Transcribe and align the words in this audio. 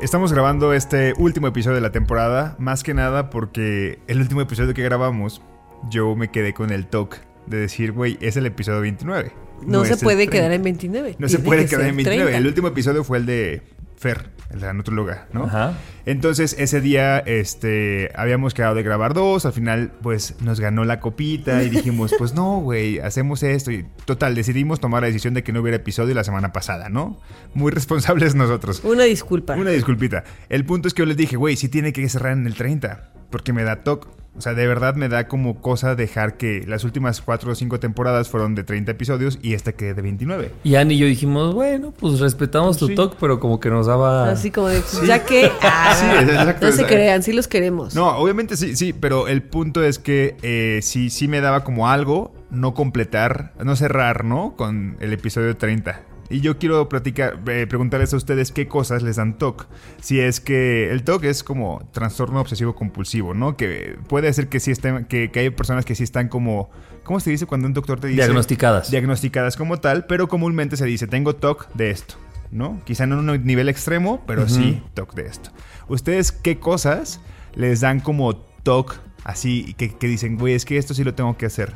Estamos 0.00 0.32
grabando 0.32 0.72
este 0.74 1.12
último 1.18 1.48
episodio 1.48 1.74
de 1.74 1.80
la 1.80 1.90
temporada, 1.90 2.54
más 2.60 2.84
que 2.84 2.94
nada 2.94 3.30
porque 3.30 3.98
el 4.06 4.20
último 4.20 4.40
episodio 4.40 4.72
que 4.72 4.82
grabamos, 4.84 5.42
yo 5.90 6.14
me 6.14 6.30
quedé 6.30 6.54
con 6.54 6.70
el 6.70 6.86
toque 6.86 7.18
de 7.46 7.58
decir, 7.58 7.90
güey, 7.90 8.16
es 8.20 8.36
el 8.36 8.46
episodio 8.46 8.80
29. 8.80 9.32
no, 9.66 9.84
se 9.84 9.94
es 9.94 9.98
el 10.00 10.04
puede 10.04 10.18
30. 10.18 10.32
quedar 10.32 10.52
en 10.52 10.62
29. 10.62 11.16
No 11.18 11.28
se 11.28 11.40
puede 11.40 11.64
que 11.64 11.70
quedar 11.70 11.86
en 11.86 11.96
29. 11.96 12.30
30. 12.30 12.38
El 12.38 12.46
último 12.46 12.68
episodio 12.68 13.02
fue 13.02 13.18
el 13.18 13.26
de 13.26 13.62
Fer, 13.98 14.30
el 14.50 14.60
de 14.60 14.66
la 14.66 14.72
nutróloga, 14.72 15.26
¿no? 15.32 15.44
Ajá. 15.44 15.74
Entonces 16.06 16.54
ese 16.58 16.80
día 16.80 17.18
este, 17.18 18.12
habíamos 18.14 18.54
quedado 18.54 18.76
de 18.76 18.84
grabar 18.84 19.12
dos, 19.12 19.44
al 19.44 19.52
final 19.52 19.92
pues 20.02 20.36
nos 20.40 20.60
ganó 20.60 20.84
la 20.84 21.00
copita 21.00 21.64
y 21.64 21.68
dijimos 21.68 22.14
pues 22.16 22.32
no, 22.32 22.60
güey, 22.60 23.00
hacemos 23.00 23.42
esto 23.42 23.72
y 23.72 23.86
total, 24.04 24.36
decidimos 24.36 24.78
tomar 24.78 25.02
la 25.02 25.08
decisión 25.08 25.34
de 25.34 25.42
que 25.42 25.52
no 25.52 25.60
hubiera 25.60 25.76
episodio 25.76 26.14
la 26.14 26.22
semana 26.22 26.52
pasada, 26.52 26.88
¿no? 26.88 27.20
Muy 27.54 27.72
responsables 27.72 28.36
nosotros. 28.36 28.82
Una 28.84 29.02
disculpa. 29.02 29.54
Una 29.56 29.70
disculpita. 29.70 30.22
El 30.48 30.64
punto 30.64 30.86
es 30.86 30.94
que 30.94 31.02
yo 31.02 31.06
les 31.06 31.16
dije, 31.16 31.36
güey, 31.36 31.56
sí 31.56 31.68
tiene 31.68 31.92
que 31.92 32.08
cerrar 32.08 32.32
en 32.32 32.46
el 32.46 32.54
30, 32.54 33.10
porque 33.30 33.52
me 33.52 33.64
da 33.64 33.82
toque. 33.82 34.08
O 34.38 34.40
sea, 34.40 34.54
de 34.54 34.66
verdad 34.66 34.94
me 34.94 35.08
da 35.08 35.26
como 35.28 35.60
cosa 35.60 35.94
dejar 35.96 36.36
que 36.36 36.64
las 36.66 36.84
últimas 36.84 37.20
cuatro 37.20 37.52
o 37.52 37.54
cinco 37.56 37.80
temporadas 37.80 38.28
fueron 38.28 38.54
de 38.54 38.62
30 38.64 38.92
episodios 38.92 39.38
y 39.42 39.54
esta 39.54 39.72
quede 39.72 39.94
de 39.94 40.02
29. 40.02 40.52
Y 40.64 40.76
Annie 40.76 40.94
y 40.94 40.98
yo 40.98 41.06
dijimos, 41.06 41.54
bueno, 41.54 41.92
pues 41.98 42.20
respetamos 42.20 42.78
tu 42.78 42.86
Sí. 42.86 42.94
toque, 42.94 43.16
pero 43.20 43.40
como 43.40 43.58
que 43.60 43.68
nos 43.68 43.86
daba... 43.86 44.30
Así 44.30 44.50
como 44.50 44.68
de, 44.68 44.80
ya 45.06 45.24
que... 45.24 45.50
ah, 45.62 45.94
Sí, 45.98 46.06
exacto, 46.06 46.66
no 46.66 46.72
se 46.72 46.82
exacto. 46.82 46.86
crean, 46.94 47.22
sí 47.22 47.32
los 47.32 47.48
queremos. 47.48 47.94
No, 47.94 48.16
obviamente 48.16 48.56
sí, 48.56 48.76
sí, 48.76 48.92
pero 48.92 49.26
el 49.28 49.42
punto 49.42 49.82
es 49.82 49.98
que 49.98 50.36
eh, 50.42 50.78
sí, 50.82 51.10
sí 51.10 51.26
me 51.28 51.40
daba 51.40 51.64
como 51.64 51.88
algo 51.88 52.32
no 52.50 52.72
completar, 52.74 53.52
no 53.62 53.76
cerrar, 53.76 54.24
¿no? 54.24 54.54
Con 54.56 54.96
el 55.00 55.12
episodio 55.12 55.56
30. 55.56 56.00
Y 56.30 56.40
yo 56.40 56.58
quiero 56.58 56.88
platicar, 56.88 57.40
eh, 57.48 57.66
preguntarles 57.66 58.12
a 58.12 58.16
ustedes 58.16 58.52
qué 58.52 58.68
cosas 58.68 59.02
les 59.02 59.16
dan 59.16 59.38
TOC. 59.38 59.66
Si 60.00 60.20
es 60.20 60.40
que 60.40 60.90
el 60.90 61.02
TOC 61.02 61.24
es 61.24 61.42
como 61.42 61.88
trastorno 61.92 62.40
obsesivo 62.40 62.74
compulsivo, 62.74 63.32
¿no? 63.32 63.56
Que 63.56 63.98
puede 64.08 64.32
ser 64.32 64.48
que 64.48 64.60
sí 64.60 64.70
estén, 64.70 65.06
que, 65.06 65.30
que 65.30 65.40
hay 65.40 65.50
personas 65.50 65.86
que 65.86 65.94
sí 65.94 66.04
están 66.04 66.28
como, 66.28 66.70
¿cómo 67.02 67.18
se 67.20 67.30
dice 67.30 67.46
cuando 67.46 67.66
un 67.66 67.72
doctor 67.72 67.98
te 67.98 68.08
dice? 68.08 68.22
Diagnosticadas. 68.22 68.90
Diagnosticadas 68.90 69.56
como 69.56 69.78
tal, 69.78 70.04
pero 70.04 70.28
comúnmente 70.28 70.76
se 70.76 70.84
dice, 70.84 71.06
tengo 71.06 71.34
TOC 71.34 71.72
de 71.72 71.90
esto, 71.90 72.16
¿no? 72.50 72.80
Quizá 72.84 73.06
no 73.06 73.20
en 73.20 73.30
un 73.30 73.44
nivel 73.44 73.70
extremo, 73.70 74.22
pero 74.26 74.48
sí 74.48 74.82
TOC 74.94 75.14
de 75.14 75.26
esto. 75.26 75.50
¿Ustedes 75.88 76.30
qué 76.30 76.58
cosas 76.58 77.20
les 77.54 77.80
dan 77.80 78.00
como 78.00 78.36
TOC 78.36 79.00
así 79.24 79.74
que, 79.78 79.96
que 79.96 80.06
dicen, 80.06 80.36
güey, 80.36 80.54
es 80.54 80.66
que 80.66 80.76
esto 80.76 80.92
sí 80.92 81.04
lo 81.04 81.14
tengo 81.14 81.38
que 81.38 81.46
hacer? 81.46 81.72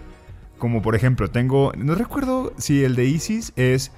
Como 0.58 0.82
por 0.82 0.94
ejemplo, 0.94 1.30
tengo, 1.30 1.72
no 1.76 1.94
recuerdo 1.94 2.52
si 2.58 2.84
el 2.84 2.94
de 2.94 3.06
Isis 3.06 3.52
es 3.56 3.90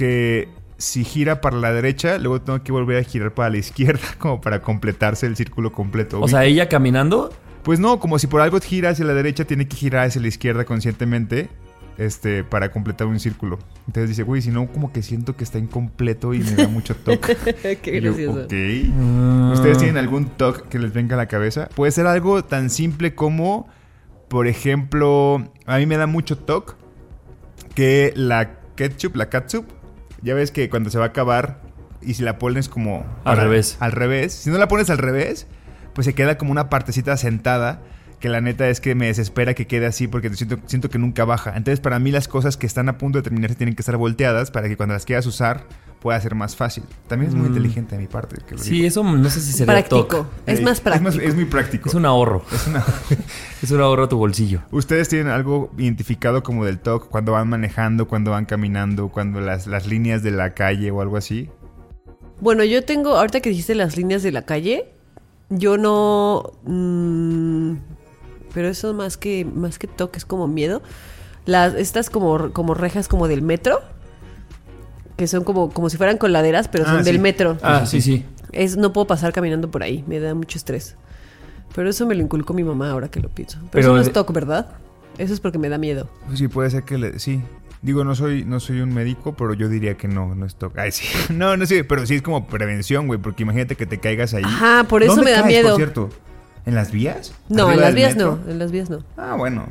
que 0.00 0.48
si 0.78 1.04
gira 1.04 1.42
para 1.42 1.58
la 1.58 1.74
derecha, 1.74 2.16
luego 2.16 2.40
tengo 2.40 2.62
que 2.62 2.72
volver 2.72 2.96
a 2.96 3.02
girar 3.02 3.34
para 3.34 3.50
la 3.50 3.58
izquierda 3.58 4.00
como 4.18 4.40
para 4.40 4.62
completarse 4.62 5.26
el 5.26 5.36
círculo 5.36 5.72
completo. 5.72 6.18
O 6.22 6.26
sea, 6.26 6.46
ella 6.46 6.70
caminando... 6.70 7.30
Pues 7.62 7.78
no, 7.78 8.00
como 8.00 8.18
si 8.18 8.26
por 8.26 8.40
algo 8.40 8.58
gira 8.58 8.88
hacia 8.88 9.04
la 9.04 9.12
derecha, 9.12 9.44
tiene 9.44 9.68
que 9.68 9.76
girar 9.76 10.06
hacia 10.06 10.22
la 10.22 10.28
izquierda 10.28 10.64
conscientemente 10.64 11.50
este, 11.98 12.42
para 12.42 12.72
completar 12.72 13.06
un 13.06 13.20
círculo. 13.20 13.58
Entonces 13.86 14.08
dice, 14.08 14.22
güey, 14.22 14.40
si 14.40 14.48
no, 14.50 14.66
como 14.72 14.90
que 14.90 15.02
siento 15.02 15.36
que 15.36 15.44
está 15.44 15.58
incompleto 15.58 16.32
y 16.32 16.38
me 16.38 16.52
da 16.52 16.66
mucho 16.66 16.96
toque. 17.04 17.36
Qué 17.82 18.00
yo, 18.00 18.14
gracioso. 18.14 18.44
ok. 18.44 18.52
Mm. 18.52 19.52
¿Ustedes 19.52 19.76
tienen 19.76 19.98
algún 19.98 20.30
toque 20.30 20.62
que 20.70 20.78
les 20.78 20.94
venga 20.94 21.16
a 21.16 21.18
la 21.18 21.26
cabeza? 21.26 21.68
Puede 21.74 21.92
ser 21.92 22.06
algo 22.06 22.42
tan 22.42 22.70
simple 22.70 23.14
como, 23.14 23.68
por 24.28 24.46
ejemplo, 24.46 25.52
a 25.66 25.76
mí 25.76 25.84
me 25.84 25.98
da 25.98 26.06
mucho 26.06 26.38
toque 26.38 26.72
que 27.74 28.14
la 28.16 28.60
ketchup, 28.76 29.16
la 29.16 29.28
catsup, 29.28 29.66
ya 30.22 30.34
ves 30.34 30.50
que 30.50 30.68
cuando 30.70 30.90
se 30.90 30.98
va 30.98 31.04
a 31.04 31.08
acabar 31.08 31.60
y 32.02 32.14
si 32.14 32.22
la 32.22 32.38
pones 32.38 32.68
como... 32.68 33.04
Al 33.24 33.36
revés. 33.36 33.76
Al 33.80 33.92
revés. 33.92 34.32
Si 34.32 34.50
no 34.50 34.58
la 34.58 34.68
pones 34.68 34.90
al 34.90 34.98
revés, 34.98 35.46
pues 35.94 36.04
se 36.04 36.14
queda 36.14 36.38
como 36.38 36.52
una 36.52 36.70
partecita 36.70 37.16
sentada 37.16 37.82
que 38.20 38.28
la 38.28 38.40
neta 38.40 38.68
es 38.68 38.80
que 38.80 38.94
me 38.94 39.06
desespera 39.06 39.54
que 39.54 39.66
quede 39.66 39.86
así 39.86 40.06
porque 40.06 40.28
siento, 40.34 40.58
siento 40.66 40.90
que 40.90 40.98
nunca 40.98 41.24
baja. 41.24 41.54
Entonces 41.56 41.80
para 41.80 41.98
mí 41.98 42.10
las 42.12 42.28
cosas 42.28 42.56
que 42.56 42.66
están 42.66 42.88
a 42.88 42.98
punto 42.98 43.18
de 43.18 43.22
terminarse 43.22 43.56
tienen 43.56 43.74
que 43.74 43.80
estar 43.82 43.96
volteadas 43.96 44.50
para 44.50 44.68
que 44.68 44.76
cuando 44.76 44.92
las 44.94 45.04
quieras 45.06 45.24
usar 45.26 45.64
pueda 46.00 46.18
ser 46.20 46.34
más 46.34 46.56
fácil. 46.56 46.84
También 47.08 47.30
es 47.30 47.34
muy 47.34 47.44
Mm. 47.48 47.52
inteligente 47.52 47.94
de 47.96 48.00
mi 48.00 48.06
parte. 48.08 48.36
que 48.46 48.54
lo 48.54 48.62
Sí, 48.62 48.70
digo. 48.70 48.86
eso 48.88 49.02
no 49.04 49.28
sé 49.28 49.40
si 49.40 49.52
sería 49.52 49.66
Práctico. 49.74 50.04
toque. 50.06 50.26
Es 50.46 50.60
Eh, 50.60 50.62
más 50.62 50.80
práctico. 50.80 51.10
Es, 51.20 51.34
muy 51.34 51.44
práctico. 51.44 51.88
Es 51.90 51.94
un 51.94 52.06
ahorro. 52.06 52.42
Es 52.52 52.66
una- 52.66 52.84
Es 53.62 53.70
un 53.70 53.80
ahorro 53.82 54.04
a 54.04 54.08
tu 54.08 54.16
bolsillo. 54.16 54.60
¿Ustedes 54.70 55.08
tienen 55.10 55.28
algo 55.28 55.70
identificado 55.76 56.42
como 56.42 56.64
del 56.64 56.78
TOC 56.78 57.08
cuando 57.08 57.32
van 57.32 57.48
manejando, 57.48 58.08
cuando 58.08 58.30
van 58.30 58.46
caminando, 58.46 59.08
cuando 59.08 59.40
las, 59.42 59.66
las 59.66 59.86
líneas 59.86 60.22
de 60.22 60.30
la 60.30 60.54
calle 60.54 60.90
o 60.90 61.02
algo 61.02 61.16
así? 61.18 61.50
Bueno, 62.40 62.64
yo 62.64 62.82
tengo, 62.84 63.16
ahorita 63.16 63.40
que 63.40 63.50
dijiste 63.50 63.74
las 63.74 63.98
líneas 63.98 64.22
de 64.22 64.32
la 64.32 64.42
calle, 64.46 64.94
yo 65.50 65.76
no... 65.76 66.52
mm, 66.64 67.49
pero 68.54 68.68
eso 68.68 68.94
más 68.94 69.16
que, 69.16 69.44
más 69.44 69.78
que 69.78 69.86
toque 69.86 70.18
es 70.18 70.24
como 70.24 70.48
miedo. 70.48 70.82
Las, 71.46 71.74
estas 71.74 72.10
como, 72.10 72.52
como 72.52 72.74
rejas 72.74 73.08
como 73.08 73.26
del 73.28 73.42
metro, 73.42 73.80
que 75.16 75.26
son 75.26 75.44
como, 75.44 75.70
como 75.70 75.90
si 75.90 75.96
fueran 75.96 76.18
coladeras, 76.18 76.68
pero 76.68 76.84
son 76.84 76.98
Ah, 76.98 77.02
del 77.02 77.16
sí. 77.16 77.20
metro. 77.20 77.58
Ah, 77.62 77.84
sí, 77.86 78.00
sí. 78.00 78.24
Es, 78.52 78.76
no 78.76 78.92
puedo 78.92 79.06
pasar 79.06 79.32
caminando 79.32 79.70
por 79.70 79.82
ahí, 79.82 80.04
me 80.06 80.18
da 80.20 80.34
mucho 80.34 80.58
estrés. 80.58 80.96
Pero 81.74 81.88
eso 81.88 82.06
me 82.06 82.14
lo 82.14 82.22
inculcó 82.22 82.52
mi 82.52 82.64
mamá 82.64 82.90
ahora 82.90 83.08
que 83.08 83.20
lo 83.20 83.28
pienso. 83.28 83.58
Pero, 83.58 83.70
Pero 83.70 83.86
eso 83.88 83.94
no 83.94 84.00
es 84.00 84.12
TOC, 84.12 84.32
¿verdad? 84.32 84.66
Eso 85.18 85.32
es 85.34 85.40
porque 85.40 85.58
me 85.58 85.68
da 85.68 85.78
miedo. 85.78 86.08
Pues 86.26 86.38
sí, 86.38 86.48
puede 86.48 86.70
ser 86.70 86.82
que 86.84 86.98
le, 86.98 87.18
sí. 87.18 87.42
Digo, 87.82 88.04
no 88.04 88.14
soy, 88.14 88.44
no 88.44 88.60
soy 88.60 88.80
un 88.80 88.92
médico, 88.92 89.34
pero 89.34 89.54
yo 89.54 89.68
diría 89.68 89.96
que 89.96 90.08
no, 90.08 90.34
no 90.34 90.46
es 90.46 90.54
TOC. 90.56 90.76
Ay, 90.78 90.90
sí. 90.92 91.06
No, 91.32 91.56
no 91.56 91.64
sé, 91.66 91.84
pero 91.84 92.04
sí 92.06 92.16
es 92.16 92.22
como 92.22 92.46
prevención, 92.46 93.06
güey, 93.06 93.20
porque 93.20 93.42
imagínate 93.44 93.76
que 93.76 93.86
te 93.86 93.98
caigas 93.98 94.34
ahí. 94.34 94.42
Ajá, 94.44 94.84
por 94.88 95.02
eso 95.02 95.14
¿Dónde 95.16 95.30
me 95.30 95.36
da 95.36 95.44
miedo. 95.44 95.68
por 95.68 95.76
cierto? 95.76 96.10
¿En 96.66 96.74
las 96.74 96.90
vías? 96.92 97.32
No, 97.48 97.64
en 97.64 97.70
¿Arriba 97.70 97.82
las 97.86 97.94
vías 97.94 98.14
metro? 98.16 98.38
no, 98.44 98.50
en 98.52 98.58
las 98.58 98.70
vías 98.72 98.90
no. 98.90 99.04
Ah, 99.16 99.34
bueno. 99.36 99.66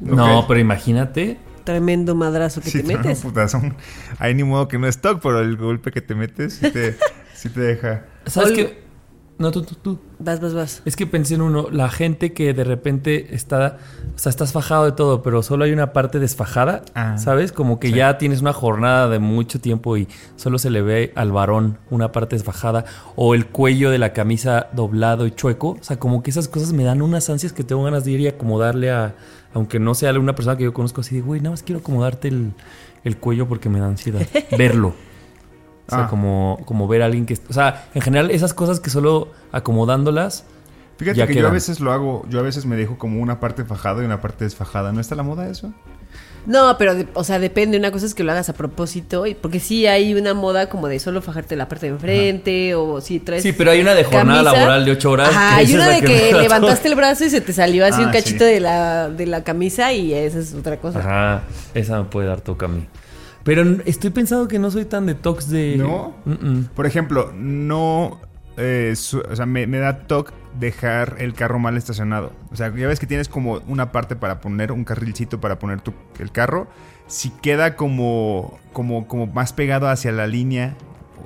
No, 0.00 0.44
pero 0.48 0.60
imagínate. 0.60 1.38
Tremendo 1.64 2.14
madrazo 2.14 2.60
que 2.60 2.70
Sí, 2.70 2.82
te 2.82 2.88
metes. 2.96 3.20
putazón. 3.20 3.74
Ahí 4.18 4.34
ni 4.34 4.44
modo 4.44 4.68
que 4.68 4.78
no 4.78 4.86
es 4.86 4.98
TOC, 5.00 5.22
pero 5.22 5.40
el 5.40 5.56
golpe 5.56 5.92
que 5.92 6.00
te 6.02 6.14
metes 6.14 6.54
sí 6.54 6.70
te, 6.70 6.96
sí 7.34 7.48
te 7.48 7.60
deja. 7.60 8.04
¿Sabes 8.26 8.52
qué? 8.52 8.83
No, 9.36 9.50
tú, 9.50 9.62
tú, 9.62 9.74
tú. 9.74 9.98
Vas, 10.20 10.40
vas, 10.40 10.54
vas. 10.54 10.82
Es 10.84 10.94
que 10.94 11.08
pensé 11.08 11.34
en 11.34 11.40
uno, 11.42 11.66
la 11.70 11.88
gente 11.90 12.32
que 12.32 12.54
de 12.54 12.62
repente 12.62 13.34
está, 13.34 13.78
o 14.14 14.18
sea, 14.18 14.30
estás 14.30 14.52
fajado 14.52 14.84
de 14.84 14.92
todo, 14.92 15.22
pero 15.22 15.42
solo 15.42 15.64
hay 15.64 15.72
una 15.72 15.92
parte 15.92 16.20
desfajada, 16.20 16.82
Ah, 16.94 17.18
¿sabes? 17.18 17.50
Como 17.50 17.80
que 17.80 17.88
sí. 17.88 17.94
ya 17.94 18.16
tienes 18.16 18.40
una 18.42 18.52
jornada 18.52 19.08
de 19.08 19.18
mucho 19.18 19.60
tiempo 19.60 19.96
y 19.96 20.06
solo 20.36 20.58
se 20.58 20.70
le 20.70 20.82
ve 20.82 21.12
al 21.16 21.32
varón 21.32 21.78
una 21.90 22.12
parte 22.12 22.36
desfajada 22.36 22.84
o 23.16 23.34
el 23.34 23.46
cuello 23.46 23.90
de 23.90 23.98
la 23.98 24.12
camisa 24.12 24.68
doblado 24.72 25.26
y 25.26 25.32
chueco, 25.32 25.70
o 25.80 25.82
sea, 25.82 25.98
como 25.98 26.22
que 26.22 26.30
esas 26.30 26.46
cosas 26.46 26.72
me 26.72 26.84
dan 26.84 27.02
unas 27.02 27.28
ansias 27.28 27.52
que 27.52 27.64
tengo 27.64 27.82
ganas 27.82 28.04
de 28.04 28.12
ir 28.12 28.20
y 28.20 28.28
acomodarle 28.28 28.92
a, 28.92 29.16
aunque 29.52 29.80
no 29.80 29.94
sea 29.96 30.12
una 30.12 30.36
persona 30.36 30.56
que 30.56 30.62
yo 30.62 30.72
conozco 30.72 31.00
así 31.00 31.16
de, 31.16 31.22
güey, 31.22 31.40
nada 31.40 31.50
más 31.50 31.64
quiero 31.64 31.80
acomodarte 31.80 32.28
el, 32.28 32.52
el 33.02 33.16
cuello 33.16 33.48
porque 33.48 33.68
me 33.68 33.80
da 33.80 33.86
ansiedad, 33.88 34.22
verlo. 34.56 34.94
O 35.86 35.90
sea, 35.90 36.04
Ah. 36.04 36.08
como, 36.08 36.58
como 36.64 36.88
ver 36.88 37.02
a 37.02 37.06
alguien 37.06 37.26
que... 37.26 37.38
O 37.48 37.52
sea, 37.52 37.86
en 37.94 38.00
general 38.02 38.30
esas 38.30 38.54
cosas 38.54 38.80
que 38.80 38.88
solo 38.90 39.28
acomodándolas 39.52 40.44
Fíjate 40.96 41.18
ya 41.18 41.26
que 41.26 41.34
yo 41.34 41.48
a 41.48 41.50
veces 41.50 41.80
lo 41.80 41.92
hago, 41.92 42.24
yo 42.30 42.38
a 42.38 42.42
veces 42.42 42.66
me 42.66 42.76
dejo 42.76 42.96
como 42.98 43.20
una 43.20 43.40
parte 43.40 43.64
fajada 43.64 44.00
y 44.02 44.06
una 44.06 44.20
parte 44.20 44.44
desfajada. 44.44 44.92
¿No 44.92 45.00
está 45.00 45.16
la 45.16 45.24
moda 45.24 45.48
eso? 45.48 45.72
No, 46.46 46.76
pero, 46.78 46.94
de- 46.94 47.08
o 47.14 47.24
sea, 47.24 47.40
depende. 47.40 47.76
Una 47.78 47.90
cosa 47.90 48.06
es 48.06 48.14
que 48.14 48.22
lo 48.22 48.30
hagas 48.30 48.48
a 48.48 48.52
propósito. 48.52 49.26
y 49.26 49.34
Porque 49.34 49.58
sí 49.58 49.88
hay 49.88 50.14
una 50.14 50.34
moda 50.34 50.68
como 50.68 50.86
de 50.86 51.00
solo 51.00 51.20
fajarte 51.20 51.56
la 51.56 51.68
parte 51.68 51.86
de 51.86 51.92
enfrente. 51.94 52.76
O 52.76 53.00
si 53.00 53.18
traes. 53.18 53.42
Sí, 53.42 53.52
pero 53.52 53.72
hay 53.72 53.80
una 53.80 53.92
de 53.94 54.04
jornada 54.04 54.44
camisa. 54.44 54.52
laboral 54.52 54.84
de 54.84 54.90
ocho 54.92 55.10
horas. 55.10 55.30
Ajá, 55.30 55.56
que 55.56 55.66
hay 55.66 55.74
una 55.74 55.88
de 55.88 56.00
que 56.02 56.32
levantaste 56.32 56.86
el 56.86 56.94
brazo 56.94 57.24
y 57.24 57.30
se 57.30 57.40
te 57.40 57.52
salió 57.52 57.84
así 57.84 58.00
Ah, 58.00 58.06
un 58.06 58.12
cachito 58.12 58.44
sí. 58.44 58.52
de, 58.52 58.60
la, 58.60 59.08
de 59.08 59.26
la 59.26 59.42
camisa. 59.42 59.92
Y 59.92 60.14
esa 60.14 60.38
es 60.38 60.54
otra 60.54 60.76
cosa. 60.76 61.00
Ajá, 61.00 61.42
esa 61.74 61.98
me 61.98 62.04
puede 62.04 62.28
dar 62.28 62.40
toque 62.40 62.66
a 62.66 62.68
mí. 62.68 62.86
Pero 63.44 63.62
estoy 63.84 64.10
pensando 64.10 64.48
que 64.48 64.58
no 64.58 64.70
soy 64.70 64.86
tan 64.86 65.06
de 65.06 65.14
tox 65.14 65.48
de. 65.50 65.76
¿No? 65.78 66.14
Por 66.74 66.86
ejemplo, 66.86 67.32
no. 67.36 68.20
eh, 68.56 68.94
su- 68.96 69.20
o 69.20 69.36
sea, 69.36 69.46
me, 69.46 69.66
me 69.66 69.78
da 69.78 70.06
toque 70.06 70.32
dejar 70.58 71.16
el 71.18 71.34
carro 71.34 71.58
mal 71.58 71.76
estacionado. 71.76 72.32
O 72.52 72.56
sea, 72.56 72.74
ya 72.74 72.86
ves 72.86 73.00
que 73.00 73.06
tienes 73.06 73.28
como 73.28 73.60
una 73.66 73.92
parte 73.92 74.16
para 74.16 74.40
poner 74.40 74.72
un 74.72 74.84
carrilcito 74.84 75.40
para 75.40 75.58
poner 75.58 75.80
tu, 75.80 75.92
el 76.18 76.30
carro. 76.30 76.68
Si 77.06 77.30
queda 77.30 77.76
como, 77.76 78.58
como, 78.72 79.06
como 79.08 79.26
más 79.26 79.52
pegado 79.52 79.88
hacia 79.88 80.10
la 80.12 80.26
línea 80.26 80.74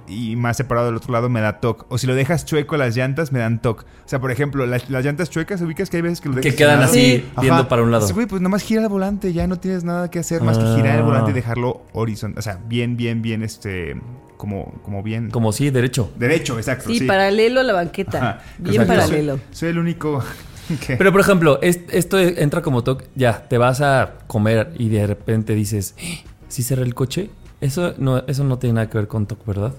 y 0.09 0.37
más 0.37 0.57
separado 0.57 0.87
del 0.89 0.97
otro 0.97 1.13
lado, 1.13 1.29
me 1.29 1.41
da 1.41 1.61
toque. 1.61 1.85
O 1.89 1.99
si 1.99 2.07
lo 2.07 2.15
dejas 2.15 2.45
chueco 2.45 2.77
las 2.77 2.97
llantas, 2.97 3.31
me 3.33 3.39
dan 3.39 3.61
toque. 3.61 3.85
O 4.05 4.09
sea, 4.09 4.21
por 4.21 4.31
ejemplo, 4.31 4.67
las, 4.67 4.89
las 4.91 5.05
llantas 5.05 5.31
chuecas, 5.31 5.61
ubicas 5.61 5.91
que 5.91 5.97
hay 5.99 6.03
veces 6.03 6.21
que 6.21 6.29
lo 6.29 6.35
Que 6.37 6.41
dejas 6.43 6.57
quedan 6.57 6.81
estacionado? 6.83 7.17
así, 7.17 7.25
Sí. 7.29 7.41
viendo 7.41 7.61
Ajá. 7.61 7.69
para 7.69 7.83
un 7.83 7.91
lado. 7.91 8.03
Dices, 8.05 8.15
Güey, 8.15 8.27
pues 8.27 8.41
nomás 8.43 8.63
gira 8.63 8.83
el 8.83 8.89
volante, 8.89 9.33
ya 9.33 9.47
no 9.47 9.57
tienes 9.59 9.85
nada 9.85 10.11
que 10.11 10.19
hacer 10.19 10.43
más 10.43 10.57
que 10.59 10.65
girar 10.77 10.95
el 10.97 11.03
Ah. 11.03 11.05
volante 11.05 11.31
y 11.31 11.35
dejarlo 11.35 11.83
horizontal. 11.93 12.39
O 12.39 12.43
sea, 12.43 12.59
bien, 12.67 12.97
bien, 12.97 13.23
bien, 13.23 13.43
este. 13.43 14.01
Como, 14.37 14.73
como 14.85 15.03
bien. 15.03 15.31
Como 15.31 15.51
sí, 15.53 15.71
derecho. 15.71 16.13
Derecho, 16.17 16.59
exacto. 16.59 16.89
Sí, 16.91 17.01
sí. 17.01 17.05
paralelo 17.07 17.59
a 17.61 17.65
la 17.65 17.73
banqueta. 17.73 18.19
Ajá. 18.19 18.41
Bien 18.59 18.83
Exacto. 18.83 19.03
paralelo. 19.03 19.33
Soy, 19.37 19.43
soy 19.51 19.69
el 19.71 19.79
único 19.79 20.23
que. 20.87 20.97
Pero 20.97 21.11
por 21.11 21.21
ejemplo, 21.21 21.59
es- 21.61 21.81
esto 21.91 22.19
entra 22.21 22.63
como 22.63 22.85
toque. 22.85 23.07
Ya, 23.17 23.49
te 23.49 23.59
vas 23.59 23.81
a 23.81 24.13
comer 24.29 24.73
y 24.79 24.91
de 24.91 25.07
repente 25.09 25.55
dices, 25.55 25.97
¿sí 26.47 26.63
cerré 26.63 26.83
el 26.85 26.95
coche? 26.95 27.31
Eso 27.61 27.93
no, 27.99 28.19
eso 28.29 28.45
no 28.45 28.59
tiene 28.59 28.75
nada 28.75 28.89
que 28.89 28.99
ver 28.99 29.09
con 29.09 29.27
toque, 29.27 29.43
¿verdad? 29.45 29.73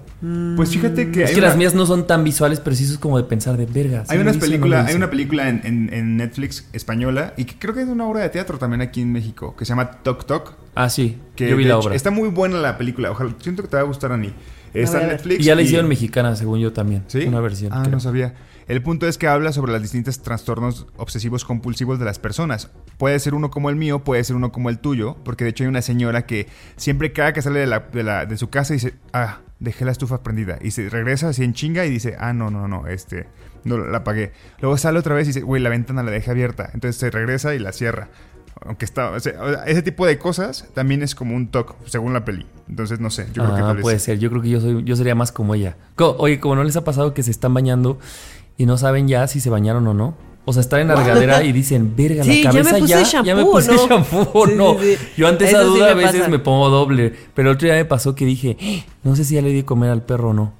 pues 0.56 0.68
fíjate 0.68 1.10
que. 1.10 1.22
es 1.22 1.28
hay 1.30 1.34
que 1.34 1.40
una- 1.40 1.48
las 1.48 1.56
mías 1.56 1.74
no 1.74 1.86
son 1.86 2.06
tan 2.06 2.22
visuales, 2.24 2.60
pero 2.60 2.76
sí 2.76 2.84
es 2.84 2.98
como 2.98 3.16
de 3.16 3.24
pensar 3.24 3.56
de 3.56 3.64
verga. 3.64 4.04
¿sí 4.04 4.12
Hay 4.14 4.22
no 4.22 4.32
películas, 4.38 4.82
lo 4.84 4.88
hay 4.90 4.94
una 4.96 5.08
película 5.08 5.48
en, 5.48 5.62
en- 5.64 5.94
en 5.94 6.16
Netflix 6.18 6.68
española 6.74 7.32
y 7.38 7.44
que 7.46 7.54
creo 7.58 7.72
que 7.72 7.80
es 7.80 7.88
una 7.88 8.06
obra 8.06 8.20
de 8.20 8.28
teatro 8.28 8.58
también 8.58 8.82
aquí 8.82 9.00
en 9.00 9.10
México 9.12 9.56
que 9.56 9.64
se 9.64 9.70
llama 9.70 9.90
Tok 10.02 10.26
Tok. 10.26 10.52
Ah, 10.74 10.90
sí, 10.90 11.16
Que 11.34 11.48
yo 11.48 11.56
vi 11.56 11.64
la 11.64 11.70
hecho, 11.70 11.86
obra. 11.86 11.94
Está 11.96 12.10
muy 12.10 12.28
buena 12.28 12.58
la 12.58 12.76
película. 12.76 13.10
Ojalá, 13.12 13.34
siento 13.40 13.62
que 13.62 13.68
te 13.68 13.76
va 13.76 13.82
a 13.82 13.86
gustar, 13.86 14.12
Ani. 14.12 14.28
voy 14.28 14.82
Está 14.82 14.98
a 14.98 15.02
en. 15.04 15.08
Netflix. 15.08 15.40
Y 15.40 15.44
ya 15.44 15.54
la 15.54 15.62
hicieron 15.62 15.88
mexicana, 15.88 16.36
según 16.36 16.60
yo 16.60 16.72
también. 16.74 17.04
¿Sí? 17.06 17.20
Una 17.26 17.40
versión. 17.40 17.72
Ah, 17.72 17.80
creo. 17.80 17.92
no 17.92 18.00
sabía. 18.00 18.34
El 18.70 18.82
punto 18.82 19.08
es 19.08 19.18
que 19.18 19.26
habla 19.26 19.52
sobre 19.52 19.72
los 19.72 19.82
distintos 19.82 20.22
trastornos 20.22 20.86
obsesivos 20.96 21.44
compulsivos 21.44 21.98
de 21.98 22.04
las 22.04 22.20
personas. 22.20 22.70
Puede 22.98 23.18
ser 23.18 23.34
uno 23.34 23.50
como 23.50 23.68
el 23.68 23.74
mío, 23.74 24.04
puede 24.04 24.22
ser 24.22 24.36
uno 24.36 24.52
como 24.52 24.70
el 24.70 24.78
tuyo, 24.78 25.16
porque 25.24 25.42
de 25.42 25.50
hecho 25.50 25.64
hay 25.64 25.68
una 25.68 25.82
señora 25.82 26.24
que 26.24 26.46
siempre 26.76 27.12
cada 27.12 27.32
que 27.32 27.42
sale 27.42 27.58
de, 27.58 27.66
la- 27.66 27.80
de 27.80 28.02
la- 28.04 28.26
de 28.26 28.36
su 28.36 28.48
casa 28.48 28.72
dice, 28.72 28.94
ah, 29.12 29.40
dejé 29.58 29.84
la 29.84 29.90
estufa 29.90 30.22
prendida. 30.22 30.56
Y 30.62 30.70
se 30.70 30.88
regresa 30.88 31.30
así 31.30 31.42
en 31.42 31.52
chinga 31.52 31.84
y 31.84 31.90
dice, 31.90 32.14
ah, 32.20 32.32
no, 32.32 32.48
no, 32.50 32.68
no, 32.68 32.86
este, 32.86 33.26
no 33.64 33.76
la 33.76 33.98
apagué. 33.98 34.30
Luego 34.60 34.76
sale 34.78 35.00
otra 35.00 35.16
vez 35.16 35.24
y 35.26 35.30
dice, 35.30 35.40
güey, 35.40 35.60
la 35.60 35.68
ventana 35.68 36.04
la 36.04 36.12
dejé 36.12 36.30
abierta. 36.30 36.70
Entonces 36.72 36.94
se 37.00 37.10
regresa 37.10 37.56
y 37.56 37.58
la 37.58 37.72
cierra. 37.72 38.08
Aunque 38.62 38.84
está, 38.84 39.10
o 39.10 39.18
sea, 39.18 39.64
ese 39.66 39.80
tipo 39.82 40.06
de 40.06 40.18
cosas 40.18 40.68
también 40.74 41.02
es 41.02 41.14
como 41.14 41.34
un 41.34 41.48
toque, 41.48 41.72
según 41.86 42.12
la 42.12 42.24
peli. 42.26 42.46
Entonces, 42.68 43.00
no 43.00 43.08
sé, 43.10 43.26
yo 43.32 43.42
creo 43.42 43.56
que 43.56 43.62
ah, 43.62 43.66
tal 43.68 43.78
puede 43.80 43.98
ser. 43.98 44.18
Yo 44.18 44.28
creo 44.30 44.42
que 44.42 44.50
yo 44.50 44.60
soy, 44.60 44.84
yo 44.84 44.94
sería 44.96 45.14
más 45.14 45.32
como 45.32 45.54
ella. 45.54 45.76
Oye, 46.18 46.38
como 46.40 46.56
no 46.56 46.62
les 46.62 46.76
ha 46.76 46.84
pasado 46.84 47.14
que 47.14 47.22
se 47.22 47.30
están 47.30 47.54
bañando 47.54 47.98
y 48.60 48.66
no 48.66 48.76
saben 48.76 49.08
ya 49.08 49.26
si 49.26 49.40
se 49.40 49.48
bañaron 49.48 49.86
o 49.86 49.94
no. 49.94 50.14
O 50.44 50.52
sea, 50.52 50.60
están 50.60 50.80
en 50.80 50.88
la 50.88 50.96
regadera 50.96 51.42
y 51.44 51.52
dicen, 51.52 51.94
verga, 51.96 52.24
Sí, 52.24 52.42
la 52.42 52.50
ya 52.52 52.62
me 52.62 52.70
cabeza 52.70 52.78
puse 52.78 52.90
ya, 52.90 53.02
shampoo, 53.02 53.26
ya 53.26 53.34
me 53.36 53.44
puse 53.44 53.72
¿no? 53.72 53.86
shampoo 53.88 54.28
o 54.34 54.46
Sí, 54.46 54.52
no. 54.54 54.76
sí, 54.78 54.96
sí. 54.96 55.06
Yo 55.16 55.28
ante 55.28 55.44
esa 55.46 55.62
duda 55.62 55.92
a 55.92 55.94
veces 55.94 56.16
pasa. 56.20 56.28
me 56.28 56.38
pongo 56.38 56.68
doble. 56.68 57.14
Pero 57.34 57.50
el 57.50 57.56
otro 57.56 57.66
día 57.66 57.74
me 57.76 57.84
pasó 57.86 58.14
que 58.14 58.26
dije, 58.26 58.56
"Eh, 58.60 58.84
no 59.02 59.16
sé 59.16 59.24
si 59.24 59.34
ya 59.36 59.42
le 59.42 59.48
di 59.48 59.56
de 59.56 59.64
comer 59.64 59.88
al 59.90 60.02
perro 60.02 60.30
o 60.30 60.32
no. 60.34 60.52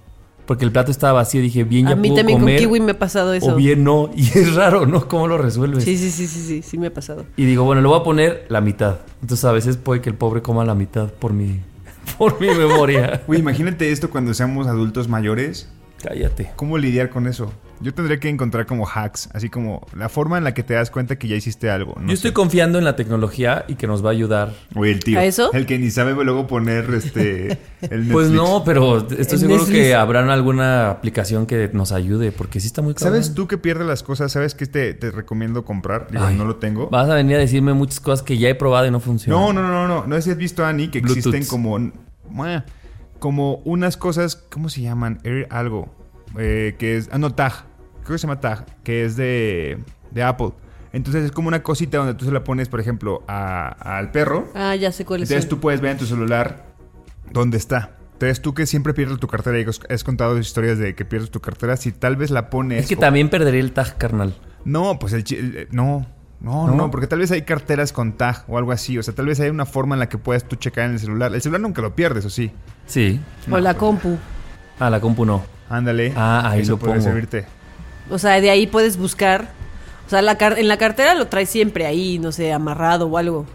Porque 0.46 0.64
el 0.64 0.72
plato 0.72 0.90
estaba 0.90 1.12
vacío. 1.14 1.40
Dije, 1.42 1.64
bien, 1.64 1.86
ya 1.86 1.92
A 1.92 1.96
mí 1.96 2.08
puedo 2.08 2.20
también 2.20 2.38
comer. 2.40 2.56
con 2.56 2.66
kiwi 2.66 2.80
me 2.80 2.92
ha 2.92 2.98
pasado 2.98 3.34
eso. 3.34 3.52
O 3.52 3.56
bien 3.56 3.84
no. 3.84 4.10
Y 4.16 4.26
es 4.26 4.54
raro, 4.54 4.86
¿no? 4.86 5.06
¿Cómo 5.08 5.28
lo 5.28 5.36
resuelves? 5.38 5.84
Sí, 5.84 5.96
sí, 5.98 6.10
sí, 6.10 6.26
sí, 6.26 6.40
sí, 6.40 6.62
sí 6.62 6.78
me 6.78 6.86
ha 6.88 6.94
pasado. 6.94 7.24
Y 7.36 7.44
digo, 7.44 7.64
bueno, 7.64 7.82
le 7.82 7.88
voy 7.88 8.00
a 8.00 8.02
poner 8.02 8.46
la 8.48 8.60
mitad. 8.62 8.96
Entonces 9.22 9.44
a 9.44 9.52
veces 9.52 9.76
puede 9.76 10.00
que 10.00 10.08
el 10.10 10.16
pobre 10.16 10.40
coma 10.42 10.64
la 10.64 10.74
mitad 10.74 11.08
por 11.10 11.32
mi, 11.32 11.60
por 12.18 12.40
mi 12.40 12.48
memoria. 12.48 13.22
Güey, 13.26 13.40
imagínate 13.40 13.92
esto 13.92 14.08
cuando 14.10 14.32
seamos 14.34 14.66
adultos 14.66 15.08
mayores. 15.08 15.68
Cállate. 16.02 16.50
¿Cómo 16.56 16.78
lidiar 16.78 17.10
con 17.10 17.26
eso? 17.26 17.52
Yo 17.82 17.94
tendría 17.94 18.20
que 18.20 18.28
encontrar 18.28 18.66
como 18.66 18.86
hacks, 18.86 19.30
así 19.32 19.48
como 19.48 19.86
la 19.96 20.08
forma 20.10 20.36
en 20.36 20.44
la 20.44 20.52
que 20.52 20.62
te 20.62 20.74
das 20.74 20.90
cuenta 20.90 21.16
que 21.16 21.28
ya 21.28 21.36
hiciste 21.36 21.70
algo. 21.70 21.94
No 21.98 22.08
Yo 22.08 22.12
estoy 22.14 22.30
sé. 22.30 22.34
confiando 22.34 22.78
en 22.78 22.84
la 22.84 22.94
tecnología 22.94 23.64
y 23.68 23.76
que 23.76 23.86
nos 23.86 24.04
va 24.04 24.10
a 24.10 24.12
ayudar. 24.12 24.52
Güey, 24.74 24.92
el 24.92 25.00
tío. 25.02 25.18
¿A 25.18 25.24
eso? 25.24 25.50
El 25.54 25.64
que 25.64 25.78
ni 25.78 25.90
sabe 25.90 26.12
luego 26.24 26.46
poner 26.46 26.92
este. 26.92 27.58
El 27.80 28.08
Pues 28.08 28.28
no, 28.30 28.62
pero 28.64 28.98
estoy 29.10 29.38
seguro 29.38 29.60
Netflix. 29.60 29.78
que 29.78 29.94
habrán 29.94 30.28
alguna 30.28 30.90
aplicación 30.90 31.46
que 31.46 31.70
nos 31.72 31.92
ayude, 31.92 32.32
porque 32.32 32.60
sí 32.60 32.66
está 32.66 32.82
muy 32.82 32.92
cabrón. 32.92 33.14
¿Sabes 33.14 33.34
tú 33.34 33.48
que 33.48 33.56
pierdes 33.56 33.86
las 33.86 34.02
cosas? 34.02 34.30
¿Sabes 34.32 34.54
qué 34.54 34.66
te, 34.66 34.92
te 34.92 35.10
recomiendo 35.10 35.64
comprar? 35.64 36.08
Digo, 36.10 36.24
Ay, 36.24 36.36
no 36.36 36.44
lo 36.44 36.56
tengo. 36.56 36.88
Vas 36.90 37.08
a 37.08 37.14
venir 37.14 37.36
a 37.36 37.38
decirme 37.38 37.72
muchas 37.72 38.00
cosas 38.00 38.22
que 38.22 38.36
ya 38.36 38.48
he 38.50 38.54
probado 38.54 38.86
y 38.86 38.90
no 38.90 39.00
funcionan. 39.00 39.40
No, 39.40 39.52
no, 39.54 39.62
no, 39.62 39.68
no, 39.68 39.88
no. 39.88 40.06
No 40.06 40.16
sé 40.16 40.22
si 40.22 40.30
has 40.32 40.36
visto, 40.36 40.66
Ani, 40.66 40.88
que 40.88 41.00
Bluetooth. 41.00 41.34
existen 41.34 41.46
como. 41.46 41.78
Como 43.18 43.56
unas 43.64 43.96
cosas. 43.96 44.36
¿Cómo 44.36 44.68
se 44.68 44.82
llaman? 44.82 45.20
Air 45.24 45.46
algo. 45.50 45.94
eh, 46.38 46.76
que 46.78 46.96
es. 46.96 47.08
Ah, 47.12 47.18
no, 47.18 47.34
Tag. 47.34 47.64
Creo 48.10 48.16
que 48.16 48.18
se 48.22 48.26
llama 48.26 48.40
Tag. 48.40 48.66
Que 48.82 49.04
es 49.04 49.14
de. 49.16 49.78
De 50.10 50.24
Apple. 50.24 50.50
Entonces 50.92 51.24
es 51.26 51.30
como 51.30 51.46
una 51.46 51.62
cosita 51.62 51.98
donde 51.98 52.14
tú 52.14 52.24
se 52.24 52.32
la 52.32 52.42
pones, 52.42 52.68
por 52.68 52.80
ejemplo, 52.80 53.22
a- 53.28 53.68
al 53.98 54.10
perro. 54.10 54.48
Ah, 54.56 54.74
ya 54.74 54.90
sé 54.90 55.04
cuál 55.04 55.22
es. 55.22 55.30
Entonces 55.30 55.48
tú 55.48 55.60
puedes 55.60 55.80
ver 55.80 55.92
en 55.92 55.98
tu 55.98 56.06
celular 56.06 56.64
dónde 57.32 57.56
está. 57.56 57.92
Entonces 58.14 58.42
tú 58.42 58.52
que 58.52 58.66
siempre 58.66 58.94
pierdes 58.94 59.18
tu 59.20 59.28
cartera 59.28 59.60
y 59.60 59.64
has- 59.88 60.02
contado 60.02 60.36
historias 60.38 60.78
de 60.78 60.96
que 60.96 61.04
pierdes 61.04 61.30
tu 61.30 61.38
cartera, 61.40 61.76
si 61.76 61.92
tal 61.92 62.16
vez 62.16 62.32
la 62.32 62.50
pones... 62.50 62.82
Es 62.82 62.88
que 62.88 62.96
o- 62.96 62.98
también 62.98 63.28
perderé 63.30 63.60
el 63.60 63.70
tag, 63.70 63.96
carnal. 63.96 64.34
No, 64.64 64.98
pues 64.98 65.12
el... 65.12 65.20
el- 65.32 65.68
no, 65.70 66.04
no, 66.40 66.66
no, 66.66 66.74
¿No? 66.74 66.90
porque 66.90 67.06
tal 67.06 67.20
vez 67.20 67.30
hay 67.30 67.42
carteras 67.42 67.92
con 67.92 68.14
tag 68.14 68.42
o 68.48 68.58
algo 68.58 68.72
así. 68.72 68.98
O 68.98 69.04
sea, 69.04 69.14
tal 69.14 69.26
vez 69.26 69.38
hay 69.38 69.50
una 69.50 69.66
forma 69.66 69.94
en 69.94 70.00
la 70.00 70.08
que 70.08 70.18
puedas 70.18 70.42
tú 70.48 70.56
checar 70.56 70.86
en 70.86 70.94
el 70.94 70.98
celular. 70.98 71.32
El 71.32 71.40
celular 71.40 71.60
nunca 71.60 71.80
lo 71.82 71.94
pierdes, 71.94 72.24
¿o 72.24 72.30
sí? 72.30 72.50
Sí. 72.86 73.20
O 73.48 73.58
la 73.60 73.74
compu. 73.74 74.18
Ah, 74.80 74.90
la 74.90 75.00
compu 75.00 75.24
no. 75.24 75.44
Ándale. 75.68 76.12
Ah, 76.16 76.50
ahí 76.50 76.62
Eso 76.62 76.72
lo 76.72 76.78
puede 76.78 76.94
pongo. 76.94 77.04
servirte. 77.04 77.46
O 78.10 78.18
sea, 78.18 78.40
de 78.40 78.50
ahí 78.50 78.66
puedes 78.66 78.96
buscar. 78.96 79.50
O 80.06 80.10
sea, 80.10 80.22
la 80.22 80.36
car- 80.36 80.58
en 80.58 80.68
la 80.68 80.76
cartera 80.76 81.14
lo 81.14 81.28
traes 81.28 81.48
siempre 81.50 81.86
ahí, 81.86 82.18
no 82.18 82.32
sé, 82.32 82.52
amarrado 82.52 83.06
o 83.06 83.16
algo. 83.18 83.46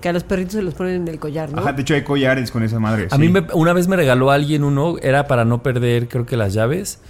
Que 0.00 0.08
a 0.10 0.12
los 0.12 0.22
perritos 0.22 0.52
se 0.54 0.62
los 0.62 0.74
ponen 0.74 0.94
en 1.02 1.08
el 1.08 1.18
collar, 1.18 1.50
¿no? 1.50 1.60
Ajá, 1.60 1.72
de 1.72 1.82
hecho 1.82 1.94
hay 1.94 2.02
collares 2.04 2.50
con 2.50 2.62
esa 2.62 2.78
madre. 2.78 3.08
A 3.10 3.16
sí. 3.16 3.20
mí 3.20 3.28
me- 3.30 3.46
una 3.54 3.72
vez 3.72 3.88
me 3.88 3.96
regaló 3.96 4.30
alguien 4.30 4.62
uno, 4.64 4.96
era 5.02 5.26
para 5.26 5.44
no 5.44 5.62
perder, 5.62 6.08
creo 6.08 6.24
que 6.26 6.36
las 6.36 6.52
llaves. 6.52 7.00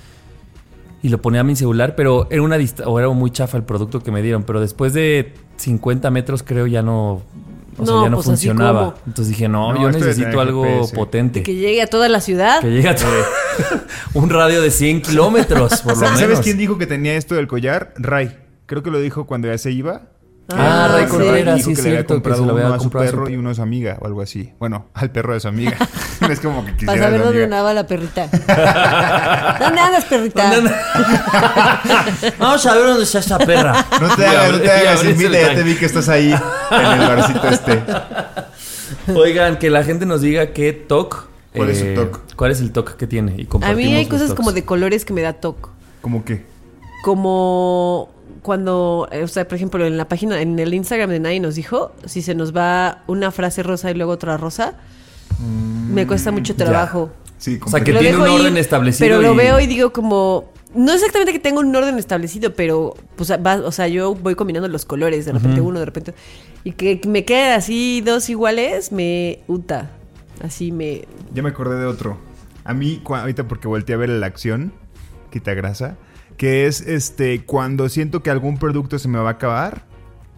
Y 1.02 1.10
lo 1.10 1.20
ponía 1.20 1.40
a 1.42 1.44
mi 1.44 1.54
celular, 1.54 1.94
pero 1.96 2.26
era 2.30 2.42
una 2.42 2.56
o 2.86 2.98
era 2.98 3.08
muy 3.10 3.30
chafa 3.30 3.56
el 3.56 3.62
producto 3.64 4.00
que 4.02 4.10
me 4.10 4.22
dieron. 4.22 4.42
Pero 4.44 4.60
después 4.60 4.92
de 4.94 5.32
50 5.56 6.10
metros, 6.10 6.42
creo 6.42 6.66
ya 6.66 6.82
no. 6.82 7.22
O 7.78 7.86
sea, 7.86 7.94
No, 7.94 8.02
ya 8.04 8.10
no 8.10 8.16
pues 8.16 8.26
funcionaba. 8.26 8.80
como- 8.94 9.06
Entonces 9.06 9.28
dije, 9.28 9.48
no, 9.48 9.72
No, 9.72 9.80
yo 9.82 9.90
necesito 9.90 10.40
algo 10.40 10.64
GPS. 10.64 10.94
potente. 10.96 11.42
Que 11.42 11.54
llegue 11.54 11.80
a 11.82 11.86
toda 11.86 12.08
la 12.08 12.20
ciudad. 12.20 12.60
Que 12.60 12.70
llegue 12.70 12.88
a 12.88 12.96
todo- 12.96 13.08
un 14.14 14.30
radio 14.30 14.60
de 14.60 14.70
100 14.70 15.02
kilómetros, 15.02 15.80
por 15.82 15.94
lo 15.96 16.00
¿Sabes 16.06 16.20
menos. 16.20 16.40
quién 16.40 16.58
dijo 16.58 16.76
que 16.78 16.86
tenía 16.86 17.14
esto 17.14 17.34
del 17.34 17.46
collar? 17.48 17.94
Ray. 17.96 18.36
Creo 18.66 18.82
que 18.82 18.90
lo 18.90 19.00
dijo 19.00 19.26
cuando 19.26 19.48
ya 19.48 19.56
se 19.58 19.70
iba. 19.70 20.02
Ah, 20.50 20.86
Ah, 20.86 20.88
Ray 20.94 21.04
sí. 21.04 21.10
Contreras, 21.10 21.56
dijo 21.56 21.68
sí 21.68 21.74
que 21.74 21.80
es 21.80 21.84
le 21.84 21.90
había 21.90 21.98
cierto, 22.00 22.14
que 22.14 22.14
comprado 22.22 22.40
se 22.42 22.46
lo 22.46 22.52
había 22.54 22.66
uno 22.66 22.74
a 22.74 22.78
su 22.78 22.82
comprado 22.84 23.04
a 23.04 23.08
su 23.08 23.12
perro 23.14 23.24
pe- 23.26 23.32
y 23.32 23.36
uno 23.36 23.50
a 23.50 23.54
su 23.54 23.62
amiga 23.62 23.98
o 24.00 24.06
algo 24.06 24.22
así. 24.22 24.52
Bueno, 24.58 24.86
al 24.94 25.10
perro 25.10 25.34
de 25.34 25.40
su 25.40 25.48
amiga. 25.48 25.76
Es 26.28 26.40
como 26.40 26.64
que 26.64 26.72
quisiera 26.72 26.92
Para 26.94 27.04
saber 27.04 27.22
dónde 27.22 27.44
andaba 27.44 27.74
la 27.74 27.86
perrita. 27.86 28.26
¿Dónde 29.60 29.80
andas, 29.80 30.04
perrita? 30.06 30.50
Vamos 32.38 32.66
a 32.66 32.74
ver 32.74 32.86
dónde 32.86 33.04
está 33.04 33.18
esta 33.20 33.38
perra. 33.38 33.86
No 34.00 34.16
te 34.16 34.26
hagas, 34.26 34.52
no 34.52 34.60
te 34.60 34.70
hagas, 34.70 35.00
Silvia, 35.00 35.30
ya 35.30 35.54
te 35.54 35.62
vi 35.62 35.74
que 35.76 35.86
estás 35.86 36.08
ahí 36.08 36.32
en 36.70 37.00
el 37.00 37.08
barcito 37.08 37.48
este. 37.48 37.82
Oigan, 39.14 39.58
que 39.58 39.70
la 39.70 39.84
gente 39.84 40.06
nos 40.06 40.20
diga 40.22 40.52
qué 40.52 40.72
TOC. 40.72 41.28
¿Cuál 41.54 41.70
es 41.70 41.78
su 41.78 41.94
TOC? 41.94 42.20
¿Cuál 42.36 42.50
es 42.52 42.60
el 42.60 42.72
TOC 42.72 42.96
que 42.96 43.06
tiene? 43.06 43.34
Y 43.36 43.42
A 43.44 43.48
compartimos 43.48 43.84
mí 43.84 43.94
hay 43.94 44.04
los 44.04 44.10
cosas 44.12 44.28
TOCs. 44.28 44.36
como 44.36 44.52
de 44.52 44.64
colores 44.64 45.04
que 45.04 45.12
me 45.12 45.22
da 45.22 45.32
toque. 45.34 45.68
¿Cómo 46.00 46.24
qué? 46.24 46.44
Como 47.02 48.10
cuando, 48.42 49.08
eh, 49.10 49.22
o 49.22 49.28
sea, 49.28 49.46
por 49.46 49.56
ejemplo, 49.56 49.86
en 49.86 49.96
la 49.96 50.08
página, 50.08 50.40
en 50.40 50.58
el 50.58 50.74
Instagram 50.74 51.10
de 51.10 51.20
Nadie 51.20 51.40
nos 51.40 51.54
dijo, 51.54 51.92
si 52.04 52.22
se 52.22 52.34
nos 52.34 52.56
va 52.56 53.02
una 53.06 53.30
frase 53.30 53.62
rosa 53.62 53.90
y 53.90 53.94
luego 53.94 54.12
otra 54.12 54.36
rosa, 54.36 54.74
me 55.92 56.06
cuesta 56.06 56.30
mucho 56.30 56.56
trabajo. 56.56 57.10
Sí, 57.38 57.60
O 57.64 57.68
sea, 57.68 57.82
que 57.84 57.92
Lo 57.92 58.00
tiene 58.00 58.16
dejo 58.16 58.24
un 58.24 58.40
orden 58.40 58.56
establecido. 58.56 59.08
Pero 59.08 59.22
lo 59.22 59.34
veo 59.34 59.60
y 59.60 59.66
digo 59.66 59.92
como... 59.92 60.52
No 60.74 60.92
exactamente 60.92 61.32
que 61.32 61.38
tenga 61.38 61.60
un 61.60 61.74
orden 61.74 61.98
establecido, 61.98 62.52
pero 62.52 62.94
pues 63.16 63.30
va, 63.32 63.54
o 63.64 63.72
sea, 63.72 63.88
yo 63.88 64.14
voy 64.14 64.34
combinando 64.34 64.68
los 64.68 64.84
colores, 64.84 65.24
de 65.24 65.32
repente 65.32 65.60
uno, 65.60 65.78
de 65.78 65.86
repente... 65.86 66.14
Y 66.62 66.72
que 66.72 67.00
me 67.06 67.24
queden 67.24 67.52
así 67.52 68.02
dos 68.04 68.28
iguales, 68.28 68.92
me 68.92 69.40
uta. 69.46 69.90
Así 70.42 70.72
me... 70.72 71.06
Ya 71.32 71.42
me 71.42 71.48
acordé 71.48 71.78
de 71.78 71.86
otro. 71.86 72.18
A 72.64 72.74
mí, 72.74 73.00
ahorita 73.06 73.48
porque 73.48 73.66
volteé 73.66 73.94
a 73.94 73.98
ver 73.98 74.10
la 74.10 74.26
acción, 74.26 74.72
quita 75.30 75.54
grasa, 75.54 75.96
que 76.38 76.66
es 76.66 76.80
este 76.80 77.44
cuando 77.44 77.90
siento 77.90 78.22
que 78.22 78.30
algún 78.30 78.56
producto 78.56 78.98
se 78.98 79.08
me 79.08 79.18
va 79.18 79.28
a 79.28 79.32
acabar, 79.32 79.84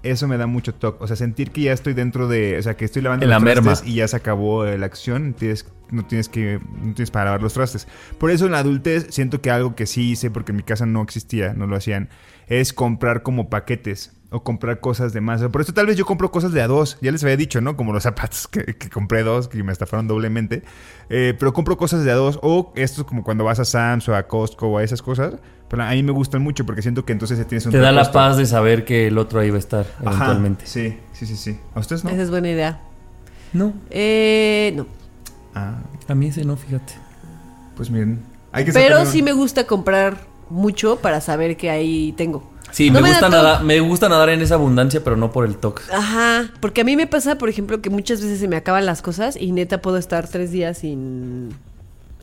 eso 0.03 0.27
me 0.27 0.39
da 0.39 0.47
mucho 0.47 0.75
toque. 0.75 1.05
O 1.05 1.07
sea, 1.07 1.15
sentir 1.15 1.51
que 1.53 1.61
ya 1.61 1.73
estoy 1.73 1.93
dentro 1.93 2.27
de, 2.27 2.59
o 2.59 2.63
sea, 2.63 2.75
que 2.77 2.87
estoy 2.87 3.03
lavando 3.03 3.25
En 3.25 3.31
la 3.31 3.37
los 3.37 3.45
merma. 3.45 3.63
trastes 3.63 3.89
y 3.89 3.97
ya 3.97 4.09
se 4.09 4.17
acabó 4.17 4.65
la 4.65 4.87
acción, 4.87 5.35
tienes, 5.35 5.67
no 5.91 6.05
tienes 6.07 6.29
que 6.29 6.59
no 6.83 6.95
tienes 6.95 7.11
para 7.11 7.27
lavar 7.27 7.43
los 7.43 7.53
trastes. 7.53 7.87
Por 8.19 8.31
eso 8.31 8.47
en 8.47 8.53
la 8.53 8.59
adultez 8.61 9.09
siento 9.11 9.41
que 9.43 9.51
algo 9.51 9.77
que 9.77 9.87
sí 9.87 10.11
hice 10.11 10.31
porque 10.31 10.53
en 10.53 10.57
mi 10.57 10.63
casa 10.63 10.87
no 10.87 11.03
existía, 11.03 11.53
no 11.53 11.67
lo 11.67 11.77
hacían, 11.77 12.09
es 12.49 12.73
comprar 12.73 13.23
como 13.23 13.51
paquetes 13.51 14.13
o 14.31 14.43
comprar 14.43 14.81
cosas 14.81 15.13
de 15.13 15.21
más. 15.21 15.43
Por 15.43 15.61
eso 15.61 15.75
tal 15.75 15.87
vez 15.87 15.97
yo 15.97 16.07
compro 16.07 16.31
cosas 16.31 16.53
de 16.53 16.63
a 16.63 16.69
dos. 16.69 16.97
Ya 17.03 17.11
les 17.13 17.23
había 17.25 17.37
dicho, 17.37 17.61
¿no? 17.61 17.77
Como 17.77 17.93
los 17.93 18.05
zapatos 18.05 18.49
que, 18.49 18.65
que 18.65 18.89
compré 18.89 19.23
dos, 19.23 19.49
que 19.49 19.63
me 19.63 19.73
estafaron 19.73 20.09
doblemente. 20.09 20.63
Eh, 21.11 21.35
pero 21.39 21.53
compro 21.53 21.77
cosas 21.77 22.05
de 22.05 22.11
a 22.11 22.15
dos. 22.15 22.39
O 22.43 22.73
esto 22.77 23.03
es 23.03 23.07
como 23.07 23.23
cuando 23.23 23.45
vas 23.45 23.59
a 23.59 23.65
Sam's 23.65 24.09
o 24.09 24.15
a 24.15 24.27
Costco 24.29 24.69
o 24.69 24.79
a 24.79 24.85
esas 24.85 25.03
cosas. 25.03 25.35
Pero 25.71 25.85
a 25.85 25.91
mí 25.93 26.03
me 26.03 26.11
gustan 26.11 26.43
mucho 26.43 26.67
porque 26.67 26.83
siento 26.83 27.05
que 27.05 27.13
entonces 27.13 27.39
tienes 27.47 27.65
un 27.65 27.71
Te 27.71 27.79
da 27.79 27.93
la 27.93 28.11
paz 28.11 28.37
de 28.37 28.45
saber 28.45 28.85
que 28.85 29.07
el 29.07 29.17
otro 29.19 29.39
ahí 29.39 29.51
va 29.51 29.57
a 29.57 29.61
estar 29.61 29.87
Ajá, 30.01 30.11
eventualmente. 30.11 30.67
Sí, 30.67 30.99
sí, 31.13 31.27
sí, 31.27 31.37
sí. 31.37 31.59
¿A 31.77 31.79
ustedes 31.81 32.03
no? 32.03 32.11
Esa 32.11 32.23
es 32.23 32.31
buena 32.31 32.51
idea. 32.51 32.81
No, 33.53 33.73
Eh, 33.89 34.73
no. 34.75 34.87
Ah, 35.55 35.79
a 36.09 36.15
mí 36.15 36.27
ese 36.27 36.45
no, 36.45 36.57
fíjate. 36.57 36.95
pues 37.77 37.89
miren. 37.89 38.21
Hay 38.53 38.65
que 38.65 38.73
Pero 38.73 39.07
sí 39.07 39.23
me 39.23 39.33
gusta 39.33 39.65
comprar 39.69 40.19
mucho 40.49 40.97
para 40.97 41.21
saber 41.21 41.57
que 41.57 41.71
ahí 41.71 42.13
tengo. 42.17 42.51
Sí, 42.73 42.91
No 42.91 43.01
me, 43.01 43.09
gusta 43.09 43.29
nadar, 43.29 43.63
me 43.65 43.79
gusta 43.81 44.09
nadar 44.09 44.29
en 44.31 44.41
esa 44.43 44.55
abundancia, 44.55 45.03
pero 45.03 45.17
no 45.17 45.31
por 45.33 45.45
el 45.45 45.57
toque. 45.57 45.83
Ajá, 45.93 46.51
porque 46.61 46.81
a 46.81 46.85
mí 46.85 46.97
me 46.97 47.07
pasa, 47.07 47.37
por 47.37 47.49
ejemplo, 47.49 47.81
que 47.81 47.91
muchas 47.91 48.21
veces 48.21 48.39
se 48.41 48.49
me 48.49 48.57
acaban 48.57 48.87
las 48.87 49.03
cosas 49.03 49.37
y 49.37 49.53
neta 49.53 49.81
puedo 49.83 49.97
estar 49.97 50.27
tres 50.29 50.51
días 50.51 50.79
sin 50.79 51.51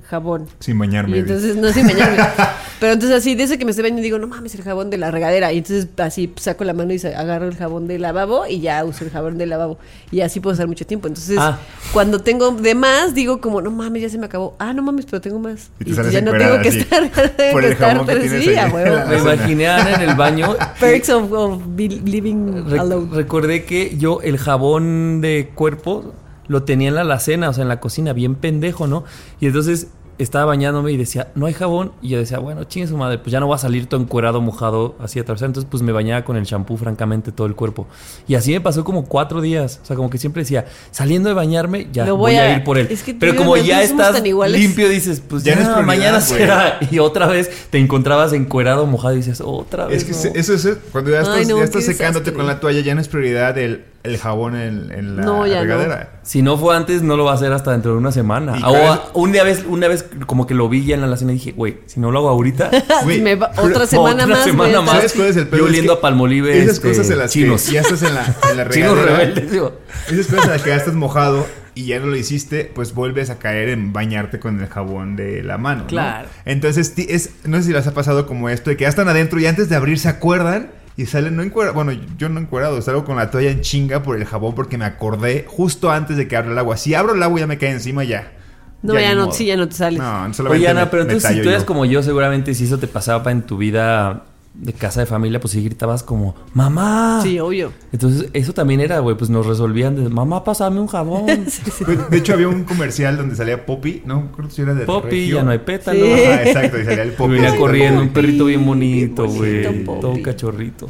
jabón. 0.07 0.47
Sin 0.59 0.79
bañarme. 0.79 1.17
Y 1.17 1.19
entonces, 1.19 1.55
no 1.55 1.71
sin 1.71 1.85
bañarme. 1.87 2.17
Pero 2.79 2.93
entonces 2.93 3.17
así, 3.17 3.33
desde 3.33 3.57
que 3.57 3.65
me 3.65 3.71
estoy 3.71 3.83
bañando 3.83 4.03
digo, 4.03 4.19
no 4.19 4.27
mames, 4.27 4.53
el 4.53 4.61
jabón 4.61 4.89
de 4.91 4.97
la 4.97 5.09
regadera. 5.09 5.51
Y 5.51 5.57
entonces 5.59 5.87
así 5.97 6.31
saco 6.37 6.63
la 6.63 6.73
mano 6.73 6.93
y 6.93 6.99
agarro 7.07 7.47
el 7.47 7.55
jabón 7.55 7.87
del 7.87 8.03
lavabo 8.03 8.45
y 8.47 8.59
ya 8.59 8.85
uso 8.85 9.03
el 9.03 9.09
jabón 9.09 9.37
del 9.39 9.49
lavabo. 9.49 9.79
Y 10.11 10.21
así 10.21 10.39
puedo 10.39 10.53
estar 10.53 10.67
mucho 10.67 10.85
tiempo. 10.85 11.07
Entonces, 11.07 11.37
Ah. 11.39 11.57
cuando 11.91 12.21
tengo 12.21 12.51
de 12.51 12.75
más, 12.75 13.15
digo 13.15 13.41
como, 13.41 13.61
no 13.61 13.71
mames, 13.71 14.03
ya 14.03 14.09
se 14.09 14.17
me 14.19 14.27
acabó. 14.27 14.55
Ah, 14.59 14.73
no 14.73 14.83
mames, 14.83 15.05
pero 15.05 15.21
tengo 15.21 15.39
más. 15.39 15.71
Y 15.79 15.85
te 15.85 15.89
Y, 15.89 15.93
sales 15.95 16.11
ya 16.11 16.21
no 16.21 16.31
tengo 16.31 16.61
que 16.61 16.69
así, 16.69 16.79
estar, 16.79 17.09
por 17.51 17.65
el 17.65 17.75
jabón 17.75 18.05
que 18.05 18.15
tienes 18.17 18.47
ahí. 18.57 18.71
Me 19.09 19.17
imaginé 19.17 19.67
Ana 19.67 19.95
en 19.95 20.09
el 20.09 20.15
baño. 20.15 20.55
Perks 20.79 21.09
of, 21.09 21.31
living 21.77 22.65
Re- 22.69 22.79
alone. 22.79 23.07
recordé 23.11 23.65
que 23.65 23.95
yo 23.97 24.21
el 24.21 24.37
jabón 24.37 25.21
de 25.21 25.51
cuerpo 25.55 26.13
lo 26.47 26.63
tenía 26.63 26.87
en 26.89 26.95
la 26.95 27.01
alacena, 27.01 27.49
o 27.49 27.53
sea, 27.53 27.63
en 27.63 27.67
la 27.67 27.79
cocina, 27.81 28.13
bien 28.13 28.35
pendejo, 28.35 28.87
¿no? 28.87 29.03
Y 29.41 29.47
entonces 29.47 29.87
estaba 30.17 30.45
bañándome 30.45 30.91
y 30.91 30.97
decía, 30.97 31.27
no 31.35 31.45
hay 31.45 31.53
jabón. 31.53 31.91
Y 32.01 32.09
yo 32.09 32.17
decía, 32.19 32.39
bueno, 32.39 32.63
chingue 32.63 32.87
su 32.87 32.97
madre, 32.97 33.17
pues 33.19 33.31
ya 33.31 33.39
no 33.39 33.47
va 33.47 33.55
a 33.55 33.59
salir 33.59 33.87
todo 33.87 33.99
encuerado, 34.01 34.41
mojado, 34.41 34.95
así 34.99 35.19
atravesado. 35.19 35.47
Entonces, 35.47 35.67
pues 35.69 35.83
me 35.83 35.91
bañaba 35.91 36.23
con 36.25 36.37
el 36.37 36.43
shampoo, 36.45 36.77
francamente, 36.77 37.31
todo 37.31 37.47
el 37.47 37.55
cuerpo. 37.55 37.87
Y 38.27 38.35
así 38.35 38.51
me 38.51 38.61
pasó 38.61 38.83
como 38.83 39.05
cuatro 39.05 39.41
días. 39.41 39.79
O 39.83 39.85
sea, 39.85 39.95
como 39.95 40.09
que 40.09 40.17
siempre 40.17 40.41
decía, 40.43 40.65
saliendo 40.91 41.29
de 41.29 41.35
bañarme, 41.35 41.87
ya 41.91 42.05
voy, 42.05 42.17
voy 42.17 42.35
a, 42.35 42.43
a- 42.43 42.57
ir 42.57 42.63
por 42.63 42.77
él. 42.77 42.87
es 42.89 43.03
que 43.03 43.13
Pero 43.13 43.35
como 43.35 43.57
ya 43.57 43.81
estás 43.83 44.21
limpio, 44.21 44.89
dices, 44.89 45.21
pues 45.27 45.43
Ya 45.43 45.53
ya, 45.53 45.55
no 45.55 45.61
es 45.61 45.67
prioridad, 45.69 45.85
mañana 45.87 46.21
será. 46.21 46.79
Y 46.91 46.99
otra 46.99 47.27
vez 47.27 47.49
te 47.69 47.77
encontrabas 47.77 48.33
encuerado, 48.33 48.85
mojado 48.85 49.13
y 49.13 49.17
dices, 49.17 49.41
otra 49.43 49.85
vez. 49.85 49.97
Es 49.97 50.03
que 50.05 50.11
no". 50.11 50.17
se- 50.17 50.39
eso 50.39 50.53
es 50.53 50.77
cuando 50.91 51.11
ya 51.11 51.17
Ay, 51.19 51.23
estás, 51.41 51.47
no, 51.47 51.57
ya 51.57 51.63
estás 51.63 51.85
secándote 51.85 52.25
desastre. 52.25 52.33
con 52.33 52.47
la 52.47 52.59
toalla, 52.59 52.81
ya 52.81 52.95
no 52.95 53.01
es 53.01 53.07
prioridad 53.07 53.57
el, 53.57 53.85
el 54.03 54.17
jabón 54.17 54.55
en, 54.55 54.91
en 54.91 55.17
la 55.17 55.23
No, 55.23 55.45
ya 55.45 55.55
no. 55.57 55.61
regadera. 55.63 56.19
Si 56.23 56.41
no 56.41 56.57
fue 56.57 56.75
antes, 56.75 57.01
no 57.01 57.17
lo 57.17 57.25
va 57.25 57.31
a 57.31 57.35
hacer 57.35 57.51
hasta 57.51 57.71
dentro 57.71 57.91
de 57.91 57.97
una 57.97 58.11
semana. 58.11 58.57
¿Y 58.57 58.63
O 58.63 58.67
cuál 58.69 58.81
a- 58.87 58.93
es? 58.95 58.99
un 59.13 59.31
día 59.33 59.43
vez, 59.43 59.65
una 59.67 59.87
vez 59.87 60.05
como 60.25 60.47
que 60.47 60.53
lo 60.53 60.69
vi 60.69 60.85
ya 60.85 60.95
en 60.95 61.01
la 61.01 61.07
alacena 61.07 61.31
y 61.31 61.35
dije, 61.35 61.51
güey, 61.51 61.79
si 61.87 61.99
no 61.99 62.11
lo 62.11 62.19
hago 62.19 62.29
ahorita, 62.29 62.69
Me 63.05 63.35
va- 63.35 63.51
otra 63.57 63.85
semana 63.85 64.23
otra 64.23 64.35
más. 64.35 64.43
semana 64.45 64.81
más. 64.81 64.95
¿Sabes 64.95 65.13
cuál 65.13 65.27
es 65.27 65.37
el 65.37 65.47
pedo? 65.47 65.57
Yo 65.59 65.65
Es 65.65 65.69
oliendo 65.71 65.93
que 65.93 65.97
a 65.97 66.01
palmolive, 66.01 66.57
Esas 66.57 66.75
este, 66.77 66.87
cosas 66.89 67.09
en 67.09 67.17
las 67.17 67.31
chinos. 67.31 67.63
que 67.65 67.71
ya 67.73 67.81
estás 67.81 68.01
en 68.03 68.13
la, 68.13 68.35
en 68.51 68.57
la 68.57 68.69
Chinos 68.69 68.91
regadera. 68.97 69.17
rebeldes, 69.17 69.51
digo. 69.51 69.79
Esas 70.09 70.27
cosas 70.27 70.45
en 70.45 70.51
las 70.51 70.61
que 70.61 70.69
ya 70.69 70.75
estás 70.77 70.93
mojado 70.93 71.45
y 71.75 71.85
ya 71.87 71.99
no 71.99 72.07
lo 72.07 72.15
hiciste, 72.15 72.71
pues 72.73 72.93
vuelves 72.95 73.29
a 73.29 73.37
caer 73.37 73.69
en 73.69 73.93
bañarte 73.93 74.39
con 74.39 74.59
el 74.59 74.67
jabón 74.67 75.15
de 75.15 75.43
la 75.43 75.57
mano. 75.57 75.81
¿no? 75.81 75.87
Claro. 75.87 76.27
Entonces, 76.45 76.93
es, 76.97 77.31
no 77.45 77.57
sé 77.57 77.63
si 77.63 77.71
les 77.73 77.85
ha 77.85 77.93
pasado 77.93 78.25
como 78.25 78.49
esto, 78.49 78.69
de 78.71 78.77
que 78.77 78.83
ya 78.83 78.89
están 78.89 79.07
adentro 79.09 79.39
y 79.39 79.45
antes 79.45 79.69
de 79.69 79.75
abrir 79.75 79.99
se 79.99 80.07
acuerdan 80.09 80.71
y 80.97 81.05
salen 81.05 81.35
no 81.35 81.43
encuerados. 81.43 81.75
Bueno, 81.75 81.93
yo 82.17 82.27
no 82.27 82.39
encuerado, 82.39 82.81
salgo 82.81 83.05
con 83.05 83.15
la 83.15 83.29
toalla 83.29 83.51
en 83.51 83.61
chinga 83.61 84.01
por 84.01 84.17
el 84.17 84.25
jabón 84.25 84.55
porque 84.55 84.77
me 84.77 84.85
acordé 84.85 85.45
justo 85.47 85.91
antes 85.91 86.17
de 86.17 86.27
que 86.27 86.35
abra 86.35 86.51
el 86.51 86.57
agua. 86.57 86.75
Si 86.75 86.95
abro 86.95 87.13
el 87.13 87.21
agua 87.21 87.39
ya 87.39 87.47
me 87.47 87.59
cae 87.59 87.71
encima 87.71 88.03
ya. 88.03 88.33
No, 88.81 88.99
ya, 88.99 89.15
no, 89.15 89.25
modo. 89.25 89.33
sí, 89.33 89.45
ya 89.45 89.57
no 89.57 89.67
te 89.69 89.75
sales. 89.75 89.99
No, 89.99 90.33
solamente 90.33 90.63
Oye, 90.63 90.67
Ana, 90.67 90.89
pero 90.89 91.05
me 91.05 91.13
entonces 91.13 91.37
si 91.37 91.41
tú 91.43 91.49
eres 91.49 91.63
como 91.63 91.85
yo, 91.85 92.01
seguramente 92.01 92.53
si 92.53 92.65
eso 92.65 92.79
te 92.79 92.87
pasaba 92.87 93.31
en 93.31 93.43
tu 93.43 93.57
vida 93.57 94.23
de 94.59 94.73
casa 94.73 95.01
de 95.01 95.05
familia, 95.05 95.39
pues 95.39 95.51
sí 95.53 95.63
gritabas 95.63 96.01
como, 96.03 96.35
mamá. 96.53 97.19
Sí, 97.21 97.39
obvio. 97.39 97.71
Entonces, 97.91 98.29
eso 98.33 98.53
también 98.53 98.79
era, 98.81 98.99
güey, 98.99 99.15
pues 99.15 99.29
nos 99.29 99.45
resolvían 99.45 99.95
de, 99.95 100.09
mamá, 100.09 100.43
pásame 100.43 100.79
un 100.79 100.87
jabón. 100.87 101.25
Pues, 101.85 102.09
De 102.09 102.17
hecho, 102.17 102.33
había 102.33 102.47
un 102.47 102.63
comercial 102.63 103.17
donde 103.17 103.35
salía 103.35 103.65
Poppy, 103.65 104.01
no 104.05 104.29
acuerdo 104.31 104.49
si 104.51 104.61
era 104.63 104.73
de 104.73 104.85
Poppy, 104.85 105.09
Regio. 105.09 105.35
ya 105.37 105.43
no 105.43 105.51
hay 105.51 105.59
pétalo. 105.59 106.03
Sí. 106.05 106.11
Ajá, 106.11 106.43
exacto, 106.43 106.79
y 106.79 106.85
salía 106.85 107.03
el 107.03 107.09
Y 107.09 107.11
Poppy. 107.15 107.33
venía 107.33 107.55
corriendo, 107.55 108.01
un 108.01 108.09
perrito 108.09 108.45
bien 108.45 108.65
bonito, 108.65 109.27
güey. 109.27 109.83
Todo 109.83 110.21
cachorrito. 110.23 110.89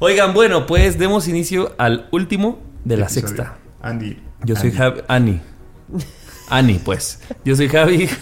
Oigan, 0.00 0.34
bueno, 0.34 0.66
pues 0.66 0.98
demos 0.98 1.28
inicio 1.28 1.72
al 1.78 2.08
último 2.12 2.58
de 2.84 2.96
la 2.96 3.04
Episodio. 3.06 3.28
sexta. 3.28 3.58
Andy. 3.80 4.16
Yo 4.44 4.56
soy 4.56 4.70
Andy. 4.70 4.76
Javi. 4.78 5.00
Ani. 5.08 5.40
Ani, 6.50 6.74
pues. 6.74 7.20
Yo 7.44 7.54
soy 7.56 7.68
Javi. 7.68 8.08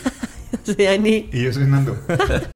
Sí, 0.64 0.87
Ani. 0.87 1.28
Y 1.33 1.42
yo 1.45 1.52
soy 1.52 1.64
Nando. 1.64 1.97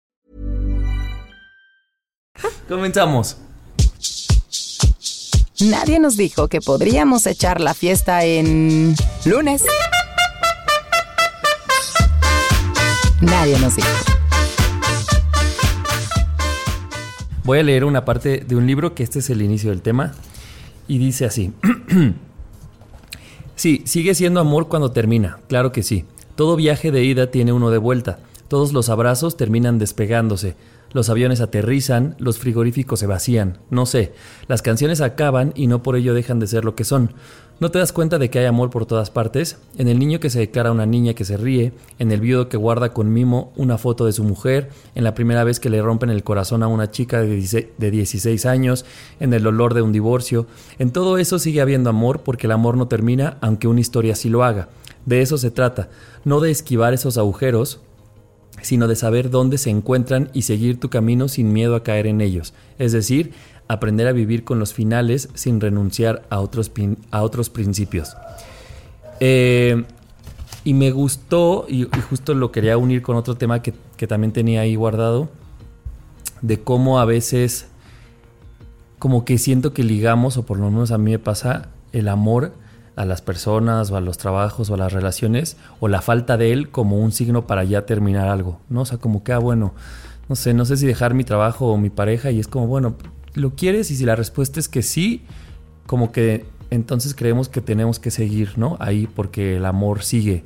Comenzamos. 2.67 3.37
Nadie 5.59 5.99
nos 5.99 6.17
dijo 6.17 6.47
que 6.47 6.59
podríamos 6.59 7.27
echar 7.27 7.61
la 7.61 7.73
fiesta 7.73 8.25
en 8.25 8.95
lunes. 9.25 9.63
Nadie 13.21 13.59
nos 13.59 13.75
dijo. 13.75 13.87
Voy 17.43 17.59
a 17.59 17.63
leer 17.63 17.85
una 17.85 18.05
parte 18.05 18.39
de 18.39 18.55
un 18.55 18.65
libro 18.65 18.95
que 18.95 19.03
este 19.03 19.19
es 19.19 19.29
el 19.29 19.41
inicio 19.41 19.69
del 19.69 19.81
tema. 19.81 20.13
Y 20.87 20.97
dice 20.97 21.25
así. 21.25 21.53
sí, 23.55 23.83
sigue 23.85 24.15
siendo 24.15 24.39
amor 24.39 24.67
cuando 24.67 24.91
termina, 24.91 25.39
claro 25.47 25.71
que 25.71 25.83
sí. 25.83 26.05
Todo 26.35 26.55
viaje 26.55 26.91
de 26.91 27.03
ida 27.03 27.29
tiene 27.29 27.53
uno 27.53 27.69
de 27.69 27.77
vuelta. 27.77 28.19
Todos 28.47 28.73
los 28.73 28.89
abrazos 28.89 29.37
terminan 29.37 29.77
despegándose. 29.77 30.55
Los 30.93 31.09
aviones 31.09 31.39
aterrizan, 31.39 32.15
los 32.19 32.37
frigoríficos 32.37 32.99
se 32.99 33.07
vacían. 33.07 33.59
No 33.69 33.85
sé, 33.85 34.13
las 34.47 34.61
canciones 34.61 35.01
acaban 35.01 35.53
y 35.55 35.67
no 35.67 35.83
por 35.83 35.95
ello 35.95 36.13
dejan 36.13 36.39
de 36.39 36.47
ser 36.47 36.65
lo 36.65 36.75
que 36.75 36.83
son. 36.83 37.13
¿No 37.61 37.69
te 37.69 37.77
das 37.77 37.93
cuenta 37.93 38.17
de 38.17 38.31
que 38.31 38.39
hay 38.39 38.45
amor 38.45 38.71
por 38.71 38.87
todas 38.87 39.11
partes? 39.11 39.57
En 39.77 39.87
el 39.87 39.99
niño 39.99 40.19
que 40.19 40.31
se 40.31 40.39
declara 40.39 40.71
una 40.71 40.87
niña 40.87 41.13
que 41.13 41.25
se 41.25 41.37
ríe, 41.37 41.73
en 41.99 42.11
el 42.11 42.19
viudo 42.19 42.49
que 42.49 42.57
guarda 42.57 42.91
con 42.91 43.13
mimo 43.13 43.53
una 43.55 43.77
foto 43.77 44.05
de 44.05 44.13
su 44.13 44.23
mujer, 44.23 44.71
en 44.95 45.03
la 45.03 45.13
primera 45.13 45.43
vez 45.43 45.59
que 45.59 45.69
le 45.69 45.79
rompen 45.79 46.09
el 46.09 46.23
corazón 46.23 46.63
a 46.63 46.67
una 46.67 46.89
chica 46.89 47.21
de 47.21 47.35
16 47.35 47.67
de 47.77 47.91
16 47.91 48.45
años, 48.47 48.83
en 49.19 49.31
el 49.35 49.45
olor 49.45 49.75
de 49.75 49.83
un 49.83 49.91
divorcio. 49.91 50.47
En 50.79 50.89
todo 50.89 51.19
eso 51.19 51.37
sigue 51.37 51.61
habiendo 51.61 51.91
amor 51.91 52.21
porque 52.21 52.47
el 52.47 52.51
amor 52.51 52.77
no 52.77 52.87
termina 52.87 53.37
aunque 53.41 53.67
una 53.67 53.79
historia 53.79 54.15
sí 54.15 54.27
lo 54.27 54.43
haga. 54.43 54.69
De 55.05 55.21
eso 55.21 55.37
se 55.37 55.51
trata, 55.51 55.89
no 56.25 56.39
de 56.39 56.49
esquivar 56.49 56.95
esos 56.95 57.19
agujeros, 57.19 57.79
sino 58.61 58.87
de 58.87 58.95
saber 58.95 59.29
dónde 59.29 59.57
se 59.57 59.69
encuentran 59.69 60.29
y 60.33 60.43
seguir 60.43 60.79
tu 60.79 60.89
camino 60.89 61.27
sin 61.27 61.53
miedo 61.53 61.75
a 61.75 61.83
caer 61.83 62.07
en 62.07 62.21
ellos. 62.21 62.53
Es 62.77 62.91
decir, 62.91 63.33
aprender 63.67 64.07
a 64.07 64.11
vivir 64.11 64.43
con 64.43 64.59
los 64.59 64.73
finales 64.73 65.29
sin 65.33 65.61
renunciar 65.61 66.23
a 66.29 66.39
otros, 66.39 66.71
a 67.11 67.23
otros 67.23 67.49
principios. 67.49 68.15
Eh, 69.19 69.83
y 70.63 70.73
me 70.73 70.91
gustó, 70.91 71.65
y, 71.67 71.83
y 71.83 72.01
justo 72.09 72.33
lo 72.33 72.51
quería 72.51 72.77
unir 72.77 73.01
con 73.01 73.15
otro 73.15 73.35
tema 73.35 73.61
que, 73.61 73.73
que 73.97 74.07
también 74.07 74.33
tenía 74.33 74.61
ahí 74.61 74.75
guardado, 74.75 75.29
de 76.41 76.59
cómo 76.59 76.99
a 76.99 77.05
veces, 77.05 77.67
como 78.99 79.25
que 79.25 79.37
siento 79.37 79.73
que 79.73 79.83
ligamos, 79.83 80.37
o 80.37 80.45
por 80.45 80.59
lo 80.59 80.69
menos 80.69 80.91
a 80.91 80.97
mí 80.97 81.11
me 81.11 81.19
pasa, 81.19 81.69
el 81.93 82.07
amor 82.07 82.53
a 82.95 83.05
las 83.05 83.21
personas 83.21 83.91
o 83.91 83.97
a 83.97 84.01
los 84.01 84.17
trabajos 84.17 84.69
o 84.69 84.73
a 84.73 84.77
las 84.77 84.93
relaciones 84.93 85.57
o 85.79 85.87
la 85.87 86.01
falta 86.01 86.37
de 86.37 86.51
él 86.51 86.69
como 86.69 86.97
un 86.97 87.11
signo 87.11 87.47
para 87.47 87.63
ya 87.63 87.85
terminar 87.85 88.27
algo, 88.27 88.59
¿no? 88.69 88.81
O 88.81 88.85
sea, 88.85 88.97
como 88.97 89.23
que, 89.23 89.33
ah, 89.33 89.39
bueno, 89.39 89.73
no 90.29 90.35
sé, 90.35 90.53
no 90.53 90.65
sé 90.65 90.77
si 90.77 90.85
dejar 90.85 91.13
mi 91.13 91.23
trabajo 91.23 91.67
o 91.67 91.77
mi 91.77 91.89
pareja 91.89 92.31
y 92.31 92.39
es 92.39 92.47
como, 92.47 92.67
bueno, 92.67 92.95
¿lo 93.33 93.55
quieres? 93.55 93.91
Y 93.91 93.95
si 93.95 94.05
la 94.05 94.15
respuesta 94.15 94.59
es 94.59 94.67
que 94.67 94.81
sí, 94.81 95.23
como 95.85 96.11
que 96.11 96.45
entonces 96.69 97.13
creemos 97.13 97.49
que 97.49 97.61
tenemos 97.61 97.99
que 97.99 98.11
seguir, 98.11 98.57
¿no? 98.57 98.77
Ahí 98.79 99.07
porque 99.13 99.57
el 99.57 99.65
amor 99.65 100.03
sigue. 100.03 100.43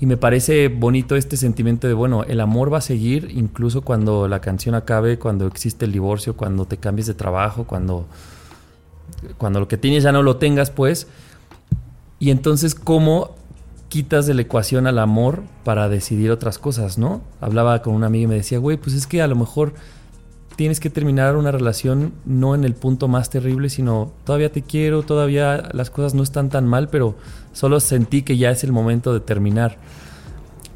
Y 0.00 0.06
me 0.06 0.16
parece 0.16 0.68
bonito 0.68 1.16
este 1.16 1.36
sentimiento 1.36 1.88
de, 1.88 1.94
bueno, 1.94 2.22
el 2.24 2.40
amor 2.40 2.72
va 2.72 2.78
a 2.78 2.82
seguir 2.82 3.30
incluso 3.34 3.82
cuando 3.82 4.28
la 4.28 4.40
canción 4.40 4.74
acabe, 4.74 5.18
cuando 5.18 5.46
existe 5.46 5.84
el 5.84 5.92
divorcio, 5.92 6.36
cuando 6.36 6.66
te 6.66 6.76
cambies 6.76 7.08
de 7.08 7.14
trabajo, 7.14 7.64
cuando, 7.64 8.06
cuando 9.38 9.58
lo 9.58 9.68
que 9.68 9.76
tienes 9.76 10.04
ya 10.04 10.12
no 10.12 10.22
lo 10.22 10.36
tengas, 10.36 10.70
pues. 10.70 11.08
Y 12.18 12.30
entonces, 12.30 12.74
¿cómo 12.74 13.36
quitas 13.88 14.26
de 14.26 14.34
la 14.34 14.42
ecuación 14.42 14.86
al 14.86 14.98
amor 14.98 15.42
para 15.64 15.88
decidir 15.88 16.30
otras 16.30 16.58
cosas, 16.58 16.98
no? 16.98 17.22
Hablaba 17.40 17.80
con 17.82 17.94
una 17.94 18.06
amiga 18.06 18.24
y 18.24 18.26
me 18.26 18.34
decía, 18.34 18.58
güey, 18.58 18.76
pues 18.76 18.94
es 18.94 19.06
que 19.06 19.22
a 19.22 19.26
lo 19.26 19.36
mejor 19.36 19.72
tienes 20.56 20.80
que 20.80 20.90
terminar 20.90 21.36
una 21.36 21.52
relación 21.52 22.12
no 22.24 22.54
en 22.54 22.64
el 22.64 22.74
punto 22.74 23.06
más 23.06 23.30
terrible, 23.30 23.70
sino 23.70 24.12
todavía 24.24 24.50
te 24.50 24.62
quiero, 24.62 25.04
todavía 25.04 25.68
las 25.72 25.90
cosas 25.90 26.14
no 26.14 26.22
están 26.22 26.50
tan 26.50 26.66
mal, 26.66 26.88
pero 26.88 27.14
Solo 27.58 27.80
sentí 27.80 28.22
que 28.22 28.36
ya 28.36 28.52
es 28.52 28.62
el 28.62 28.70
momento 28.70 29.12
de 29.12 29.18
terminar. 29.18 29.78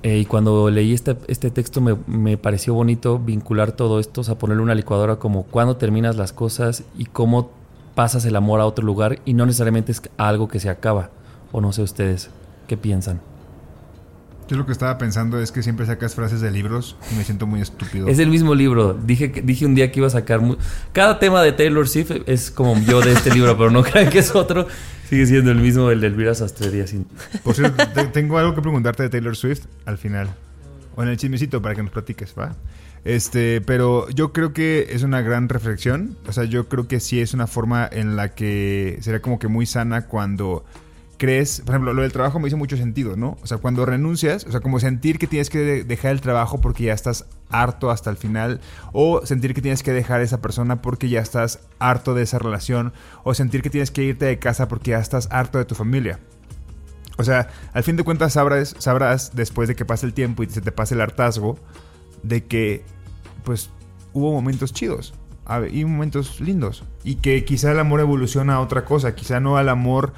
Eh, 0.02 0.18
y 0.18 0.24
cuando 0.24 0.68
leí 0.68 0.92
este, 0.92 1.16
este 1.28 1.52
texto 1.52 1.80
me, 1.80 1.96
me, 2.08 2.36
pareció 2.36 2.74
bonito 2.74 3.20
vincular 3.20 3.70
todo 3.70 4.00
esto, 4.00 4.22
o 4.22 4.24
sea, 4.24 4.36
ponerle 4.36 4.64
una 4.64 4.74
licuadora 4.74 5.14
como 5.14 5.44
cuando 5.44 5.76
terminas 5.76 6.16
las 6.16 6.32
cosas 6.32 6.82
y 6.98 7.04
cómo 7.04 7.50
pasas 7.94 8.24
el 8.24 8.34
amor 8.34 8.60
a 8.60 8.66
otro 8.66 8.84
lugar 8.84 9.20
y 9.24 9.34
no 9.34 9.46
necesariamente 9.46 9.92
es 9.92 10.02
algo 10.16 10.48
que 10.48 10.58
se 10.58 10.70
acaba. 10.70 11.10
O 11.52 11.60
no 11.60 11.72
sé 11.72 11.82
ustedes, 11.82 12.30
¿qué 12.66 12.76
piensan? 12.76 13.20
Yo 14.48 14.56
lo 14.56 14.66
que 14.66 14.72
estaba 14.72 14.98
pensando 14.98 15.40
es 15.40 15.52
que 15.52 15.62
siempre 15.62 15.86
sacas 15.86 16.14
frases 16.14 16.40
de 16.40 16.50
libros 16.50 16.96
y 17.10 17.14
me 17.14 17.24
siento 17.24 17.46
muy 17.46 17.60
estúpido. 17.60 18.08
Es 18.08 18.18
el 18.18 18.28
mismo 18.28 18.54
libro. 18.54 18.92
Dije, 18.94 19.28
dije 19.28 19.64
un 19.64 19.74
día 19.74 19.90
que 19.92 20.00
iba 20.00 20.08
a 20.08 20.10
sacar... 20.10 20.40
Cada 20.92 21.18
tema 21.18 21.42
de 21.42 21.52
Taylor 21.52 21.88
Swift 21.88 22.10
es 22.26 22.50
como 22.50 22.78
yo 22.80 23.00
de 23.00 23.12
este 23.12 23.32
libro, 23.32 23.56
pero 23.56 23.70
no 23.70 23.82
crean 23.84 24.10
que 24.10 24.18
es 24.18 24.34
otro. 24.34 24.66
Sigue 25.08 25.26
siendo 25.26 25.50
el 25.52 25.58
mismo, 25.58 25.90
el 25.90 26.00
de 26.00 26.08
Elvira 26.08 26.34
Sastrería. 26.34 26.84
Por 27.42 27.54
cierto, 27.54 27.82
tengo 28.12 28.38
algo 28.38 28.54
que 28.54 28.60
preguntarte 28.60 29.04
de 29.04 29.10
Taylor 29.10 29.36
Swift 29.36 29.64
al 29.86 29.96
final. 29.96 30.34
O 30.96 31.02
en 31.02 31.08
el 31.08 31.16
chismecito 31.16 31.62
para 31.62 31.74
que 31.74 31.82
nos 31.82 31.92
platiques, 31.92 32.34
¿va? 32.38 32.54
Este, 33.04 33.60
pero 33.62 34.08
yo 34.10 34.32
creo 34.32 34.52
que 34.52 34.88
es 34.90 35.02
una 35.02 35.22
gran 35.22 35.48
reflexión. 35.48 36.16
O 36.26 36.32
sea, 36.32 36.44
yo 36.44 36.68
creo 36.68 36.88
que 36.88 37.00
sí 37.00 37.20
es 37.20 37.32
una 37.32 37.46
forma 37.46 37.88
en 37.90 38.16
la 38.16 38.34
que 38.34 38.98
sería 39.00 39.22
como 39.22 39.38
que 39.38 39.48
muy 39.48 39.66
sana 39.66 40.06
cuando 40.06 40.64
crees, 41.18 41.60
por 41.60 41.74
ejemplo, 41.74 41.92
lo 41.92 42.02
del 42.02 42.12
trabajo 42.12 42.40
me 42.40 42.48
hizo 42.48 42.56
mucho 42.56 42.76
sentido, 42.76 43.16
¿no? 43.16 43.36
O 43.42 43.46
sea, 43.46 43.58
cuando 43.58 43.86
renuncias, 43.86 44.44
o 44.44 44.50
sea, 44.50 44.60
como 44.60 44.80
sentir 44.80 45.18
que 45.18 45.26
tienes 45.26 45.50
que 45.50 45.84
dejar 45.84 46.12
el 46.12 46.20
trabajo 46.20 46.60
porque 46.60 46.84
ya 46.84 46.94
estás 46.94 47.26
harto 47.48 47.90
hasta 47.90 48.10
el 48.10 48.16
final, 48.16 48.60
o 48.92 49.24
sentir 49.24 49.54
que 49.54 49.62
tienes 49.62 49.82
que 49.82 49.92
dejar 49.92 50.20
a 50.20 50.24
esa 50.24 50.40
persona 50.40 50.82
porque 50.82 51.08
ya 51.08 51.20
estás 51.20 51.60
harto 51.78 52.14
de 52.14 52.22
esa 52.22 52.38
relación, 52.38 52.92
o 53.24 53.34
sentir 53.34 53.62
que 53.62 53.70
tienes 53.70 53.90
que 53.90 54.02
irte 54.02 54.24
de 54.24 54.38
casa 54.38 54.68
porque 54.68 54.92
ya 54.92 54.98
estás 54.98 55.28
harto 55.30 55.58
de 55.58 55.64
tu 55.64 55.74
familia. 55.74 56.18
O 57.18 57.24
sea, 57.24 57.48
al 57.72 57.82
fin 57.82 57.96
de 57.96 58.04
cuentas 58.04 58.32
sabrás, 58.32 58.74
sabrás 58.78 59.32
después 59.34 59.68
de 59.68 59.76
que 59.76 59.84
pase 59.84 60.06
el 60.06 60.14
tiempo 60.14 60.42
y 60.42 60.48
se 60.48 60.60
te 60.60 60.72
pase 60.72 60.94
el 60.94 61.00
hartazgo, 61.02 61.58
de 62.22 62.44
que, 62.44 62.84
pues, 63.44 63.70
hubo 64.12 64.32
momentos 64.32 64.72
chidos 64.72 65.14
y 65.70 65.84
momentos 65.84 66.40
lindos. 66.40 66.84
Y 67.04 67.16
que 67.16 67.44
quizá 67.44 67.72
el 67.72 67.78
amor 67.78 68.00
evoluciona 68.00 68.54
a 68.54 68.60
otra 68.60 68.84
cosa, 68.84 69.14
quizá 69.14 69.40
no 69.40 69.56
al 69.56 69.68
amor 69.68 70.14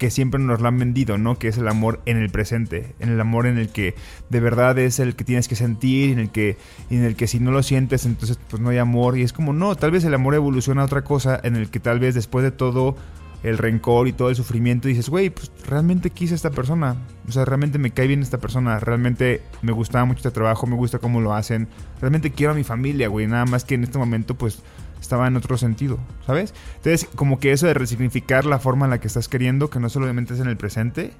que 0.00 0.10
siempre 0.10 0.40
nos 0.40 0.62
lo 0.62 0.68
han 0.68 0.78
vendido, 0.78 1.18
¿no? 1.18 1.38
Que 1.38 1.48
es 1.48 1.58
el 1.58 1.68
amor 1.68 2.00
en 2.06 2.16
el 2.16 2.30
presente, 2.30 2.94
en 3.00 3.10
el 3.10 3.20
amor 3.20 3.46
en 3.46 3.58
el 3.58 3.68
que 3.68 3.94
de 4.30 4.40
verdad 4.40 4.78
es 4.78 4.98
el 4.98 5.14
que 5.14 5.24
tienes 5.24 5.46
que 5.46 5.56
sentir, 5.56 6.10
en 6.12 6.18
el 6.18 6.30
que, 6.30 6.56
en 6.88 7.04
el 7.04 7.16
que 7.16 7.26
si 7.26 7.38
no 7.38 7.50
lo 7.50 7.62
sientes, 7.62 8.06
entonces 8.06 8.38
pues 8.48 8.62
no 8.62 8.70
hay 8.70 8.78
amor. 8.78 9.18
Y 9.18 9.22
es 9.22 9.34
como, 9.34 9.52
no, 9.52 9.76
tal 9.76 9.90
vez 9.90 10.02
el 10.04 10.14
amor 10.14 10.34
evoluciona 10.34 10.80
a 10.80 10.86
otra 10.86 11.04
cosa 11.04 11.38
en 11.44 11.54
el 11.54 11.68
que 11.68 11.80
tal 11.80 12.00
vez 12.00 12.14
después 12.14 12.42
de 12.42 12.50
todo 12.50 12.96
el 13.42 13.58
rencor 13.58 14.08
y 14.08 14.14
todo 14.14 14.30
el 14.30 14.36
sufrimiento 14.36 14.88
dices, 14.88 15.10
güey, 15.10 15.28
pues 15.28 15.52
realmente 15.66 16.08
quise 16.08 16.32
a 16.32 16.36
esta 16.36 16.50
persona. 16.50 16.96
O 17.28 17.32
sea, 17.32 17.44
realmente 17.44 17.78
me 17.78 17.90
cae 17.90 18.06
bien 18.06 18.22
esta 18.22 18.38
persona. 18.38 18.80
Realmente 18.80 19.42
me 19.60 19.72
gustaba 19.72 20.06
mucho 20.06 20.20
este 20.20 20.30
trabajo, 20.30 20.66
me 20.66 20.76
gusta 20.76 20.98
cómo 20.98 21.20
lo 21.20 21.34
hacen. 21.34 21.68
Realmente 22.00 22.30
quiero 22.30 22.52
a 22.52 22.56
mi 22.56 22.64
familia, 22.64 23.08
güey. 23.08 23.26
Nada 23.26 23.44
más 23.44 23.64
que 23.64 23.74
en 23.74 23.84
este 23.84 23.98
momento, 23.98 24.34
pues 24.34 24.62
estaba 25.10 25.26
en 25.26 25.36
otro 25.36 25.58
sentido, 25.58 25.98
¿sabes? 26.24 26.54
Entonces, 26.76 27.08
como 27.16 27.40
que 27.40 27.50
eso 27.50 27.66
de 27.66 27.74
resignificar 27.74 28.46
la 28.46 28.60
forma 28.60 28.86
en 28.86 28.90
la 28.90 29.00
que 29.00 29.08
estás 29.08 29.26
queriendo, 29.26 29.68
que 29.68 29.80
no 29.80 29.88
solamente 29.88 30.34
es 30.34 30.40
en 30.40 30.46
el 30.46 30.56
presente, 30.56 31.10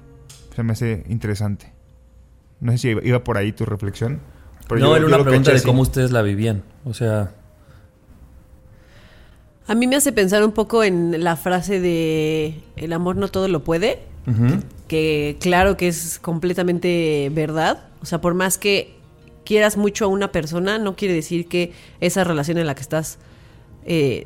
se 0.55 0.63
me 0.63 0.71
hace 0.71 1.03
interesante. 1.09 1.73
No 2.61 2.71
sé 2.71 2.77
si 2.77 2.87
iba 2.87 3.21
por 3.21 3.37
ahí 3.37 3.51
tu 3.51 3.65
reflexión. 3.65 4.21
no, 4.69 4.95
era 4.95 5.05
una 5.05 5.21
pregunta 5.21 5.51
de 5.51 5.61
cómo 5.61 5.81
ustedes 5.81 6.11
la 6.11 6.21
vivían. 6.21 6.63
O 6.85 6.93
sea... 6.93 7.33
A 9.67 9.75
mí 9.75 9.87
me 9.87 9.97
hace 9.97 10.13
pensar 10.13 10.41
un 10.45 10.53
poco 10.53 10.85
en 10.85 11.21
la 11.21 11.35
frase 11.35 11.81
de 11.81 12.61
el 12.77 12.93
amor 12.93 13.17
no 13.17 13.27
todo 13.27 13.49
lo 13.49 13.61
puede, 13.65 13.99
que 14.87 15.35
claro 15.41 15.75
que 15.75 15.89
es 15.89 16.17
completamente 16.17 17.29
verdad. 17.33 17.89
O 18.01 18.05
sea, 18.05 18.21
por 18.21 18.35
más 18.35 18.57
que 18.57 18.95
quieras 19.43 19.75
mucho 19.75 20.05
a 20.05 20.07
una 20.07 20.31
persona, 20.31 20.77
no 20.77 20.95
quiere 20.95 21.13
decir 21.13 21.47
que 21.47 21.73
esa 21.99 22.23
relación 22.23 22.57
en 22.57 22.67
la 22.67 22.75
que 22.75 22.81
estás 22.81 23.19
eh, 23.85 24.25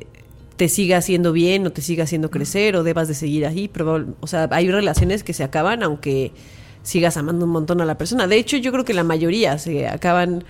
te 0.56 0.68
siga 0.68 0.98
haciendo 0.98 1.32
bien 1.32 1.66
o 1.66 1.70
te 1.70 1.82
siga 1.82 2.04
haciendo 2.04 2.30
crecer 2.30 2.76
o 2.76 2.82
debas 2.82 3.08
de 3.08 3.14
seguir 3.14 3.46
ahí. 3.46 3.70
o 4.20 4.26
sea, 4.26 4.48
hay 4.50 4.70
relaciones 4.70 5.22
que 5.22 5.32
se 5.32 5.44
acaban 5.44 5.82
aunque 5.82 6.32
sigas 6.82 7.16
amando 7.16 7.44
un 7.44 7.50
montón 7.50 7.80
a 7.80 7.84
la 7.84 7.98
persona. 7.98 8.26
De 8.26 8.36
hecho, 8.36 8.56
yo 8.56 8.72
creo 8.72 8.84
que 8.84 8.94
la 8.94 9.04
mayoría 9.04 9.58
se 9.58 9.88
acaban 9.88 10.44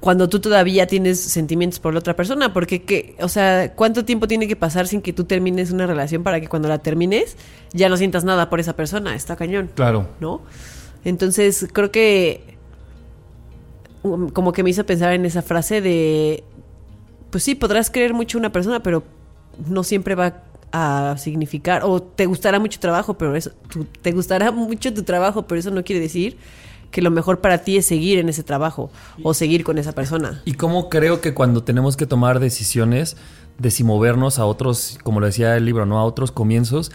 cuando 0.00 0.28
tú 0.28 0.38
todavía 0.38 0.86
tienes 0.86 1.18
sentimientos 1.18 1.80
por 1.80 1.94
la 1.94 2.00
otra 2.00 2.14
persona, 2.14 2.52
porque 2.52 2.82
que, 2.82 3.16
o 3.20 3.28
sea, 3.28 3.72
¿cuánto 3.74 4.04
tiempo 4.04 4.28
tiene 4.28 4.46
que 4.46 4.54
pasar 4.54 4.86
sin 4.86 5.00
que 5.00 5.14
tú 5.14 5.24
termines 5.24 5.70
una 5.70 5.86
relación 5.86 6.22
para 6.22 6.40
que 6.42 6.46
cuando 6.46 6.68
la 6.68 6.78
termines 6.78 7.38
ya 7.72 7.88
no 7.88 7.96
sientas 7.96 8.22
nada 8.22 8.50
por 8.50 8.60
esa 8.60 8.76
persona? 8.76 9.14
Está 9.14 9.36
cañón. 9.36 9.70
Claro. 9.74 10.08
¿No? 10.20 10.42
Entonces, 11.04 11.66
creo 11.72 11.90
que 11.90 12.56
um, 14.02 14.28
como 14.28 14.52
que 14.52 14.62
me 14.62 14.68
hizo 14.68 14.84
pensar 14.84 15.14
en 15.14 15.24
esa 15.24 15.40
frase 15.40 15.80
de 15.80 16.44
pues 17.34 17.42
sí, 17.42 17.56
podrás 17.56 17.90
creer 17.90 18.14
mucho 18.14 18.38
una 18.38 18.52
persona, 18.52 18.80
pero 18.80 19.02
no 19.66 19.82
siempre 19.82 20.14
va 20.14 20.44
a 20.70 21.16
significar, 21.18 21.82
o 21.82 22.00
te 22.00 22.26
gustará 22.26 22.60
mucho 22.60 22.78
trabajo, 22.78 23.14
pero 23.14 23.34
eso, 23.34 23.50
te 24.02 24.12
gustará 24.12 24.52
mucho 24.52 24.94
tu 24.94 25.02
trabajo, 25.02 25.42
pero 25.42 25.58
eso 25.58 25.72
no 25.72 25.82
quiere 25.82 26.00
decir 26.00 26.36
que 26.92 27.02
lo 27.02 27.10
mejor 27.10 27.40
para 27.40 27.58
ti 27.58 27.76
es 27.76 27.86
seguir 27.86 28.20
en 28.20 28.28
ese 28.28 28.44
trabajo 28.44 28.92
o 29.24 29.34
seguir 29.34 29.64
con 29.64 29.78
esa 29.78 29.90
persona. 29.90 30.42
Y 30.44 30.52
cómo 30.52 30.88
creo 30.88 31.20
que 31.20 31.34
cuando 31.34 31.64
tenemos 31.64 31.96
que 31.96 32.06
tomar 32.06 32.38
decisiones 32.38 33.16
de 33.58 33.72
si 33.72 33.82
movernos 33.82 34.38
a 34.38 34.46
otros, 34.46 35.00
como 35.02 35.18
lo 35.18 35.26
decía 35.26 35.56
el 35.56 35.64
libro, 35.64 35.86
¿no? 35.86 35.98
A 35.98 36.04
otros 36.04 36.30
comienzos, 36.30 36.92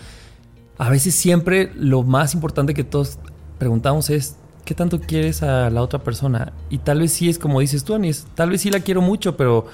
a 0.78 0.90
veces 0.90 1.16
siempre 1.16 1.74
lo 1.76 2.04
más 2.04 2.34
importante 2.34 2.74
que 2.74 2.86
todos 2.86 3.20
preguntamos 3.58 4.10
es, 4.10 4.38
¿qué 4.64 4.74
tanto 4.74 5.02
quieres 5.02 5.44
a 5.44 5.70
la 5.70 5.82
otra 5.82 6.00
persona? 6.00 6.54
Y 6.70 6.78
tal 6.78 7.02
vez 7.02 7.12
sí 7.12 7.28
es 7.28 7.38
como 7.38 7.60
dices 7.60 7.84
tú, 7.84 7.94
Anis, 7.94 8.26
tal 8.36 8.52
vez 8.52 8.62
sí 8.62 8.70
la 8.70 8.80
quiero 8.80 9.02
mucho, 9.02 9.36
pero 9.36 9.68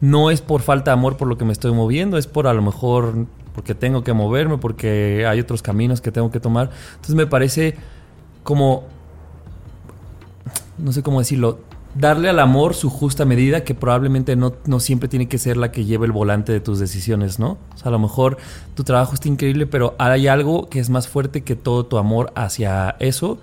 no 0.00 0.30
es 0.30 0.40
por 0.40 0.62
falta 0.62 0.90
de 0.90 0.94
amor 0.94 1.16
por 1.16 1.28
lo 1.28 1.38
que 1.38 1.44
me 1.44 1.52
estoy 1.52 1.72
moviendo, 1.72 2.18
es 2.18 2.26
por 2.26 2.46
a 2.46 2.54
lo 2.54 2.62
mejor 2.62 3.26
porque 3.54 3.74
tengo 3.74 4.04
que 4.04 4.12
moverme, 4.12 4.58
porque 4.58 5.26
hay 5.26 5.40
otros 5.40 5.62
caminos 5.62 6.00
que 6.00 6.12
tengo 6.12 6.30
que 6.30 6.40
tomar. 6.40 6.70
Entonces 6.90 7.14
me 7.14 7.26
parece 7.26 7.76
como, 8.42 8.84
no 10.76 10.92
sé 10.92 11.02
cómo 11.02 11.20
decirlo, 11.20 11.60
darle 11.94 12.28
al 12.28 12.38
amor 12.38 12.74
su 12.74 12.90
justa 12.90 13.24
medida 13.24 13.64
que 13.64 13.74
probablemente 13.74 14.36
no, 14.36 14.52
no, 14.66 14.80
siempre 14.80 15.08
tiene 15.08 15.26
que 15.28 15.38
ser 15.38 15.56
la 15.56 15.72
que 15.72 15.86
lleve 15.86 16.04
el 16.04 16.12
volante 16.12 16.52
de 16.52 16.60
tus 16.60 16.78
decisiones, 16.78 17.38
¿no? 17.38 17.56
O 17.74 17.78
sea, 17.78 17.88
a 17.88 17.90
lo 17.90 17.98
mejor 17.98 18.36
tu 18.74 18.84
trabajo 18.84 19.14
está 19.14 19.28
increíble, 19.28 19.66
pero 19.66 19.94
hay 19.98 20.28
algo 20.28 20.68
que 20.68 20.78
es 20.78 20.90
más 20.90 21.08
fuerte 21.08 21.42
que 21.42 21.56
todo 21.56 21.86
tu 21.86 21.96
amor 21.96 22.32
hacia 22.34 22.96
eso 22.98 23.38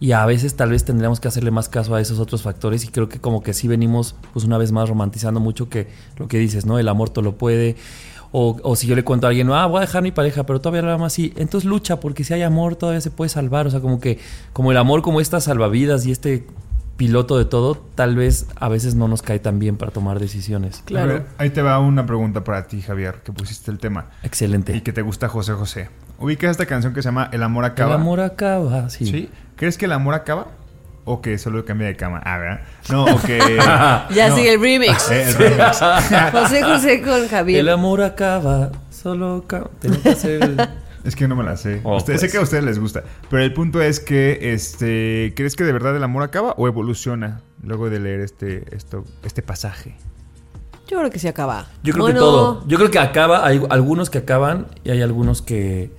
y 0.00 0.12
a 0.12 0.24
veces 0.26 0.54
tal 0.54 0.70
vez 0.70 0.84
tendríamos 0.84 1.20
que 1.20 1.28
hacerle 1.28 1.50
más 1.50 1.68
caso 1.68 1.94
a 1.94 2.00
esos 2.00 2.20
otros 2.20 2.42
factores 2.42 2.84
y 2.84 2.88
creo 2.88 3.08
que 3.08 3.20
como 3.20 3.42
que 3.42 3.52
sí 3.52 3.66
venimos 3.66 4.14
pues 4.32 4.44
una 4.44 4.58
vez 4.58 4.70
más 4.70 4.88
romantizando 4.88 5.40
mucho 5.40 5.68
que 5.68 5.88
lo 6.16 6.28
que 6.28 6.38
dices, 6.38 6.66
¿no? 6.66 6.78
El 6.78 6.88
amor 6.88 7.10
todo 7.10 7.22
lo 7.24 7.36
puede. 7.36 7.76
O, 8.30 8.58
o 8.62 8.76
si 8.76 8.86
yo 8.86 8.94
le 8.94 9.04
cuento 9.04 9.26
a 9.26 9.30
alguien, 9.30 9.50
ah, 9.50 9.66
voy 9.66 9.78
a 9.78 9.80
dejar 9.80 10.02
mi 10.02 10.12
pareja, 10.12 10.44
pero 10.44 10.60
todavía 10.60 10.82
lo 10.82 10.92
amo 10.92 11.06
así, 11.06 11.32
entonces 11.36 11.68
lucha 11.68 11.98
porque 11.98 12.24
si 12.24 12.34
hay 12.34 12.42
amor 12.42 12.76
todavía 12.76 13.00
se 13.00 13.10
puede 13.10 13.30
salvar. 13.30 13.66
O 13.66 13.70
sea, 13.70 13.80
como 13.80 14.00
que 14.00 14.18
como 14.52 14.70
el 14.70 14.76
amor 14.76 15.02
como 15.02 15.20
estas 15.20 15.44
salvavidas 15.44 16.06
y 16.06 16.12
este 16.12 16.46
piloto 16.96 17.38
de 17.38 17.44
todo, 17.44 17.76
tal 17.94 18.16
vez 18.16 18.46
a 18.56 18.68
veces 18.68 18.96
no 18.96 19.08
nos 19.08 19.22
cae 19.22 19.38
tan 19.38 19.58
bien 19.58 19.76
para 19.76 19.92
tomar 19.92 20.18
decisiones. 20.18 20.82
Claro. 20.84 21.24
ahí 21.38 21.50
te 21.50 21.62
va 21.62 21.78
una 21.78 22.04
pregunta 22.06 22.44
para 22.44 22.66
ti, 22.66 22.82
Javier, 22.82 23.22
que 23.24 23.32
pusiste 23.32 23.70
el 23.70 23.78
tema. 23.78 24.10
Excelente. 24.22 24.76
Y 24.76 24.80
que 24.80 24.92
te 24.92 25.02
gusta 25.02 25.28
José 25.28 25.52
José. 25.52 25.88
Ubicas 26.18 26.50
esta 26.50 26.66
canción 26.66 26.94
que 26.94 27.02
se 27.02 27.08
llama 27.08 27.28
El 27.32 27.42
amor 27.42 27.64
acaba. 27.64 27.94
El 27.94 28.00
amor 28.00 28.20
acaba, 28.20 28.90
sí. 28.90 29.06
¿Sí? 29.06 29.30
¿Crees 29.56 29.78
que 29.78 29.84
el 29.84 29.92
amor 29.92 30.14
acaba? 30.14 30.48
O 31.04 31.22
que 31.22 31.38
solo 31.38 31.64
cambia 31.64 31.86
de 31.86 31.96
cama. 31.96 32.20
Ah, 32.24 32.38
¿verdad? 32.38 32.60
No, 32.90 33.04
o 33.04 33.22
que. 33.22 33.38
ya 34.14 34.34
sigue 34.34 34.54
el 34.54 34.60
remix. 34.60 35.10
Eh, 35.10 35.28
el 35.28 35.34
remix. 35.34 35.78
José 36.32 36.62
José 36.62 37.02
con 37.02 37.28
Javier. 37.28 37.60
El 37.60 37.68
amor 37.68 38.02
acaba, 38.02 38.70
solo 38.90 39.44
Tengo 39.80 40.02
que 40.02 40.08
hacer 40.10 40.68
Es 41.04 41.16
que 41.16 41.26
no 41.28 41.36
me 41.36 41.44
la 41.44 41.56
sé. 41.56 41.80
Oh, 41.84 42.00
Sé 42.00 42.14
pues. 42.14 42.30
que 42.30 42.36
a 42.38 42.42
ustedes 42.42 42.64
les 42.64 42.78
gusta. 42.78 43.04
Pero 43.30 43.42
el 43.42 43.54
punto 43.54 43.80
es 43.80 44.00
que, 44.00 44.52
este, 44.52 45.32
¿crees 45.36 45.56
que 45.56 45.64
de 45.64 45.72
verdad 45.72 45.96
el 45.96 46.02
amor 46.04 46.22
acaba 46.24 46.52
o 46.58 46.66
evoluciona 46.66 47.40
luego 47.62 47.88
de 47.88 48.00
leer 48.00 48.20
este, 48.20 48.64
esto, 48.76 49.04
este 49.22 49.40
pasaje? 49.40 49.94
Yo 50.88 50.98
creo 50.98 51.10
que 51.10 51.18
se 51.18 51.28
acaba. 51.28 51.66
Yo 51.82 51.92
creo 51.92 52.04
Bueno, 52.04 52.18
que 52.18 52.20
todo. 52.20 52.66
Yo 52.66 52.76
creo 52.76 52.90
que 52.90 52.98
acaba, 52.98 53.46
hay 53.46 53.62
algunos 53.70 54.10
que 54.10 54.18
acaban 54.18 54.66
y 54.84 54.90
hay 54.90 55.00
algunos 55.00 55.42
que... 55.42 55.90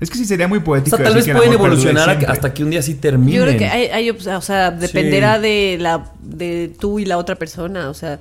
Es 0.00 0.10
que 0.10 0.18
sí 0.18 0.24
sería 0.24 0.48
muy 0.48 0.58
O 0.58 0.64
poético. 0.64 0.96
sea, 0.96 1.04
tal 1.04 1.14
vez 1.14 1.28
pueden 1.28 1.52
evolucionar 1.52 2.10
hasta 2.28 2.52
que 2.52 2.64
un 2.64 2.70
día 2.70 2.82
sí 2.82 2.94
terminen. 2.94 3.34
Yo 3.34 3.42
creo 3.46 3.58
que 3.58 3.66
hay, 3.66 3.86
hay 3.86 4.10
o 4.10 4.40
sea, 4.40 4.70
dependerá 4.70 5.38
de 5.38 5.76
la 5.80 6.12
de 6.20 6.72
tú 6.78 6.98
y 6.98 7.04
la 7.04 7.16
otra 7.18 7.36
persona, 7.36 7.88
o 7.88 7.94
sea, 7.94 8.18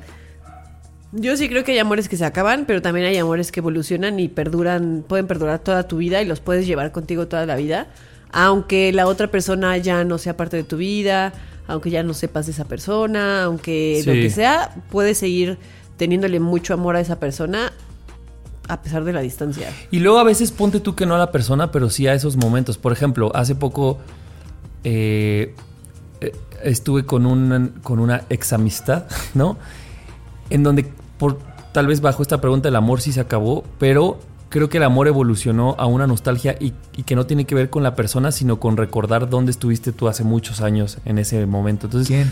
yo 1.15 1.37
sí 1.37 1.47
creo 1.47 1.63
que 1.63 1.73
hay 1.73 1.79
amores 1.79 2.09
que 2.09 2.17
se 2.17 2.25
acaban, 2.25 2.65
pero 2.65 2.81
también 2.81 3.05
hay 3.05 3.17
amores 3.17 3.51
que 3.51 3.59
evolucionan 3.59 4.19
y 4.19 4.29
perduran, 4.29 5.03
pueden 5.07 5.27
perdurar 5.27 5.59
toda 5.59 5.87
tu 5.87 5.97
vida 5.97 6.21
y 6.21 6.25
los 6.25 6.39
puedes 6.39 6.65
llevar 6.65 6.91
contigo 6.91 7.27
toda 7.27 7.45
la 7.45 7.55
vida, 7.55 7.87
aunque 8.31 8.91
la 8.91 9.05
otra 9.05 9.27
persona 9.27 9.77
ya 9.77 10.03
no 10.03 10.17
sea 10.17 10.35
parte 10.35 10.57
de 10.57 10.63
tu 10.63 10.77
vida, 10.77 11.33
aunque 11.67 11.91
ya 11.91 12.01
no 12.01 12.15
sepas 12.15 12.47
de 12.47 12.53
esa 12.53 12.65
persona, 12.65 13.43
aunque 13.43 14.01
lo 14.05 14.13
que 14.13 14.29
sea, 14.31 14.71
puedes 14.89 15.19
seguir 15.19 15.59
teniéndole 15.97 16.39
mucho 16.39 16.73
amor 16.73 16.95
a 16.95 16.99
esa 16.99 17.19
persona 17.19 17.71
a 18.67 18.81
pesar 18.81 19.03
de 19.03 19.13
la 19.13 19.21
distancia. 19.21 19.69
Y 19.91 19.99
luego 19.99 20.19
a 20.19 20.23
veces 20.23 20.51
ponte 20.51 20.79
tú 20.79 20.95
que 20.95 21.05
no 21.05 21.15
a 21.15 21.17
la 21.17 21.31
persona, 21.31 21.71
pero 21.71 21.89
sí 21.89 22.07
a 22.07 22.13
esos 22.13 22.37
momentos. 22.37 22.77
Por 22.77 22.91
ejemplo, 22.91 23.31
hace 23.35 23.55
poco 23.55 23.99
eh, 24.83 25.55
eh, 26.21 26.31
estuve 26.63 27.05
con, 27.05 27.25
un, 27.25 27.73
con 27.83 27.99
una 27.99 28.23
ex 28.29 28.53
amistad, 28.53 29.05
¿no? 29.33 29.57
En 30.49 30.63
donde, 30.63 30.91
por, 31.17 31.39
tal 31.71 31.87
vez 31.87 32.01
bajo 32.01 32.21
esta 32.21 32.39
pregunta, 32.39 32.69
el 32.69 32.75
amor 32.75 33.01
sí 33.01 33.11
se 33.11 33.19
acabó, 33.19 33.63
pero 33.79 34.19
creo 34.49 34.69
que 34.69 34.77
el 34.77 34.83
amor 34.83 35.07
evolucionó 35.07 35.75
a 35.79 35.87
una 35.87 36.05
nostalgia 36.05 36.55
y, 36.59 36.73
y 36.95 37.03
que 37.03 37.15
no 37.15 37.25
tiene 37.25 37.45
que 37.45 37.55
ver 37.55 37.69
con 37.69 37.83
la 37.83 37.95
persona, 37.95 38.31
sino 38.31 38.59
con 38.59 38.77
recordar 38.77 39.29
dónde 39.29 39.51
estuviste 39.51 39.91
tú 39.91 40.07
hace 40.07 40.23
muchos 40.23 40.61
años 40.61 40.99
en 41.05 41.17
ese 41.17 41.45
momento. 41.45 41.87
Entonces, 41.87 42.07
¿Quién? 42.07 42.31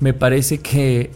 me 0.00 0.12
parece 0.12 0.58
que 0.58 1.12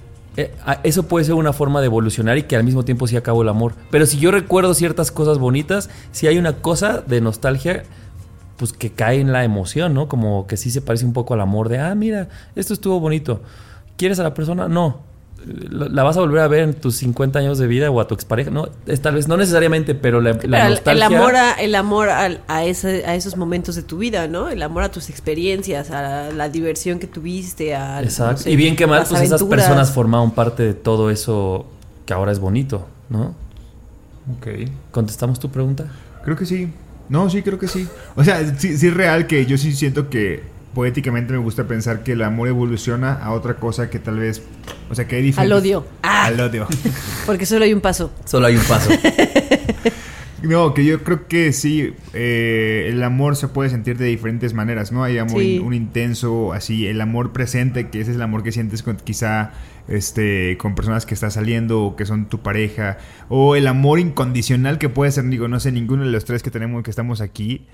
eso 0.83 1.05
puede 1.05 1.25
ser 1.25 1.35
una 1.35 1.53
forma 1.53 1.81
de 1.81 1.87
evolucionar 1.87 2.39
y 2.39 2.43
que 2.45 2.57
al 2.57 2.65
mismo 2.65 2.85
tiempo 2.85 3.07
sí 3.07 3.17
acabó 3.17 3.43
el 3.43 3.49
amor. 3.49 3.75
Pero 3.91 4.07
si 4.07 4.19
yo 4.19 4.31
recuerdo 4.31 4.75
ciertas 4.75 5.11
cosas 5.11 5.39
bonitas, 5.39 5.91
si 6.13 6.27
hay 6.27 6.39
una 6.39 6.55
cosa 6.55 7.03
de 7.07 7.21
nostalgia, 7.21 7.85
pues 8.57 8.73
que 8.73 8.91
cae 8.91 9.21
en 9.21 9.33
la 9.33 9.45
emoción, 9.45 9.95
¿no? 9.95 10.09
Como 10.09 10.47
que 10.47 10.57
sí 10.57 10.71
se 10.71 10.81
parece 10.81 11.05
un 11.05 11.13
poco 11.13 11.35
al 11.35 11.41
amor 11.41 11.69
de, 11.69 11.79
ah, 11.79 11.95
mira, 11.95 12.29
esto 12.57 12.75
estuvo 12.75 13.01
bonito. 13.01 13.43
¿Quieres 13.97 14.19
a 14.19 14.23
la 14.23 14.35
persona? 14.35 14.69
No. 14.69 15.01
La 15.71 16.03
vas 16.03 16.17
a 16.17 16.21
volver 16.21 16.41
a 16.41 16.49
ver 16.49 16.63
en 16.63 16.75
tus 16.75 16.97
50 16.97 17.39
años 17.39 17.59
de 17.59 17.67
vida 17.67 17.91
o 17.91 18.01
a 18.01 18.07
tu 18.09 18.15
expareja. 18.15 18.51
No, 18.51 18.69
es, 18.87 19.03
tal 19.03 19.15
vez 19.15 19.29
no 19.29 19.37
necesariamente, 19.37 19.95
pero 19.95 20.21
la, 20.21 20.33
la 20.33 20.39
Pero 20.39 20.57
el- 20.57 20.71
nostalgia. 20.71 21.07
el 21.07 21.15
amor, 21.15 21.37
a, 21.37 21.53
el 21.53 21.75
amor 21.75 22.09
a, 22.09 22.65
ese- 22.65 23.05
a 23.07 23.15
esos 23.15 23.37
momentos 23.37 23.75
de 23.77 23.83
tu 23.83 23.99
vida, 23.99 24.27
¿no? 24.27 24.49
El 24.49 24.63
amor 24.63 24.85
a 24.85 24.91
tus 24.91 25.11
experiencias, 25.11 25.91
a 25.91 26.31
la, 26.33 26.49
diversión 26.49 26.99
que 26.99 27.07
tuviste, 27.07 27.75
a... 27.75 28.03
Exacto. 28.03 28.33
no 28.33 28.39
sé, 28.39 28.51
y 28.53 28.57
bien 28.57 28.75
que 28.77 28.87
mal, 28.87 29.05
pues 29.09 29.21
esas 29.21 29.43
personas 29.43 29.91
formaron 29.93 30.31
parte 30.31 30.63
de 30.63 30.75
todo 30.75 31.11
eso 31.11 31.67
que 32.07 32.15
ahora 32.15 32.33
es 32.33 32.39
bonito, 32.39 32.87
¿no? 33.11 33.35
Ok. 34.39 34.47
¿Contestamos 34.91 35.39
tu 35.41 35.51
pregunta? 35.51 35.87
Creo 36.25 36.37
que 36.37 36.47
sí. 36.47 36.73
No, 37.11 37.29
sí, 37.29 37.43
creo 37.43 37.59
que 37.59 37.69
sí. 37.69 37.87
O 38.17 38.25
sea, 38.25 38.57
sí, 38.59 38.79
sí 38.79 38.87
es 38.87 38.95
real 38.95 39.27
que 39.27 39.45
yo 39.45 39.59
sí 39.59 39.75
siento 39.75 40.09
que 40.09 40.43
poéticamente 40.75 41.33
me 41.33 41.39
gusta 41.39 41.65
pensar 41.67 42.03
que 42.03 42.13
el 42.13 42.23
amor 42.23 42.49
evoluciona 42.49 43.13
a 43.15 43.33
otra 43.33 43.55
cosa 43.57 43.89
que 43.91 43.99
tal 43.99 44.19
vez... 44.19 44.43
O 44.91 44.95
sea, 44.95 45.07
que 45.09 45.17
hay 45.17 45.23
diferentes... 45.23 45.53
Al 45.57 45.61
odio. 45.63 45.87
Ah. 46.03 46.27
Al 46.27 46.41
odio. 46.41 46.67
Porque 47.27 47.47
solo 47.47 47.65
hay 47.65 47.73
un 47.73 47.81
paso. 47.81 48.13
Solo 48.25 48.47
hay 48.47 48.57
un 48.57 48.65
paso. 48.65 48.91
No, 50.43 50.75
que 50.75 50.85
yo 50.85 51.03
creo 51.03 51.27
que 51.27 51.55
sí, 51.55 51.95
eh, 52.13 52.89
el 52.91 53.03
amor 53.03 53.35
se 53.35 53.49
puede 53.49 53.71
sentir 53.71 53.97
de 53.97 54.05
diferentes 54.05 54.53
maneras, 54.53 54.93
¿no? 54.93 55.03
Hay 55.03 55.17
amor, 55.17 55.41
Sí. 55.41 55.57
in- 55.57 55.63
un 55.63 55.73
intenso, 55.73 56.53
así, 56.53 56.87
el 56.87 57.01
amor 57.01 57.33
presente, 57.33 57.89
que 57.89 58.03
ese 58.03 58.11
es 58.11 58.17
el 58.17 58.23
amor 58.23 58.43
que 58.43 58.53
sientes 58.53 58.83
con 58.83 58.97
quizá 58.99 59.53
este, 59.89 60.59
con 60.59 60.75
personas 60.75 61.07
que 61.07 61.15
estás 61.15 61.33
saliendo 61.33 61.83
o 61.83 61.97
que 61.97 62.05
son 62.05 62.27
tu 62.29 62.41
pareja, 62.43 62.99
o 63.31 63.57
el 63.57 63.67
amor 63.67 63.99
incondicional 64.01 64.77
que 64.77 64.91
puede 64.91 65.13
ser, 65.13 65.25
digo, 65.31 65.49
no 65.49 65.61
sé, 65.61 65.73
ninguno 65.73 66.05
de 66.05 66.11
los 66.11 66.27
tres 66.27 66.43
que 66.43 66.51
tenemos, 66.51 66.83
que 66.83 66.91
estamos 66.91 67.23
aquí, 67.23 67.65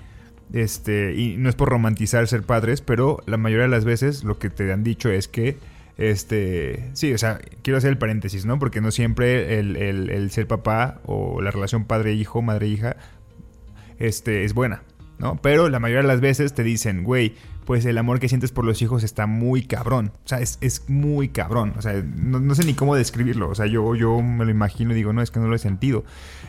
este, 0.53 1.13
y 1.15 1.37
no 1.37 1.49
es 1.49 1.55
por 1.55 1.69
romantizar 1.69 2.27
ser 2.27 2.43
padres, 2.43 2.81
pero 2.81 3.21
la 3.25 3.37
mayoría 3.37 3.63
de 3.63 3.71
las 3.71 3.85
veces 3.85 4.23
lo 4.23 4.37
que 4.39 4.49
te 4.49 4.71
han 4.71 4.83
dicho 4.83 5.09
es 5.09 5.27
que, 5.27 5.57
este, 5.97 6.89
sí, 6.93 7.13
o 7.13 7.17
sea, 7.17 7.39
quiero 7.61 7.77
hacer 7.77 7.91
el 7.91 7.97
paréntesis, 7.97 8.45
¿no? 8.45 8.59
Porque 8.59 8.81
no 8.81 8.91
siempre 8.91 9.59
el, 9.59 9.75
el- 9.77 10.31
ser 10.31 10.47
papá 10.47 10.99
o 11.05 11.41
la 11.41 11.51
relación 11.51 11.85
padre-hijo, 11.85 12.41
madre-hija, 12.41 12.95
este, 13.99 14.43
es 14.43 14.53
buena, 14.53 14.83
¿no? 15.19 15.39
Pero 15.41 15.69
la 15.69 15.79
mayoría 15.79 16.01
de 16.01 16.07
las 16.07 16.21
veces 16.21 16.53
te 16.53 16.63
dicen, 16.63 17.03
güey, 17.03 17.35
pues 17.65 17.85
el 17.85 17.97
amor 17.97 18.19
que 18.19 18.29
sientes 18.29 18.51
por 18.51 18.65
los 18.65 18.81
hijos 18.81 19.03
está 19.03 19.27
muy 19.27 19.63
cabrón. 19.63 20.11
O 20.25 20.27
sea, 20.27 20.39
es, 20.39 20.57
es 20.61 20.89
muy 20.89 21.29
cabrón. 21.29 21.73
O 21.77 21.81
sea, 21.81 22.01
no, 22.01 22.55
sé 22.55 22.65
ni 22.65 22.73
cómo 22.73 22.95
describirlo. 22.95 23.49
O 23.49 23.55
sea, 23.55 23.65
yo, 23.65 23.95
yo 23.95 24.21
me 24.21 24.45
lo 24.45 24.51
imagino 24.51 24.91
y 24.91 24.95
digo, 24.95 25.13
no, 25.13 25.21
es 25.21 25.31
que 25.31 25.39
no 25.39 25.47
lo 25.47 25.55
he 25.55 25.59
sentido. 25.59 26.03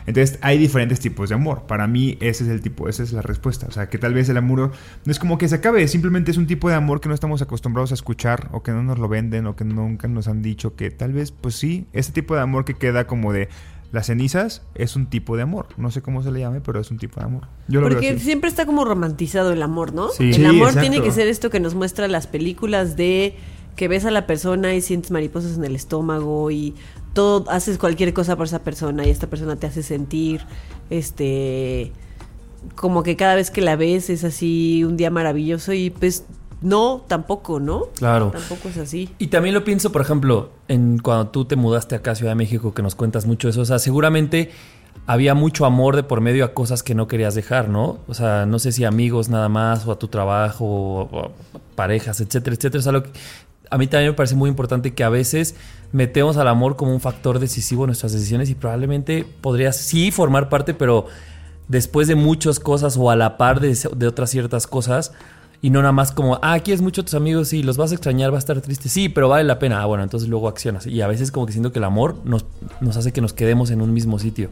Entonces, 0.05 0.39
hay 0.41 0.57
diferentes 0.57 0.99
tipos 0.99 1.29
de 1.29 1.35
amor. 1.35 1.63
Para 1.67 1.87
mí, 1.87 2.17
ese 2.19 2.43
es 2.43 2.49
el 2.49 2.61
tipo, 2.61 2.89
esa 2.89 3.03
es 3.03 3.13
la 3.13 3.21
respuesta. 3.21 3.67
O 3.67 3.71
sea, 3.71 3.89
que 3.89 3.97
tal 3.97 4.13
vez 4.13 4.29
el 4.29 4.37
amor 4.37 4.71
no 5.05 5.11
es 5.11 5.19
como 5.19 5.37
que 5.37 5.47
se 5.47 5.55
acabe, 5.55 5.87
simplemente 5.87 6.31
es 6.31 6.37
un 6.37 6.47
tipo 6.47 6.69
de 6.69 6.75
amor 6.75 7.01
que 7.01 7.09
no 7.09 7.15
estamos 7.15 7.41
acostumbrados 7.41 7.91
a 7.91 7.95
escuchar, 7.95 8.49
o 8.51 8.63
que 8.63 8.71
no 8.71 8.83
nos 8.83 8.99
lo 8.99 9.07
venden, 9.07 9.47
o 9.47 9.55
que 9.55 9.65
nunca 9.65 10.07
nos 10.07 10.27
han 10.27 10.41
dicho 10.41 10.75
que 10.75 10.91
tal 10.91 11.13
vez, 11.13 11.31
pues 11.31 11.55
sí, 11.55 11.87
ese 11.93 12.11
tipo 12.11 12.35
de 12.35 12.41
amor 12.41 12.65
que 12.65 12.75
queda 12.75 13.07
como 13.07 13.33
de 13.33 13.49
las 13.93 14.07
cenizas 14.07 14.63
es 14.75 14.97
un 14.97 15.05
tipo 15.05 15.37
de 15.37 15.43
amor. 15.43 15.67
No 15.77 15.89
sé 15.91 16.01
cómo 16.01 16.21
se 16.23 16.31
le 16.31 16.39
llame, 16.41 16.59
pero 16.59 16.81
es 16.81 16.91
un 16.91 16.97
tipo 16.97 17.19
de 17.21 17.27
amor. 17.27 17.43
Yo 17.69 17.79
lo 17.79 17.87
veo 17.87 17.95
Porque 17.95 18.09
así. 18.09 18.19
siempre 18.25 18.49
está 18.49 18.65
como 18.65 18.83
romantizado 18.83 19.53
el 19.53 19.61
amor, 19.61 19.93
¿no? 19.93 20.09
Sí. 20.09 20.25
el 20.29 20.33
Sí, 20.33 20.45
amor 20.45 20.69
exacto. 20.69 20.81
tiene 20.81 21.01
que 21.01 21.11
ser 21.11 21.27
esto 21.29 21.49
que 21.49 21.59
nos 21.61 21.75
muestra 21.75 22.07
las 22.09 22.27
películas 22.27 22.97
de 22.97 23.35
que 23.75 23.87
ves 23.87 24.03
a 24.05 24.11
la 24.11 24.27
persona 24.27 24.73
y 24.75 24.81
sientes 24.81 25.11
mariposas 25.11 25.57
en 25.57 25.63
el 25.63 25.75
estómago 25.75 26.51
y 26.51 26.73
todo 27.13 27.49
haces 27.49 27.77
cualquier 27.77 28.13
cosa 28.13 28.35
por 28.35 28.47
esa 28.47 28.59
persona 28.63 29.05
y 29.05 29.09
esta 29.11 29.27
persona 29.27 29.55
te 29.55 29.67
hace 29.67 29.83
sentir 29.83 30.41
este 30.89 31.91
como 32.75 33.03
que 33.03 33.15
cada 33.15 33.35
vez 33.35 33.51
que 33.51 33.61
la 33.61 33.75
ves 33.75 34.09
es 34.09 34.23
así 34.23 34.83
un 34.83 34.95
día 34.97 35.09
maravilloso 35.11 35.73
y 35.73 35.89
pues 35.89 36.25
no, 36.63 37.03
tampoco, 37.07 37.59
¿no? 37.59 37.87
Claro. 37.95 38.31
Tampoco 38.31 38.69
es 38.69 38.77
así. 38.77 39.09
Y 39.19 39.27
también 39.27 39.53
lo 39.53 39.63
pienso, 39.63 39.91
por 39.91 40.01
ejemplo, 40.01 40.49
en 40.67 40.97
cuando 40.97 41.27
tú 41.27 41.45
te 41.45 41.55
mudaste 41.55 41.95
acá 41.95 42.11
a 42.11 42.15
Ciudad 42.15 42.31
de 42.31 42.35
México, 42.35 42.73
que 42.73 42.81
nos 42.81 42.95
cuentas 42.95 43.25
mucho 43.25 43.49
eso. 43.49 43.61
O 43.61 43.65
sea, 43.65 43.79
seguramente 43.79 44.49
había 45.05 45.33
mucho 45.35 45.65
amor 45.65 45.95
de 45.95 46.03
por 46.03 46.21
medio 46.21 46.45
a 46.45 46.53
cosas 46.53 46.81
que 46.81 46.95
no 46.95 47.07
querías 47.07 47.35
dejar, 47.35 47.67
¿no? 47.69 47.97
O 48.07 48.13
sea, 48.13 48.45
no 48.45 48.59
sé 48.59 48.71
si 48.71 48.85
amigos 48.85 49.27
nada 49.29 49.49
más, 49.49 49.85
o 49.85 49.91
a 49.91 49.99
tu 49.99 50.07
trabajo, 50.07 50.65
o, 50.65 51.31
parejas, 51.75 52.21
etcétera, 52.21 52.55
etcétera. 52.55 52.79
O 52.79 52.83
sea, 52.83 52.91
lo 52.93 53.03
que- 53.03 53.11
a 53.69 53.77
mí 53.77 53.87
también 53.87 54.11
me 54.11 54.15
parece 54.15 54.35
muy 54.35 54.49
importante 54.49 54.93
que 54.93 55.03
a 55.03 55.09
veces 55.09 55.55
metemos 55.91 56.37
al 56.37 56.47
amor 56.47 56.75
como 56.75 56.93
un 56.93 57.01
factor 57.01 57.39
decisivo 57.39 57.83
en 57.83 57.87
nuestras 57.87 58.13
decisiones 58.13 58.49
y 58.49 58.55
probablemente 58.55 59.25
podría 59.41 59.73
sí 59.73 60.11
formar 60.11 60.47
parte, 60.47 60.73
pero 60.73 61.07
después 61.67 62.07
de 62.07 62.15
muchas 62.15 62.59
cosas 62.59 62.95
o 62.97 63.09
a 63.09 63.15
la 63.15 63.35
par 63.37 63.59
de, 63.59 63.77
de 63.95 64.07
otras 64.07 64.29
ciertas 64.29 64.67
cosas. 64.67 65.11
Y 65.63 65.69
no 65.69 65.79
nada 65.79 65.93
más 65.93 66.11
como, 66.11 66.39
ah, 66.41 66.59
quieres 66.59 66.81
mucho 66.81 66.99
a 66.99 67.05
tus 67.05 67.13
amigos, 67.13 67.47
sí, 67.47 67.63
los 67.63 67.77
vas 67.77 67.91
a 67.91 67.95
extrañar, 67.95 68.31
va 68.31 68.35
a 68.35 68.39
estar 68.39 68.59
triste, 68.59 68.89
sí, 68.89 69.07
pero 69.07 69.29
vale 69.29 69.45
la 69.45 69.59
pena. 69.59 69.81
Ah, 69.81 69.85
bueno, 69.85 70.03
entonces 70.03 70.27
luego 70.27 70.49
accionas. 70.49 70.85
Y 70.85 70.99
a 71.01 71.07
veces 71.07 71.31
como 71.31 71.45
que 71.45 71.53
siento 71.53 71.71
que 71.71 71.79
el 71.79 71.85
amor 71.85 72.17
nos, 72.25 72.45
nos 72.81 72.97
hace 72.97 73.13
que 73.13 73.21
nos 73.21 73.31
quedemos 73.31 73.71
en 73.71 73.81
un 73.81 73.93
mismo 73.93 74.19
sitio. 74.19 74.49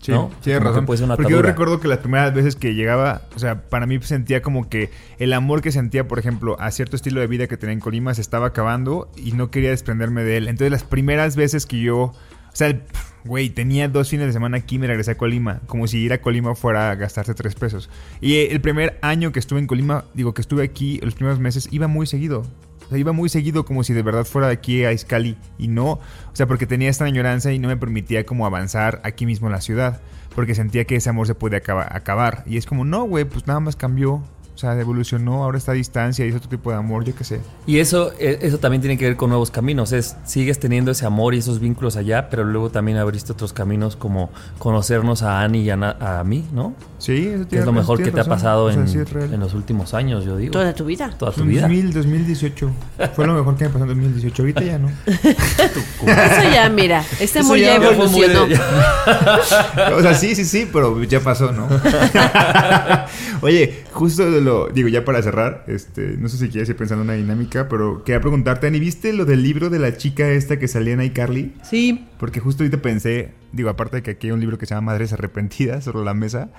Sí, 0.00 0.12
¿no? 0.12 0.30
tienes 0.42 0.60
Como 0.60 0.70
razón. 0.70 0.86
puede 0.86 0.96
ser 0.96 1.04
una 1.04 1.16
Porque 1.16 1.30
yo 1.30 1.42
recuerdo 1.42 1.78
que 1.78 1.88
las 1.88 1.98
primeras 1.98 2.32
veces 2.32 2.56
que 2.56 2.74
llegaba, 2.74 3.20
o 3.36 3.38
sea, 3.38 3.68
para 3.68 3.84
mí 3.84 3.98
sentía 4.00 4.40
como 4.40 4.70
que 4.70 4.90
el 5.18 5.34
amor 5.34 5.60
que 5.60 5.72
sentía, 5.72 6.08
por 6.08 6.18
ejemplo, 6.18 6.56
a 6.58 6.70
cierto 6.70 6.96
estilo 6.96 7.20
de 7.20 7.26
vida 7.26 7.46
que 7.46 7.58
tenía 7.58 7.74
en 7.74 7.80
Colima 7.80 8.14
se 8.14 8.22
estaba 8.22 8.46
acabando 8.46 9.10
y 9.16 9.32
no 9.32 9.50
quería 9.50 9.68
desprenderme 9.68 10.24
de 10.24 10.38
él. 10.38 10.48
Entonces, 10.48 10.72
las 10.72 10.84
primeras 10.84 11.36
veces 11.36 11.66
que 11.66 11.80
yo, 11.80 12.14
o 12.54 12.56
sea, 12.56 12.80
güey, 13.24 13.50
tenía 13.50 13.88
dos 13.88 14.08
fines 14.10 14.26
de 14.28 14.32
semana 14.32 14.58
aquí 14.58 14.76
y 14.76 14.78
me 14.78 14.86
regresé 14.86 15.10
a 15.10 15.18
Colima, 15.18 15.60
como 15.66 15.88
si 15.88 15.98
ir 15.98 16.12
a 16.12 16.20
Colima 16.20 16.54
fuera 16.54 16.90
a 16.92 16.94
gastarse 16.94 17.34
tres 17.34 17.54
pesos. 17.56 17.90
Y 18.20 18.34
eh, 18.34 18.52
el 18.52 18.60
primer 18.60 18.96
año 19.02 19.32
que 19.32 19.40
estuve 19.40 19.58
en 19.58 19.66
Colima, 19.66 20.04
digo 20.14 20.34
que 20.34 20.40
estuve 20.40 20.62
aquí, 20.62 21.00
los 21.02 21.14
primeros 21.14 21.40
meses, 21.40 21.68
iba 21.72 21.88
muy 21.88 22.06
seguido. 22.06 22.44
O 22.86 22.88
sea, 22.90 22.98
iba 22.98 23.12
muy 23.12 23.28
seguido 23.28 23.64
como 23.64 23.82
si 23.82 23.92
de 23.92 24.02
verdad 24.02 24.24
fuera 24.24 24.46
de 24.48 24.52
aquí 24.54 24.84
a 24.84 24.92
Iscali. 24.92 25.36
Y 25.58 25.68
no, 25.68 25.92
o 25.92 26.00
sea, 26.34 26.46
porque 26.46 26.66
tenía 26.66 26.90
esta 26.90 27.06
añoranza 27.06 27.52
y 27.52 27.58
no 27.58 27.66
me 27.68 27.76
permitía 27.76 28.24
como 28.24 28.46
avanzar 28.46 29.00
aquí 29.04 29.26
mismo 29.26 29.48
en 29.48 29.52
la 29.52 29.60
ciudad. 29.60 30.00
Porque 30.34 30.54
sentía 30.54 30.84
que 30.84 30.96
ese 30.96 31.08
amor 31.10 31.26
se 31.26 31.34
puede 31.34 31.56
acaba- 31.56 31.88
acabar. 31.90 32.42
Y 32.46 32.56
es 32.56 32.66
como, 32.66 32.84
no, 32.84 33.04
güey, 33.04 33.24
pues 33.24 33.46
nada 33.46 33.60
más 33.60 33.74
cambió 33.76 34.22
O 34.54 34.56
sea, 34.56 34.78
evolucionó, 34.78 35.42
ahora 35.42 35.58
está 35.58 35.72
a 35.72 35.74
distancia 35.74 36.24
y 36.24 36.28
es 36.28 36.36
otro 36.36 36.48
tipo 36.48 36.70
de 36.70 36.76
amor, 36.76 37.04
yo 37.04 37.12
qué 37.16 37.24
sé. 37.24 37.40
Y 37.66 37.80
eso, 37.80 38.12
eh, 38.20 38.38
eso 38.42 38.58
también 38.58 38.80
tiene 38.80 38.96
que 38.96 39.04
ver 39.04 39.16
con 39.16 39.30
nuevos 39.30 39.50
caminos. 39.50 39.90
Es, 39.90 40.16
sigues 40.24 40.60
teniendo 40.60 40.92
ese 40.92 41.04
amor 41.06 41.34
y 41.34 41.38
esos 41.38 41.58
vínculos 41.58 41.96
allá, 41.96 42.30
pero 42.30 42.44
luego 42.44 42.70
también 42.70 42.96
abriste 42.98 43.32
otros 43.32 43.52
caminos 43.52 43.96
como 43.96 44.30
conocernos 44.58 45.22
a 45.24 45.40
Annie 45.42 45.62
y 45.62 45.70
a, 45.70 46.22
mí, 46.24 46.44
¿no? 46.52 46.72
Sí, 46.98 47.26
eso 47.26 47.40
Que 47.40 47.46
tiene- 47.46 47.60
es 47.62 47.66
lo 47.66 47.72
mejor 47.72 48.00
que 48.00 48.12
te 48.12 48.20
ha 48.20 48.24
pasado 48.24 48.66
O 48.66 48.72
sea, 48.72 48.80
en, 48.80 48.88
sí 48.88 48.98
los 49.36 49.54
últimos 49.54 49.92
años, 49.92 50.24
yo 50.24 50.36
digo. 50.36 50.52
Toda 50.52 50.72
tu 50.72 50.84
vida. 50.84 51.10
Toda 51.18 51.32
tu 51.32 51.42
vida. 51.42 51.62
2000, 51.62 51.92
2018. 51.92 52.70
Fue 53.16 53.26
lo 53.26 53.34
mejor 53.34 53.56
que 53.56 53.64
me 53.64 53.70
pasó 53.70 53.82
en 53.84 53.88
2018. 53.88 54.40
Ahorita 54.42 54.62
ya 54.62 54.78
no. 54.78 54.88
Eso 55.06 56.50
ya, 56.52 56.68
mira, 56.68 57.04
este 57.18 57.40
amor 57.40 57.58
ya, 57.58 57.80
ya 57.80 57.90
fue 57.92 58.06
muy 58.08 58.20
de- 58.20 58.32
evolucionó. 58.34 58.64
O 59.96 60.00
sea, 60.00 60.14
sí, 60.14 60.34
sí, 60.34 60.44
sí, 60.44 60.68
pero 60.72 61.02
ya 61.02 61.20
pasó, 61.20 61.50
¿no? 61.52 61.66
Oye, 63.42 63.84
justo 63.92 64.24
lo 64.44 64.68
digo 64.68 64.88
ya 64.88 65.04
para 65.04 65.20
cerrar, 65.22 65.64
este, 65.66 66.16
no 66.18 66.28
sé 66.28 66.36
si 66.38 66.48
quieres 66.48 66.68
ir 66.68 66.76
pensando 66.76 67.02
en 67.02 67.08
una 67.10 67.16
dinámica, 67.16 67.68
pero 67.68 68.04
quería 68.04 68.20
preguntarte, 68.20 68.66
Ani, 68.68 68.78
¿viste 68.78 69.12
lo 69.12 69.24
del 69.24 69.42
libro 69.42 69.70
de 69.70 69.78
la 69.80 69.96
chica 69.96 70.28
esta 70.30 70.58
que 70.58 70.68
salía 70.68 70.92
en 70.94 71.02
iCarly? 71.02 71.52
Sí, 71.62 72.06
Porque 72.18 72.38
justo 72.40 72.62
ahorita 72.62 72.80
pensé, 72.82 73.32
digo, 73.52 73.70
aparte 73.70 73.96
de 73.96 74.02
que 74.02 74.12
aquí 74.12 74.26
hay 74.28 74.32
un 74.32 74.40
libro 74.40 74.58
que 74.58 74.66
se 74.66 74.74
llama 74.74 74.92
Madres 74.92 75.12
Arrepentidas 75.12 75.84
sobre 75.84 76.04
la 76.04 76.14
mesa, 76.14 76.50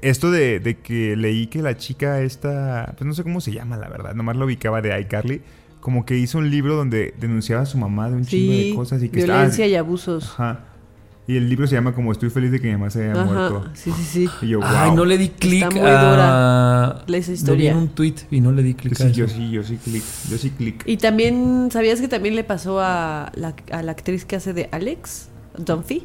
esto 0.00 0.30
de, 0.30 0.60
de 0.60 0.78
que 0.78 1.16
leí 1.16 1.48
que 1.48 1.60
la 1.62 1.76
chica 1.76 2.20
esta, 2.22 2.94
pues 2.96 3.06
no 3.06 3.14
sé 3.14 3.22
cómo 3.22 3.40
se 3.40 3.52
llama, 3.52 3.76
la 3.76 3.88
verdad, 3.88 4.14
nomás 4.14 4.36
lo 4.36 4.44
ubicaba 4.46 4.80
de 4.80 4.98
iCarly, 5.00 5.40
como 5.80 6.06
que 6.06 6.16
hizo 6.16 6.38
un 6.38 6.48
libro 6.50 6.76
donde 6.76 7.12
denunciaba 7.18 7.62
a 7.62 7.66
su 7.66 7.76
mamá 7.76 8.08
de 8.08 8.16
un 8.16 8.24
chingo 8.24 8.52
de 8.52 8.74
cosas 8.74 9.02
y 9.02 9.08
que 9.08 9.20
estaba- 9.20 9.38
Violencia 9.40 9.66
y 9.66 9.74
abusos. 9.74 10.24
Ajá. 10.34 10.60
Y 11.32 11.36
el 11.38 11.48
libro 11.48 11.66
se 11.66 11.74
llama 11.76 11.94
como 11.94 12.12
Estoy 12.12 12.28
feliz 12.28 12.50
de 12.50 12.60
que 12.60 12.66
mi 12.66 12.72
mamá 12.74 12.90
se 12.90 13.04
haya 13.04 13.12
Ajá, 13.12 13.24
muerto. 13.24 13.64
sí, 13.74 13.90
sí, 13.96 14.02
sí. 14.04 14.28
Y 14.42 14.48
yo, 14.48 14.58
wow. 14.60 14.68
Ay, 14.70 14.90
no 14.92 15.04
le 15.06 15.16
di 15.16 15.28
clic 15.30 15.64
a... 15.64 15.68
dura 17.06 17.16
esa 17.18 17.30
Lo 17.30 17.32
vi 17.32 17.34
historia. 17.34 17.70
en 17.72 17.76
un 17.78 17.88
tweet 17.88 18.14
y 18.30 18.40
no 18.42 18.52
le 18.52 18.62
di 18.62 18.74
clic 18.74 18.98
Yo 18.98 19.04
a 19.04 19.08
sí, 19.08 19.14
yo 19.14 19.24
eso. 19.24 19.34
sí, 19.36 19.50
yo 19.50 19.62
sí 19.62 19.76
clic. 19.82 20.02
Yo 20.30 20.36
sí 20.38 20.50
clic. 20.50 20.82
Y 20.86 20.98
también, 20.98 21.68
¿sabías 21.72 22.00
que 22.00 22.08
también 22.08 22.36
le 22.36 22.44
pasó 22.44 22.80
a 22.80 23.32
la, 23.34 23.54
a 23.70 23.82
la 23.82 23.92
actriz 23.92 24.24
que 24.26 24.36
hace 24.36 24.52
de 24.52 24.68
Alex, 24.72 25.28
Dunphy, 25.56 26.04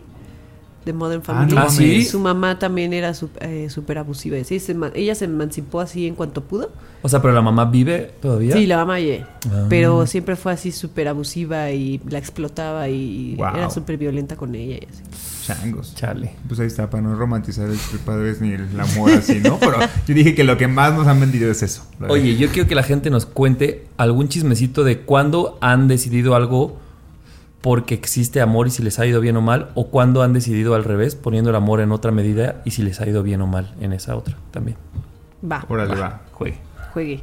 de 0.87 0.93
Modern 0.93 1.21
Family? 1.21 1.53
no 1.53 1.61
Ah, 1.61 1.69
¿sí? 1.69 2.03
Su 2.03 2.19
mamá 2.19 2.57
también 2.57 2.93
era 2.93 3.11
sup- 3.11 3.37
eh, 3.41 3.69
súper 3.69 3.99
abusiva. 3.99 4.37
Sí, 4.43 4.59
se 4.59 4.75
ella 4.95 5.13
se 5.13 5.25
emancipó 5.25 5.79
así 5.81 6.07
en 6.07 6.15
cuanto 6.15 6.41
pudo. 6.43 6.71
O 7.03 7.09
sea, 7.09 7.21
pero 7.21 7.33
la 7.33 7.41
mamá 7.43 7.65
vive 7.65 8.11
todavía. 8.21 8.53
Sí, 8.55 8.65
la 8.65 8.77
mamá, 8.77 8.99
ye. 8.99 9.23
Ah. 9.51 9.67
pero 9.69 10.07
siempre 10.07 10.35
fue 10.35 10.51
así 10.53 10.71
súper 10.71 11.07
abusiva 11.07 11.69
y 11.71 12.01
la 12.09 12.17
explotaba 12.17 12.89
y 12.89 13.35
Wow. 13.35 13.47
era 13.55 13.69
súper 13.69 13.97
violenta 13.97 14.35
con 14.35 14.55
ella. 14.55 14.75
y 14.81 14.85
así. 14.91 15.03
Changos. 15.45 15.95
Chale. 15.95 16.31
Pues 16.47 16.59
ahí 16.59 16.67
está, 16.67 16.89
para 16.89 17.03
no 17.03 17.15
romantizar 17.15 17.69
el 17.69 17.77
padres 18.05 18.41
ni 18.41 18.51
el 18.51 18.67
amor 18.79 19.11
así, 19.11 19.39
¿no? 19.41 19.57
Pero 19.59 19.77
yo 20.07 20.13
dije 20.13 20.35
que 20.35 20.43
lo 20.43 20.57
que 20.57 20.67
más 20.67 20.93
nos 20.93 21.07
han 21.07 21.19
vendido 21.19 21.49
es 21.51 21.61
eso. 21.63 21.83
Oye, 22.09 22.35
yo 22.35 22.49
quiero 22.49 22.67
que 22.67 22.75
la 22.75 22.83
gente 22.83 23.09
nos 23.09 23.25
cuente 23.25 23.85
algún 23.97 24.27
chismecito 24.27 24.83
de 24.83 24.99
cuándo 25.01 25.57
han 25.61 25.87
decidido 25.87 26.35
algo 26.35 26.77
porque 27.67 27.95
existe 27.95 28.39
amor 28.39 28.67
y 28.67 28.69
si 28.71 28.81
les 28.81 28.97
ha 28.97 29.05
ido 29.05 29.19
bien 29.19 29.35
o 29.35 29.41
mal, 29.41 29.71
o 29.75 29.87
cuándo 29.87 30.23
han 30.23 30.31
decidido 30.31 30.73
al 30.73 30.85
revés, 30.85 31.15
poniendo 31.15 31.49
el 31.49 31.55
amor 31.57 31.81
en 31.81 31.91
otra 31.91 32.11
medida 32.11 32.61
y 32.63 32.71
si 32.71 32.81
les 32.81 33.01
ha 33.01 33.09
ido 33.09 33.23
bien 33.23 33.41
o 33.41 33.47
mal 33.47 33.75
en 33.81 33.91
esa 33.91 34.15
otra 34.15 34.37
también. 34.51 34.77
Va, 35.43 35.65
Órale, 35.67 35.93
va. 35.95 36.21
Juegue. 36.31 36.59
juegue. 36.93 37.19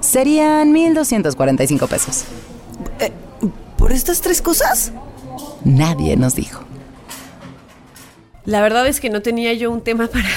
Serían 0.00 0.74
1.245 0.74 1.88
pesos. 1.88 2.26
¿Por 3.78 3.90
estas 3.90 4.20
tres 4.20 4.42
cosas? 4.42 4.92
Nadie 5.64 6.18
nos 6.18 6.34
dijo. 6.34 6.64
La 8.44 8.60
verdad 8.60 8.86
es 8.86 9.00
que 9.00 9.08
no 9.08 9.22
tenía 9.22 9.54
yo 9.54 9.70
un 9.70 9.80
tema 9.80 10.06
para 10.12 10.28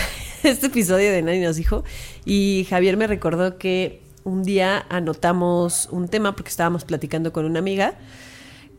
este 0.44 0.68
episodio 0.68 1.12
de 1.12 1.22
Nadie 1.22 1.44
nos 1.44 1.58
dijo. 1.58 1.84
Y 2.24 2.66
Javier 2.70 2.96
me 2.96 3.06
recordó 3.06 3.58
que 3.58 4.05
un 4.26 4.44
día 4.44 4.86
anotamos 4.90 5.88
un 5.92 6.10
tema 6.10 6.36
porque 6.36 6.50
estábamos 6.50 6.84
platicando 6.84 7.32
con 7.32 7.46
una 7.46 7.60
amiga 7.60 7.94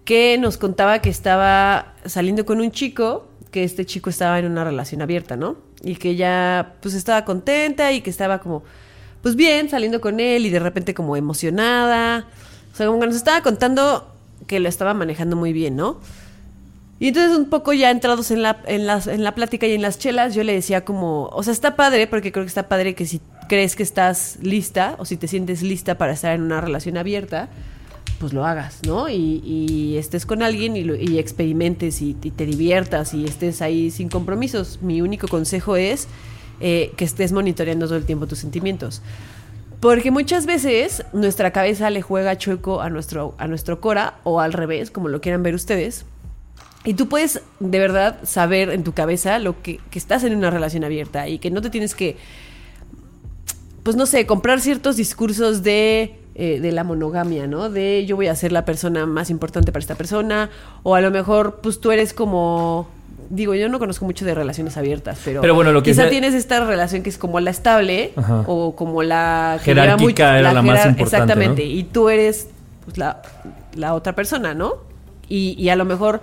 que 0.04 0.36
nos 0.38 0.58
contaba 0.58 1.00
que 1.00 1.08
estaba 1.08 1.94
saliendo 2.04 2.44
con 2.44 2.60
un 2.60 2.70
chico, 2.70 3.28
que 3.50 3.64
este 3.64 3.86
chico 3.86 4.10
estaba 4.10 4.38
en 4.38 4.46
una 4.46 4.64
relación 4.64 5.02
abierta, 5.02 5.36
¿no? 5.36 5.56
Y 5.82 5.96
que 5.96 6.10
ella 6.10 6.74
pues 6.80 6.94
estaba 6.94 7.24
contenta 7.24 7.92
y 7.92 8.02
que 8.02 8.10
estaba 8.10 8.40
como 8.40 8.64
pues 9.22 9.34
bien 9.34 9.70
saliendo 9.70 10.00
con 10.00 10.20
él 10.20 10.46
y 10.46 10.50
de 10.50 10.58
repente 10.58 10.94
como 10.94 11.16
emocionada. 11.16 12.28
O 12.72 12.76
sea, 12.76 12.86
como 12.86 13.00
que 13.00 13.06
nos 13.06 13.16
estaba 13.16 13.42
contando 13.42 14.12
que 14.46 14.60
lo 14.60 14.68
estaba 14.68 14.94
manejando 14.94 15.36
muy 15.36 15.52
bien, 15.52 15.76
¿no? 15.76 15.98
Y 16.98 17.08
entonces 17.08 17.36
un 17.36 17.50
poco 17.50 17.72
ya 17.72 17.90
entrados 17.90 18.30
en 18.30 18.42
la, 18.42 18.62
en, 18.66 18.86
las, 18.86 19.06
en 19.06 19.22
la 19.22 19.34
plática 19.34 19.66
y 19.66 19.74
en 19.74 19.82
las 19.82 19.98
chelas, 19.98 20.34
yo 20.34 20.44
le 20.44 20.54
decía 20.54 20.84
como, 20.84 21.26
o 21.26 21.42
sea, 21.42 21.52
está 21.52 21.76
padre, 21.76 22.06
porque 22.06 22.32
creo 22.32 22.44
que 22.44 22.48
está 22.48 22.68
padre 22.68 22.94
que 22.94 23.06
si 23.06 23.20
crees 23.48 23.76
que 23.76 23.82
estás 23.82 24.38
lista 24.42 24.96
o 24.98 25.04
si 25.04 25.16
te 25.16 25.28
sientes 25.28 25.62
lista 25.62 25.98
para 25.98 26.12
estar 26.12 26.34
en 26.34 26.42
una 26.42 26.60
relación 26.60 26.96
abierta, 26.96 27.48
pues 28.18 28.32
lo 28.32 28.44
hagas, 28.46 28.80
¿no? 28.86 29.08
Y, 29.08 29.96
estés 29.98 30.26
con 30.26 30.42
alguien 30.42 30.76
y, 30.76 31.18
experimentes 31.18 32.02
y, 32.02 32.16
y 32.22 32.30
te 32.30 32.46
diviertas 32.46 33.14
y 33.14 33.24
estés 33.24 33.62
ahí 33.62 33.90
sin 33.90 34.08
compromisos. 34.08 34.80
Mi 34.82 35.00
único 35.02 35.28
consejo 35.28 35.76
es 35.76 36.08
eh, 36.58 36.92
que 36.96 37.04
estés 37.04 37.32
monitoreando 37.32 37.86
todo 37.86 37.98
el 37.98 38.06
tiempo 38.06 38.26
tus 38.26 38.38
sentimientos. 38.38 39.02
Porque 39.80 40.10
muchas 40.10 40.46
veces 40.46 41.04
nuestra 41.12 41.50
cabeza 41.50 41.90
le 41.90 42.00
juega 42.00 42.38
chueco 42.38 42.80
a 42.80 42.88
nuestro, 42.88 43.34
a 43.36 43.46
nuestro 43.46 43.80
cora 43.80 44.14
o 44.24 44.40
al 44.40 44.54
revés, 44.54 44.90
como 44.90 45.08
lo 45.08 45.20
quieran 45.20 45.42
ver 45.42 45.54
ustedes. 45.54 46.06
Y 46.84 46.94
tú 46.94 47.08
puedes 47.08 47.42
de 47.60 47.78
verdad 47.78 48.20
saber 48.22 48.70
en 48.70 48.84
tu 48.84 48.92
cabeza 48.92 49.38
lo 49.38 49.60
que, 49.60 49.80
que 49.90 49.98
estás 49.98 50.24
en 50.24 50.34
una 50.34 50.50
relación 50.50 50.82
abierta 50.82 51.28
y 51.28 51.38
que 51.38 51.50
no 51.50 51.60
te 51.60 51.68
tienes 51.68 51.94
que, 51.94 52.16
pues 53.86 53.94
no 53.96 54.04
sé, 54.04 54.26
comprar 54.26 54.60
ciertos 54.60 54.96
discursos 54.96 55.62
de, 55.62 56.16
eh, 56.34 56.58
de 56.60 56.72
la 56.72 56.82
monogamia, 56.82 57.46
¿no? 57.46 57.70
De 57.70 58.04
yo 58.04 58.16
voy 58.16 58.26
a 58.26 58.34
ser 58.34 58.50
la 58.50 58.64
persona 58.64 59.06
más 59.06 59.30
importante 59.30 59.70
para 59.70 59.80
esta 59.80 59.94
persona 59.94 60.50
o 60.82 60.96
a 60.96 61.00
lo 61.00 61.12
mejor 61.12 61.60
pues 61.62 61.80
tú 61.80 61.92
eres 61.92 62.12
como... 62.12 62.88
Digo, 63.30 63.54
yo 63.54 63.68
no 63.68 63.78
conozco 63.78 64.04
mucho 64.04 64.24
de 64.24 64.34
relaciones 64.34 64.76
abiertas, 64.76 65.18
pero, 65.24 65.40
Pero 65.40 65.54
bueno, 65.54 65.70
lo 65.72 65.82
que 65.84 65.90
quizá 65.92 66.02
sea- 66.02 66.10
tienes 66.10 66.34
esta 66.34 66.64
relación 66.64 67.02
que 67.04 67.10
es 67.10 67.16
como 67.18 67.38
la 67.38 67.50
estable 67.50 68.12
Ajá. 68.16 68.42
o 68.48 68.74
como 68.74 69.04
la 69.04 69.58
que 69.64 69.66
Jerárquica 69.74 70.38
era 70.38 70.52
la 70.52 70.62
más 70.62 70.78
jerar- 70.80 70.88
importante, 70.90 71.02
Exactamente, 71.32 71.64
¿no? 71.64 71.70
y 71.70 71.84
tú 71.84 72.08
eres 72.08 72.48
pues, 72.84 72.98
la, 72.98 73.22
la 73.74 73.94
otra 73.94 74.14
persona, 74.16 74.52
¿no? 74.54 74.74
Y, 75.28 75.54
y 75.58 75.68
a 75.70 75.76
lo 75.76 75.84
mejor, 75.84 76.22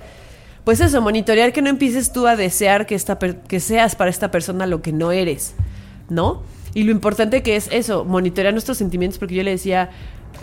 pues 0.65 0.79
eso, 0.81 1.01
monitorear 1.01 1.51
que 1.53 1.61
no 1.61 1.69
empieces 1.69 2.11
tú 2.13 2.27
a 2.27 2.35
desear 2.35 2.85
que, 2.85 2.95
esta 2.95 3.19
per- 3.19 3.39
que 3.41 3.59
seas 3.61 3.95
para 3.95 4.09
esta 4.09 4.31
persona 4.31 4.65
lo 4.65 4.81
que 4.81 4.91
no 4.93 5.11
eres, 5.13 5.55
¿no? 6.09 6.41
Y 6.73 6.83
lo 6.83 6.91
importante 6.91 7.43
que 7.43 7.55
es 7.55 7.67
eso, 7.71 8.05
monitorear 8.05 8.53
nuestros 8.53 8.77
sentimientos, 8.77 9.19
porque 9.19 9.35
yo 9.35 9.43
le 9.43 9.51
decía, 9.51 9.91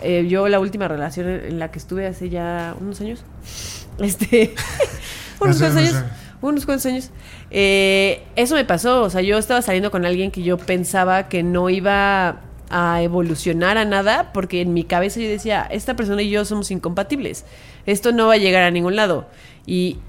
eh, 0.01 0.25
yo 0.29 0.47
la 0.47 0.59
última 0.59 0.87
relación 0.87 1.27
en 1.29 1.59
la 1.59 1.71
que 1.71 1.79
estuve 1.79 2.07
hace 2.07 2.29
ya 2.29 2.75
unos 2.79 3.01
años, 3.01 3.23
este, 3.99 4.53
unos 5.41 5.61
años. 5.61 6.03
cuantos 6.39 6.85
años, 6.85 7.11
eh, 7.49 8.23
eso 8.35 8.55
me 8.55 8.65
pasó, 8.65 9.03
o 9.03 9.09
sea, 9.09 9.21
yo 9.21 9.37
estaba 9.37 9.61
saliendo 9.61 9.91
con 9.91 10.05
alguien 10.05 10.31
que 10.31 10.41
yo 10.41 10.57
pensaba 10.57 11.27
que 11.27 11.43
no 11.43 11.69
iba 11.69 12.41
a 12.69 13.01
evolucionar 13.01 13.77
a 13.77 13.83
nada, 13.83 14.31
porque 14.31 14.61
en 14.61 14.73
mi 14.73 14.85
cabeza 14.85 15.19
yo 15.19 15.27
decía, 15.27 15.67
esta 15.69 15.95
persona 15.95 16.21
y 16.21 16.29
yo 16.29 16.45
somos 16.45 16.71
incompatibles, 16.71 17.45
esto 17.85 18.13
no 18.13 18.27
va 18.27 18.35
a 18.35 18.37
llegar 18.37 18.63
a 18.63 18.71
ningún 18.71 18.95
lado. 18.95 19.27
Y, 19.65 19.99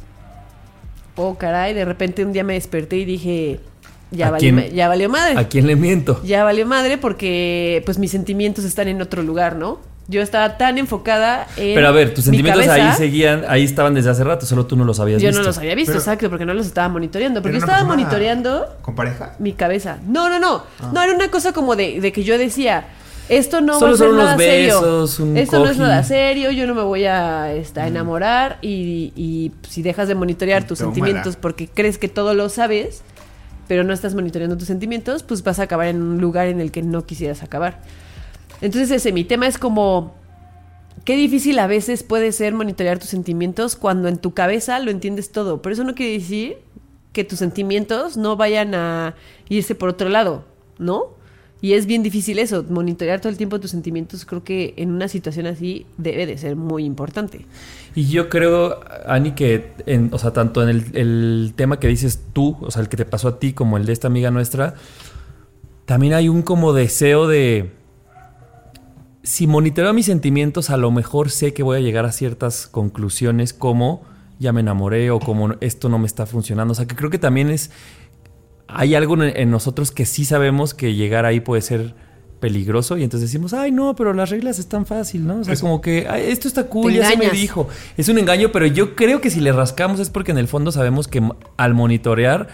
oh 1.16 1.36
caray, 1.36 1.74
de 1.74 1.84
repente 1.84 2.24
un 2.24 2.32
día 2.32 2.44
me 2.44 2.54
desperté 2.54 2.98
y 2.98 3.04
dije, 3.04 3.60
ya, 4.12 4.28
¿A 4.28 4.30
valió, 4.30 4.54
quién- 4.54 4.72
ya 4.74 4.88
valió 4.88 5.08
madre. 5.08 5.38
¿A 5.38 5.48
quién 5.48 5.66
le 5.66 5.74
miento? 5.76 6.20
Ya 6.24 6.44
valió 6.44 6.66
madre 6.66 6.98
porque 6.98 7.82
pues 7.84 7.98
mis 7.98 8.10
sentimientos 8.10 8.64
están 8.64 8.88
en 8.88 9.02
otro 9.02 9.22
lugar, 9.22 9.56
¿no? 9.56 9.80
Yo 10.08 10.20
estaba 10.20 10.58
tan 10.58 10.78
enfocada 10.78 11.46
en 11.56 11.74
Pero 11.76 11.86
a 11.88 11.92
ver, 11.92 12.08
tus 12.12 12.26
mi 12.26 12.36
sentimientos 12.36 12.66
ahí 12.68 12.92
seguían, 12.96 13.44
ahí 13.48 13.62
estaban 13.64 13.94
desde 13.94 14.10
hace 14.10 14.24
rato, 14.24 14.44
solo 14.46 14.66
tú 14.66 14.76
no 14.76 14.84
los 14.84 14.98
habías 14.98 15.22
Yo 15.22 15.28
visto. 15.28 15.40
no 15.40 15.46
los 15.46 15.56
había 15.58 15.74
visto, 15.76 15.92
Pero- 15.92 16.00
exacto, 16.00 16.28
porque 16.28 16.44
no 16.44 16.54
los 16.54 16.66
estaba 16.66 16.88
monitoreando. 16.88 17.40
Porque 17.40 17.58
yo 17.58 17.64
¿Era 17.64 17.66
una 17.66 17.74
estaba 17.76 17.88
monitoreando 17.96 18.66
¿Con 18.82 18.94
pareja? 18.96 19.36
mi 19.38 19.52
cabeza. 19.52 19.98
No, 20.06 20.28
no, 20.28 20.38
no. 20.40 20.64
No, 20.92 21.02
era 21.02 21.14
una 21.14 21.30
cosa 21.30 21.52
como 21.52 21.76
de, 21.76 22.00
de 22.00 22.12
que 22.12 22.24
yo 22.24 22.36
decía, 22.36 22.84
esto 23.28 23.60
no 23.60 23.78
Solo 23.78 23.92
va 23.92 23.94
a 23.94 23.96
ser 23.96 24.06
son 24.08 24.14
unos 24.16 24.24
nada 24.26 24.38
serio. 24.38 24.74
besos, 24.80 25.20
un 25.20 25.36
esto 25.36 25.58
no 25.60 25.70
es 25.70 25.78
nada 25.78 26.02
serio, 26.02 26.50
yo 26.50 26.66
no 26.66 26.74
me 26.74 26.82
voy 26.82 27.04
a 27.04 27.52
este, 27.54 27.80
a 27.80 27.86
enamorar 27.86 28.58
y, 28.60 29.12
y 29.14 29.52
si 29.68 29.82
dejas 29.82 30.08
de 30.08 30.16
monitorear 30.16 30.66
tus 30.66 30.80
Tómala. 30.80 30.94
sentimientos 30.96 31.36
porque 31.36 31.68
crees 31.68 31.96
que 31.98 32.08
todo 32.08 32.34
lo 32.34 32.48
sabes, 32.48 33.02
pero 33.68 33.84
no 33.84 33.92
estás 33.92 34.14
monitoreando 34.14 34.56
tus 34.56 34.66
sentimientos, 34.66 35.22
pues 35.22 35.42
vas 35.42 35.58
a 35.58 35.64
acabar 35.64 35.88
en 35.88 36.02
un 36.02 36.20
lugar 36.20 36.48
en 36.48 36.60
el 36.60 36.70
que 36.70 36.82
no 36.82 37.04
quisieras 37.06 37.42
acabar. 37.42 37.80
Entonces 38.60 38.90
ese, 38.90 39.12
mi 39.12 39.24
tema 39.24 39.46
es 39.46 39.58
como, 39.58 40.14
qué 41.04 41.16
difícil 41.16 41.58
a 41.58 41.66
veces 41.66 42.02
puede 42.02 42.32
ser 42.32 42.54
monitorear 42.54 42.98
tus 42.98 43.08
sentimientos 43.08 43.76
cuando 43.76 44.08
en 44.08 44.18
tu 44.18 44.34
cabeza 44.34 44.78
lo 44.78 44.90
entiendes 44.90 45.32
todo, 45.32 45.62
pero 45.62 45.72
eso 45.72 45.84
no 45.84 45.94
quiere 45.94 46.12
decir 46.12 46.58
que 47.12 47.24
tus 47.24 47.38
sentimientos 47.38 48.16
no 48.16 48.36
vayan 48.36 48.74
a 48.74 49.14
irse 49.48 49.74
por 49.74 49.88
otro 49.88 50.08
lado, 50.08 50.44
¿no? 50.78 51.21
Y 51.62 51.74
es 51.74 51.86
bien 51.86 52.02
difícil 52.02 52.40
eso, 52.40 52.64
monitorear 52.68 53.20
todo 53.20 53.30
el 53.30 53.38
tiempo 53.38 53.60
tus 53.60 53.70
sentimientos. 53.70 54.26
Creo 54.26 54.42
que 54.42 54.74
en 54.76 54.90
una 54.90 55.06
situación 55.06 55.46
así 55.46 55.86
debe 55.96 56.26
de 56.26 56.36
ser 56.36 56.56
muy 56.56 56.84
importante. 56.84 57.46
Y 57.94 58.08
yo 58.08 58.28
creo, 58.28 58.80
Ani, 59.06 59.30
que, 59.32 59.70
o 60.10 60.18
sea, 60.18 60.32
tanto 60.32 60.62
en 60.62 60.68
el, 60.68 60.96
el 60.96 61.52
tema 61.54 61.78
que 61.78 61.86
dices 61.86 62.20
tú, 62.32 62.56
o 62.60 62.70
sea, 62.72 62.82
el 62.82 62.88
que 62.88 62.96
te 62.96 63.04
pasó 63.04 63.28
a 63.28 63.38
ti, 63.38 63.52
como 63.52 63.76
el 63.76 63.86
de 63.86 63.92
esta 63.92 64.08
amiga 64.08 64.32
nuestra, 64.32 64.74
también 65.84 66.14
hay 66.14 66.28
un 66.28 66.42
como 66.42 66.72
deseo 66.72 67.28
de. 67.28 67.70
Si 69.22 69.46
monitoreo 69.46 69.92
mis 69.92 70.06
sentimientos, 70.06 70.70
a 70.70 70.76
lo 70.76 70.90
mejor 70.90 71.30
sé 71.30 71.54
que 71.54 71.62
voy 71.62 71.76
a 71.76 71.80
llegar 71.80 72.06
a 72.06 72.12
ciertas 72.12 72.66
conclusiones 72.66 73.52
como 73.52 74.02
ya 74.40 74.52
me 74.52 74.60
enamoré 74.60 75.10
o 75.12 75.20
como 75.20 75.54
esto 75.60 75.88
no 75.88 75.98
me 75.98 76.06
está 76.06 76.26
funcionando. 76.26 76.72
O 76.72 76.74
sea, 76.74 76.86
que 76.86 76.96
creo 76.96 77.10
que 77.10 77.18
también 77.18 77.50
es. 77.50 77.70
Hay 78.74 78.94
algo 78.94 79.14
en, 79.22 79.36
en 79.36 79.50
nosotros 79.50 79.90
que 79.90 80.06
sí 80.06 80.24
sabemos 80.24 80.74
que 80.74 80.94
llegar 80.94 81.24
ahí 81.26 81.40
puede 81.40 81.62
ser 81.62 81.94
peligroso 82.40 82.98
y 82.98 83.04
entonces 83.04 83.30
decimos, 83.30 83.52
ay 83.54 83.70
no, 83.70 83.94
pero 83.94 84.12
las 84.12 84.30
reglas 84.30 84.58
están 84.58 84.84
fácil, 84.84 85.26
¿no? 85.26 85.38
O 85.38 85.44
sea, 85.44 85.54
Es- 85.54 85.60
como 85.60 85.80
que 85.80 86.06
"Ay, 86.10 86.24
esto 86.26 86.48
está 86.48 86.64
cool, 86.64 86.92
ya 86.92 87.08
se 87.08 87.16
me 87.16 87.30
dijo. 87.30 87.68
Es 87.96 88.08
un 88.08 88.18
engaño, 88.18 88.50
pero 88.50 88.66
yo 88.66 88.96
creo 88.96 89.20
que 89.20 89.30
si 89.30 89.40
le 89.40 89.52
rascamos 89.52 90.00
es 90.00 90.10
porque 90.10 90.32
en 90.32 90.38
el 90.38 90.48
fondo 90.48 90.72
sabemos 90.72 91.06
que 91.06 91.22
al 91.56 91.74
monitorear 91.74 92.48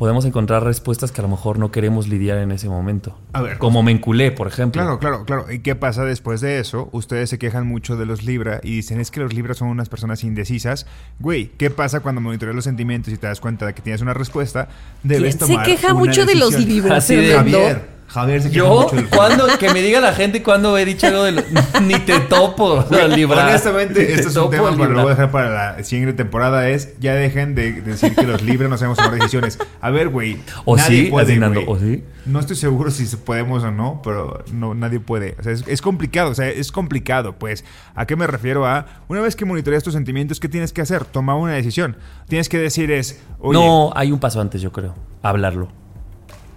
podemos 0.00 0.24
encontrar 0.24 0.64
respuestas 0.64 1.12
que 1.12 1.20
a 1.20 1.24
lo 1.24 1.28
mejor 1.28 1.58
no 1.58 1.70
queremos 1.70 2.08
lidiar 2.08 2.38
en 2.38 2.52
ese 2.52 2.70
momento. 2.70 3.18
A 3.34 3.42
ver. 3.42 3.58
Como 3.58 3.82
me 3.82 3.92
enculé, 3.92 4.32
por 4.32 4.46
ejemplo. 4.46 4.80
Claro, 4.80 4.98
claro, 4.98 5.26
claro. 5.26 5.52
¿Y 5.52 5.58
qué 5.58 5.74
pasa 5.74 6.06
después 6.06 6.40
de 6.40 6.58
eso? 6.58 6.88
Ustedes 6.92 7.28
se 7.28 7.38
quejan 7.38 7.66
mucho 7.66 7.98
de 7.98 8.06
los 8.06 8.22
Libra 8.22 8.60
y 8.62 8.76
dicen 8.76 8.98
es 8.98 9.10
que 9.10 9.20
los 9.20 9.34
Libra 9.34 9.52
son 9.52 9.68
unas 9.68 9.90
personas 9.90 10.24
indecisas. 10.24 10.86
Güey, 11.18 11.50
¿qué 11.58 11.68
pasa 11.68 12.00
cuando 12.00 12.22
monitoreas 12.22 12.56
los 12.56 12.64
sentimientos 12.64 13.12
y 13.12 13.18
te 13.18 13.26
das 13.26 13.40
cuenta 13.42 13.66
de 13.66 13.74
que 13.74 13.82
tienes 13.82 14.00
una 14.00 14.14
respuesta? 14.14 14.70
Debes 15.02 15.36
¿Quién 15.36 15.48
se 15.48 15.52
tomar 15.52 15.66
queja 15.66 15.88
una 15.92 16.00
mucho 16.00 16.24
de 16.24 16.34
los. 16.34 16.58
Libra, 16.58 16.96
Así 16.96 17.16
de- 17.16 17.26
Fernando? 17.26 17.58
Javier. 17.58 17.99
Javier 18.12 18.42
se 18.42 18.48
queja 18.50 18.58
Yo, 18.58 18.80
mucho 18.82 18.96
del 18.96 19.08
cuando, 19.08 19.46
que 19.58 19.72
me 19.72 19.82
diga 19.82 20.00
la 20.00 20.12
gente 20.12 20.42
cuando 20.42 20.76
he 20.76 20.84
dicho 20.84 21.06
algo 21.06 21.22
de 21.24 21.32
lo- 21.32 21.42
ni 21.82 21.94
te 22.00 22.18
topo, 22.20 22.84
Libra. 23.08 23.46
Honestamente, 23.46 24.00
Ni 24.00 24.06
te 24.06 24.14
esto 24.14 24.28
es 24.28 24.36
un 24.36 24.42
topo, 24.42 24.50
tema 24.50 24.70
Libra. 24.72 24.88
lo 24.88 25.02
voy 25.02 25.06
a 25.12 25.14
dejar 25.14 25.30
para 25.30 25.76
la 25.76 25.84
siguiente 25.84 26.14
temporada. 26.14 26.68
Es 26.68 26.98
ya 26.98 27.14
dejen 27.14 27.54
de 27.54 27.72
decir 27.82 28.14
que 28.16 28.24
los 28.24 28.42
libres 28.42 28.68
no 28.68 28.76
sabemos 28.76 28.98
tomar 28.98 29.14
decisiones. 29.14 29.58
A 29.80 29.90
ver, 29.90 30.08
güey. 30.08 30.38
O 30.64 30.76
nadie 30.76 31.04
sí, 31.04 31.10
puede, 31.10 31.38
güey. 31.38 31.64
o 31.68 31.78
sí. 31.78 32.04
No 32.26 32.38
estoy 32.40 32.56
seguro 32.56 32.90
si 32.90 33.04
podemos 33.16 33.62
o 33.64 33.70
no, 33.70 34.00
pero 34.02 34.44
no, 34.52 34.74
nadie 34.74 35.00
puede. 35.00 35.36
O 35.38 35.42
sea, 35.42 35.52
es, 35.52 35.64
es 35.66 35.80
complicado. 35.80 36.30
O 36.30 36.34
sea, 36.34 36.48
es 36.48 36.72
complicado. 36.72 37.34
Pues, 37.38 37.64
¿a 37.94 38.06
qué 38.06 38.16
me 38.16 38.26
refiero? 38.26 38.66
A 38.66 38.86
una 39.08 39.20
vez 39.20 39.36
que 39.36 39.44
monitoreas 39.44 39.82
tus 39.84 39.94
sentimientos, 39.94 40.40
¿qué 40.40 40.48
tienes 40.48 40.72
que 40.72 40.82
hacer? 40.82 41.04
Tomar 41.04 41.36
una 41.36 41.52
decisión. 41.52 41.96
Tienes 42.28 42.48
que 42.48 42.58
decir 42.58 42.90
es, 42.90 43.20
oye, 43.38 43.58
No, 43.58 43.92
hay 43.94 44.10
un 44.12 44.18
paso 44.18 44.40
antes, 44.40 44.60
yo 44.60 44.72
creo. 44.72 44.94
Hablarlo. 45.22 45.68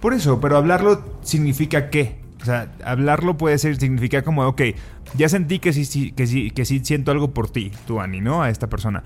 Por 0.04 0.12
eso, 0.12 0.38
pero 0.38 0.58
hablarlo 0.58 1.02
significa 1.22 1.88
qué? 1.88 2.18
O 2.42 2.44
sea, 2.44 2.70
hablarlo 2.84 3.38
puede 3.38 3.56
ser, 3.56 3.80
significa 3.80 4.20
como, 4.20 4.46
ok, 4.46 4.60
ya 5.16 5.30
sentí 5.30 5.60
que 5.60 5.72
sí, 5.72 5.86
sí, 5.86 6.12
que 6.12 6.26
sí, 6.26 6.50
que 6.50 6.66
sí 6.66 6.82
siento 6.84 7.10
algo 7.10 7.30
por 7.30 7.48
ti, 7.48 7.72
tú, 7.86 8.02
Ani, 8.02 8.20
¿no? 8.20 8.42
A 8.42 8.50
esta 8.50 8.66
persona. 8.66 9.02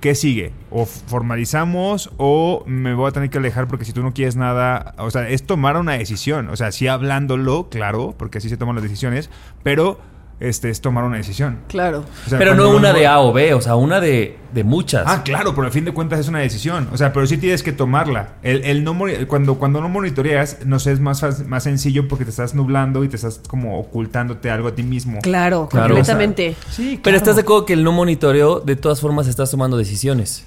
¿Qué 0.00 0.16
sigue? 0.16 0.50
O 0.72 0.84
formalizamos 0.84 2.10
o 2.16 2.64
me 2.66 2.92
voy 2.92 3.08
a 3.08 3.12
tener 3.12 3.30
que 3.30 3.38
alejar 3.38 3.68
porque 3.68 3.84
si 3.84 3.92
tú 3.92 4.02
no 4.02 4.14
quieres 4.14 4.34
nada, 4.34 4.96
o 4.98 5.12
sea, 5.12 5.28
es 5.28 5.44
tomar 5.44 5.76
una 5.76 5.92
decisión. 5.92 6.48
O 6.48 6.56
sea, 6.56 6.72
sí 6.72 6.88
hablándolo, 6.88 7.68
claro, 7.68 8.12
porque 8.18 8.38
así 8.38 8.48
se 8.48 8.56
toman 8.56 8.74
las 8.74 8.82
decisiones, 8.82 9.30
pero 9.62 10.00
este 10.48 10.70
es 10.70 10.80
tomar 10.80 11.04
una 11.04 11.16
decisión. 11.16 11.58
Claro. 11.68 12.04
O 12.26 12.28
sea, 12.28 12.38
pero 12.38 12.54
no 12.54 12.70
una 12.70 12.92
de 12.92 13.06
A 13.06 13.20
o 13.20 13.32
B, 13.32 13.54
o 13.54 13.60
sea, 13.60 13.76
una 13.76 14.00
de, 14.00 14.38
de 14.52 14.64
muchas. 14.64 15.04
Ah, 15.06 15.22
claro, 15.22 15.54
pero 15.54 15.66
al 15.66 15.72
fin 15.72 15.84
de 15.84 15.92
cuentas 15.92 16.18
es 16.18 16.28
una 16.28 16.40
decisión. 16.40 16.88
O 16.92 16.96
sea, 16.96 17.12
pero 17.12 17.26
sí 17.26 17.38
tienes 17.38 17.62
que 17.62 17.72
tomarla. 17.72 18.30
El, 18.42 18.64
el 18.64 18.82
no 18.84 18.96
cuando, 19.28 19.54
cuando 19.56 19.80
no 19.80 19.88
monitoreas, 19.88 20.58
no 20.66 20.78
sé, 20.78 20.92
es 20.92 21.00
más, 21.00 21.46
más 21.46 21.62
sencillo 21.62 22.08
porque 22.08 22.24
te 22.24 22.30
estás 22.30 22.54
nublando 22.54 23.04
y 23.04 23.08
te 23.08 23.16
estás 23.16 23.40
como 23.48 23.78
ocultándote 23.78 24.50
algo 24.50 24.68
a 24.68 24.74
ti 24.74 24.82
mismo. 24.82 25.20
Claro, 25.20 25.68
Claro. 25.70 25.94
completamente. 25.94 26.56
Sí, 26.70 27.00
Pero 27.02 27.16
estás 27.16 27.36
de 27.36 27.42
acuerdo 27.42 27.64
que 27.66 27.72
el 27.74 27.84
no 27.84 27.92
monitoreo, 27.92 28.60
de 28.60 28.76
todas 28.76 29.00
formas, 29.00 29.26
estás 29.28 29.50
tomando 29.50 29.76
decisiones. 29.76 30.44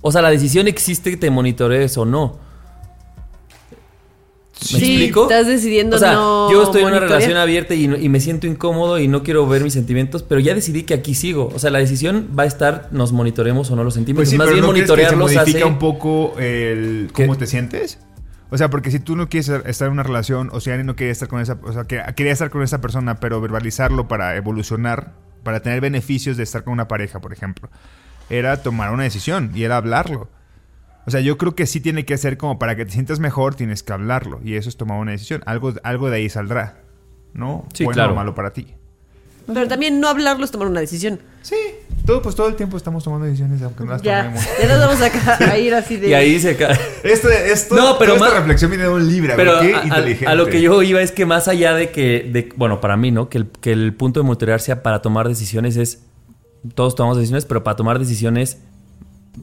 O 0.00 0.12
sea, 0.12 0.22
la 0.22 0.30
decisión 0.30 0.68
existe 0.68 1.10
que 1.10 1.16
te 1.16 1.30
monitorees 1.30 1.98
o 1.98 2.04
no. 2.04 2.38
¿Me 4.60 4.66
Sí, 4.66 4.76
explico? 4.76 5.22
estás 5.22 5.46
decidiendo 5.46 5.96
O 5.96 5.98
sea, 5.98 6.14
no 6.14 6.50
yo 6.50 6.64
estoy 6.64 6.82
en 6.82 6.88
una 6.88 7.00
relación 7.00 7.36
abierta 7.36 7.74
y, 7.74 7.86
me 8.08 8.20
siento 8.20 8.46
incómodo 8.46 8.98
y 8.98 9.06
no 9.06 9.22
quiero 9.22 9.46
ver 9.46 9.62
mis 9.62 9.72
sentimientos, 9.72 10.22
pero 10.22 10.40
ya 10.40 10.54
decidí 10.54 10.82
que 10.82 10.94
aquí 10.94 11.14
sigo. 11.14 11.50
O 11.54 11.58
sea, 11.58 11.70
la 11.70 11.78
decisión 11.78 12.30
va 12.38 12.42
a 12.42 12.46
estar, 12.46 12.88
nos 12.90 13.12
monitoreemos 13.12 13.70
o 13.70 13.76
no 13.76 13.84
los 13.84 13.94
sentimientos. 13.94 14.22
Pues 14.22 14.30
sí, 14.30 14.36
Más 14.38 14.46
pero 14.46 14.54
bien 14.54 14.66
¿no 14.66 14.72
crees 14.72 14.84
que 14.84 14.96
se 14.96 14.96
monitorearlos 14.96 15.34
modifica 15.34 15.58
hace... 15.58 15.72
un 15.72 15.78
poco 15.78 16.34
el 16.38 17.10
cómo 17.12 17.34
¿Qué? 17.34 17.38
te 17.38 17.46
sientes? 17.46 17.98
O 18.50 18.56
sea, 18.56 18.70
porque 18.70 18.90
si 18.90 18.98
tú 18.98 19.14
no 19.14 19.28
quieres 19.28 19.48
estar 19.66 19.86
en 19.86 19.92
una 19.92 20.02
relación, 20.02 20.48
o 20.52 20.60
si 20.60 20.70
Ani 20.70 20.82
no 20.82 20.96
quería 20.96 21.12
estar 21.12 21.28
con 21.28 21.40
esa, 21.40 21.58
o 21.62 21.72
sea, 21.72 21.84
que 21.84 22.02
quería 22.16 22.32
estar 22.32 22.50
con 22.50 22.62
esa 22.62 22.80
persona, 22.80 23.20
pero 23.20 23.40
verbalizarlo 23.40 24.08
para 24.08 24.36
evolucionar, 24.36 25.12
para 25.42 25.60
tener 25.60 25.80
beneficios 25.80 26.36
de 26.36 26.44
estar 26.44 26.64
con 26.64 26.72
una 26.72 26.88
pareja, 26.88 27.20
por 27.20 27.32
ejemplo, 27.32 27.68
era 28.30 28.62
tomar 28.62 28.92
una 28.92 29.02
decisión 29.04 29.52
y 29.54 29.64
era 29.64 29.76
hablarlo. 29.76 30.30
O 31.08 31.10
sea, 31.10 31.20
yo 31.22 31.38
creo 31.38 31.54
que 31.54 31.64
sí 31.66 31.80
tiene 31.80 32.04
que 32.04 32.18
ser 32.18 32.36
como 32.36 32.58
para 32.58 32.76
que 32.76 32.84
te 32.84 32.92
sientas 32.92 33.18
mejor, 33.18 33.54
tienes 33.54 33.82
que 33.82 33.94
hablarlo. 33.94 34.40
Y 34.44 34.56
eso 34.56 34.68
es 34.68 34.76
tomar 34.76 35.00
una 35.00 35.12
decisión. 35.12 35.42
Algo, 35.46 35.72
algo 35.82 36.10
de 36.10 36.16
ahí 36.18 36.28
saldrá. 36.28 36.82
¿No? 37.32 37.66
Sí, 37.72 37.84
bueno 37.84 37.94
claro. 37.94 38.12
o 38.12 38.14
malo 38.16 38.34
para 38.34 38.52
ti. 38.52 38.66
Pero 39.46 39.66
también 39.66 39.98
no 40.00 40.08
hablarlo 40.08 40.44
es 40.44 40.50
tomar 40.50 40.68
una 40.68 40.80
decisión. 40.80 41.18
Sí. 41.40 41.56
Todo, 42.04 42.20
pues 42.20 42.34
todo 42.34 42.48
el 42.48 42.56
tiempo 42.56 42.76
estamos 42.76 43.02
tomando 43.04 43.24
decisiones, 43.24 43.62
aunque 43.62 43.84
no 43.84 43.92
las 43.92 44.02
Ya, 44.02 44.24
tomemos. 44.24 44.44
ya 44.60 44.68
nos 44.68 44.78
vamos 44.80 45.00
a, 45.00 45.44
a 45.52 45.58
ir 45.58 45.74
así 45.74 45.96
de... 45.96 46.08
Y 46.10 46.12
ahí 46.14 46.38
se 46.38 46.54
cae. 46.56 46.76
Esto, 47.02 47.30
esto, 47.30 47.74
No, 47.74 47.96
pero 47.98 48.14
toda 48.14 48.26
esta 48.26 48.30
más- 48.38 48.40
reflexión 48.40 48.70
viene 48.70 48.84
de 48.84 48.90
un 48.90 49.08
libro. 49.08 49.32
Pero 49.36 49.60
Qué 49.60 49.74
a, 49.74 49.80
a- 49.80 49.84
inteligente. 49.84 50.26
a 50.26 50.34
lo 50.34 50.46
que 50.46 50.60
yo 50.60 50.82
iba 50.82 51.00
es 51.00 51.12
que 51.12 51.24
más 51.24 51.48
allá 51.48 51.72
de 51.74 51.90
que, 51.90 52.28
de- 52.30 52.50
bueno, 52.56 52.82
para 52.82 52.98
mí, 52.98 53.10
¿no? 53.10 53.30
Que 53.30 53.38
el, 53.38 53.46
que 53.48 53.72
el 53.72 53.94
punto 53.94 54.20
de 54.20 54.24
monitorear 54.26 54.60
sea 54.60 54.82
para 54.82 55.00
tomar 55.00 55.26
decisiones 55.28 55.76
es, 55.78 56.02
todos 56.74 56.94
tomamos 56.94 57.16
decisiones, 57.16 57.46
pero 57.46 57.64
para 57.64 57.76
tomar 57.76 57.98
decisiones 57.98 58.58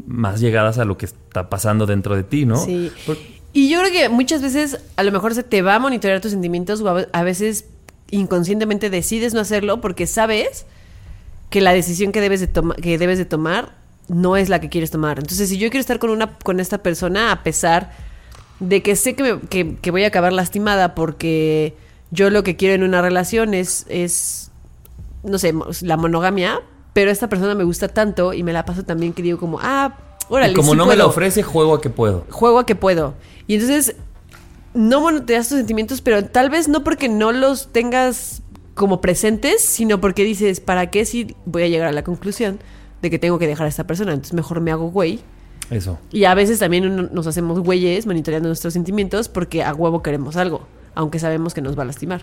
más 0.07 0.39
llegadas 0.39 0.77
a 0.77 0.85
lo 0.85 0.97
que 0.97 1.05
está 1.05 1.49
pasando 1.49 1.85
dentro 1.85 2.15
de 2.15 2.23
ti, 2.23 2.45
¿no? 2.45 2.57
Sí. 2.63 2.91
Y 3.53 3.69
yo 3.69 3.79
creo 3.79 3.91
que 3.91 4.09
muchas 4.09 4.41
veces 4.41 4.79
a 4.97 5.03
lo 5.03 5.11
mejor 5.11 5.33
se 5.33 5.43
te 5.43 5.61
va 5.61 5.75
a 5.75 5.79
monitorear 5.79 6.19
tus 6.21 6.31
sentimientos 6.31 6.81
o 6.81 6.89
a 6.89 6.93
ve- 6.93 7.07
a 7.13 7.23
veces 7.23 7.65
inconscientemente 8.11 8.89
decides 8.89 9.33
no 9.33 9.39
hacerlo 9.39 9.81
porque 9.81 10.07
sabes 10.07 10.65
que 11.49 11.61
la 11.61 11.71
decisión 11.73 12.11
que 12.11 12.21
debes 12.21 12.39
de, 12.41 12.47
toma- 12.47 12.75
que 12.75 12.97
debes 12.97 13.17
de 13.17 13.25
tomar 13.25 13.73
no 14.07 14.35
es 14.37 14.49
la 14.49 14.59
que 14.59 14.69
quieres 14.69 14.91
tomar. 14.91 15.19
Entonces, 15.19 15.49
si 15.49 15.57
yo 15.57 15.69
quiero 15.69 15.81
estar 15.81 15.99
con, 15.99 16.09
una, 16.09 16.37
con 16.39 16.59
esta 16.59 16.79
persona 16.79 17.31
a 17.31 17.43
pesar 17.43 17.91
de 18.59 18.83
que 18.83 18.95
sé 18.95 19.15
que, 19.15 19.23
me- 19.23 19.39
que- 19.47 19.77
que 19.81 19.91
voy 19.91 20.03
a 20.03 20.07
acabar 20.07 20.33
lastimada 20.33 20.93
porque 20.93 21.75
yo 22.11 22.29
lo 22.29 22.43
que 22.43 22.55
quiero 22.55 22.75
en 22.75 22.83
una 22.83 23.01
relación 23.01 23.53
es, 23.53 23.85
es 23.89 24.51
no 25.23 25.37
sé, 25.39 25.53
la 25.81 25.97
monogamia, 25.97 26.59
pero 26.95 27.11
esta 27.11 27.27
persona 27.27 27.55
me 27.55 27.65
gusta 27.65 27.89
tanto 27.89 28.31
y 28.31 28.41
me 28.41 28.53
la 28.53 28.63
paso 28.63 28.83
también 28.83 29.11
que 29.11 29.21
digo 29.21 29.37
como, 29.37 29.59
ah, 29.61 29.97
órale, 30.29 30.53
y 30.53 30.55
como 30.55 30.71
sí 30.71 30.77
no 30.77 30.85
me 30.85 30.95
la 30.95 31.05
ofrece, 31.05 31.43
juego 31.43 31.73
a 31.73 31.81
que 31.81 31.89
puedo. 31.89 32.25
juego 32.29 32.57
a 32.57 32.65
que 32.65 32.73
puedo. 32.73 33.15
Y 33.47 33.55
entonces 33.55 33.97
no 34.73 35.01
monitoreas 35.01 35.49
tus 35.49 35.57
sentimientos, 35.57 35.99
pero 35.99 36.23
tal 36.23 36.49
vez 36.49 36.69
no 36.69 36.85
porque 36.85 37.09
no 37.09 37.33
los 37.33 37.73
tengas 37.73 38.43
como 38.75 39.01
presentes, 39.01 39.61
sino 39.61 39.99
porque 39.99 40.23
dices, 40.23 40.61
¿para 40.61 40.89
qué 40.89 41.03
si 41.03 41.35
voy 41.45 41.63
a 41.63 41.67
llegar 41.67 41.89
a 41.89 41.91
la 41.91 42.05
conclusión 42.05 42.59
de 43.01 43.09
que 43.09 43.19
tengo 43.19 43.39
que 43.39 43.47
dejar 43.47 43.65
a 43.65 43.69
esta 43.69 43.85
persona? 43.85 44.13
Entonces 44.13 44.33
mejor 44.33 44.61
me 44.61 44.71
hago 44.71 44.89
güey. 44.89 45.19
Eso. 45.69 45.99
Y 46.13 46.23
a 46.23 46.33
veces 46.33 46.59
también 46.59 47.09
nos 47.11 47.27
hacemos 47.27 47.59
güeyes 47.59 48.05
monitoreando 48.05 48.47
nuestros 48.47 48.71
sentimientos 48.71 49.27
porque 49.27 49.63
a 49.63 49.73
huevo 49.73 50.01
queremos 50.01 50.37
algo, 50.37 50.65
aunque 50.95 51.19
sabemos 51.19 51.53
que 51.53 51.61
nos 51.61 51.77
va 51.77 51.83
a 51.83 51.85
lastimar. 51.85 52.21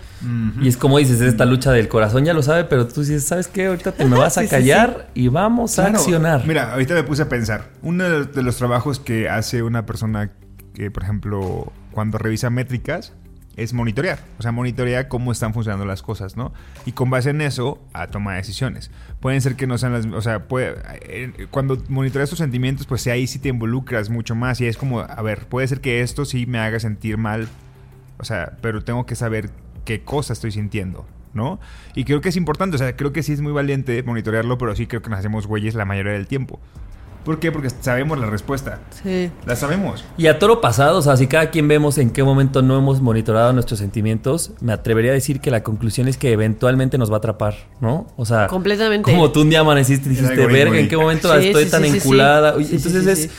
Y 0.60 0.66
es 0.68 0.76
como 0.76 0.98
dices, 0.98 1.20
es 1.20 1.28
esta 1.28 1.44
lucha 1.44 1.70
del 1.72 1.88
corazón, 1.88 2.24
ya 2.24 2.34
lo 2.34 2.42
sabe, 2.42 2.64
pero 2.64 2.86
tú 2.88 3.00
dices, 3.02 3.24
¿sabes 3.24 3.46
qué? 3.48 3.66
Ahorita 3.66 3.92
te 3.92 4.04
me 4.06 4.16
vas 4.18 4.36
a 4.38 4.40
Sí, 4.40 4.46
sí, 4.46 4.50
callar 4.50 5.08
y 5.14 5.28
vamos 5.28 5.78
a 5.78 5.86
accionar. 5.86 6.46
Mira, 6.46 6.72
ahorita 6.72 6.94
me 6.94 7.04
puse 7.04 7.22
a 7.22 7.28
pensar. 7.28 7.70
Uno 7.82 8.04
de 8.04 8.10
los- 8.10 8.32
de 8.34 8.42
los 8.42 8.56
trabajos 8.56 8.98
que 8.98 9.28
hace 9.28 9.62
una 9.62 9.86
persona 9.86 10.30
que, 10.74 10.90
por 10.90 11.02
ejemplo, 11.02 11.72
cuando 11.92 12.18
revisa 12.18 12.50
métricas, 12.50 13.12
es 13.54 13.74
monitorear. 13.74 14.18
O 14.38 14.42
sea, 14.42 14.50
monitorea 14.50 15.10
cómo 15.10 15.30
están 15.30 15.52
funcionando 15.52 15.84
las 15.84 16.00
cosas, 16.00 16.38
¿no? 16.38 16.54
Y 16.86 16.92
con 16.92 17.10
base 17.10 17.28
en 17.28 17.42
eso, 17.42 17.78
a 17.92 18.06
tomar 18.06 18.36
decisiones. 18.38 18.90
Pueden 19.20 19.42
ser 19.42 19.56
que 19.56 19.66
no 19.66 19.76
sean 19.76 19.92
las... 19.92 20.06
O 20.06 20.22
sea, 20.22 20.48
puede, 20.48 20.76
eh, 21.02 21.48
cuando 21.50 21.76
monitoreas 21.90 22.30
tus 22.30 22.38
sentimientos, 22.38 22.86
pues 22.86 23.06
ahí 23.08 23.26
sí 23.26 23.38
te 23.38 23.50
involucras 23.50 24.08
mucho 24.08 24.34
más. 24.34 24.58
Y 24.62 24.66
es 24.66 24.78
como, 24.78 25.00
a 25.00 25.20
ver, 25.20 25.40
puede 25.48 25.68
ser 25.68 25.82
que 25.82 26.00
esto 26.00 26.24
sí 26.24 26.46
me 26.46 26.58
haga 26.60 26.80
sentir 26.80 27.18
mal. 27.18 27.46
O 28.22 28.24
sea, 28.24 28.56
pero 28.62 28.82
tengo 28.82 29.04
que 29.04 29.14
saber 29.16 29.50
qué 29.84 30.02
cosa 30.02 30.32
estoy 30.32 30.52
sintiendo. 30.52 31.04
¿no? 31.34 31.58
Y 31.94 32.04
creo 32.04 32.20
que 32.20 32.28
es 32.28 32.36
importante, 32.36 32.76
o 32.76 32.78
sea, 32.78 32.94
creo 32.94 33.12
que 33.12 33.22
sí 33.22 33.32
es 33.32 33.40
muy 33.40 33.52
valiente 33.52 34.02
monitorearlo, 34.02 34.58
pero 34.58 34.76
sí 34.76 34.86
creo 34.86 35.00
que 35.00 35.08
nos 35.08 35.18
hacemos 35.18 35.46
güeyes 35.46 35.74
la 35.74 35.86
mayoría 35.86 36.12
del 36.12 36.26
tiempo. 36.26 36.60
¿Por 37.24 37.38
qué? 37.38 37.50
Porque 37.52 37.70
sabemos 37.70 38.18
la 38.18 38.26
respuesta. 38.26 38.80
Sí. 39.02 39.30
La 39.46 39.56
sabemos. 39.56 40.04
Y 40.18 40.26
a 40.26 40.38
toro 40.38 40.60
pasado, 40.60 40.98
o 40.98 41.02
sea, 41.02 41.16
si 41.16 41.28
cada 41.28 41.50
quien 41.50 41.68
vemos 41.68 41.96
en 41.96 42.10
qué 42.10 42.22
momento 42.22 42.60
no 42.62 42.76
hemos 42.76 43.00
monitorado 43.00 43.52
nuestros 43.52 43.78
sentimientos, 43.78 44.52
me 44.60 44.72
atrevería 44.74 45.12
a 45.12 45.14
decir 45.14 45.40
que 45.40 45.50
la 45.50 45.62
conclusión 45.62 46.06
es 46.08 46.18
que 46.18 46.32
eventualmente 46.32 46.98
nos 46.98 47.10
va 47.10 47.14
a 47.14 47.18
atrapar, 47.18 47.54
¿no? 47.80 48.08
O 48.16 48.26
sea, 48.26 48.48
Completamente. 48.48 49.10
como 49.10 49.30
tú 49.30 49.40
un 49.40 49.48
día 49.50 49.60
amaneciste 49.60 50.08
y 50.08 50.10
dijiste, 50.16 50.46
verga, 50.46 50.78
¿en 50.78 50.88
qué 50.88 50.96
momento 50.98 51.32
Sí, 51.40 51.46
estoy 51.46 51.64
sí, 51.64 51.70
tan 51.70 51.84
sí, 51.84 51.96
enculada? 51.96 52.52
sí. 52.52 52.58
Uy, 52.58 52.64
Sí, 52.64 52.78
sí, 52.78 52.88
Entonces 52.88 53.18
sí, 53.18 53.24
es, 53.26 53.30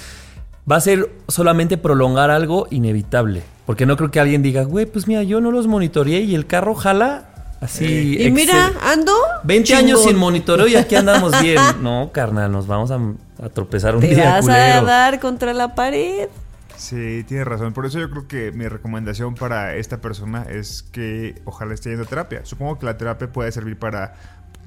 va 0.72 0.78
a 0.78 0.82
ser 0.82 1.12
solamente 1.28 1.78
prolongar 1.78 2.32
algo 2.32 2.68
inevitable. 2.72 3.44
Porque 3.66 3.86
no 3.86 3.96
creo 3.98 4.12
que 4.12 4.20
alguien 4.20 4.42
diga, 4.44 4.64
güey, 4.64 4.86
pues 4.86 5.08
mira, 5.08 5.24
yo 5.24 5.40
no 5.42 5.52
los 5.52 5.68
monitoreé 5.68 6.22
y 6.22 6.36
el 6.36 6.46
carro 6.48 6.76
jala 6.76 7.56
así. 7.62 8.18
Y 8.22 8.30
mira, 8.32 8.72
ando. 8.84 9.14
20 9.46 9.74
años 9.76 10.04
sin 10.04 10.18
monitoreo 10.18 10.68
y 10.68 10.76
aquí 10.76 10.96
andamos 10.96 11.32
bien. 11.42 11.58
No, 11.82 12.12
carnal, 12.14 12.52
nos 12.52 12.68
vamos 12.68 12.92
a, 12.92 13.00
a 13.44 13.50
tropezar 13.50 13.96
un 13.96 14.02
Te 14.02 14.08
día, 14.10 14.32
vas 14.42 14.50
a 14.50 14.82
dar 14.82 15.20
contra 15.20 15.54
la 15.54 15.76
pared. 15.76 16.28
Sí, 16.76 17.24
tienes 17.28 17.48
razón. 17.48 17.72
Por 17.72 17.86
eso 17.86 18.00
yo 18.00 18.10
creo 18.10 18.28
que 18.28 18.52
mi 18.52 18.68
recomendación 18.68 19.36
para 19.36 19.76
esta 19.76 20.02
persona 20.02 20.44
es 20.50 20.84
que 20.84 21.42
ojalá 21.46 21.74
esté 21.74 21.90
yendo 21.92 22.04
a 22.04 22.08
terapia. 22.08 22.42
Supongo 22.46 22.80
que 22.80 22.86
la 22.86 22.98
terapia 22.98 23.32
puede 23.32 23.50
servir 23.54 23.78
para 23.80 24.16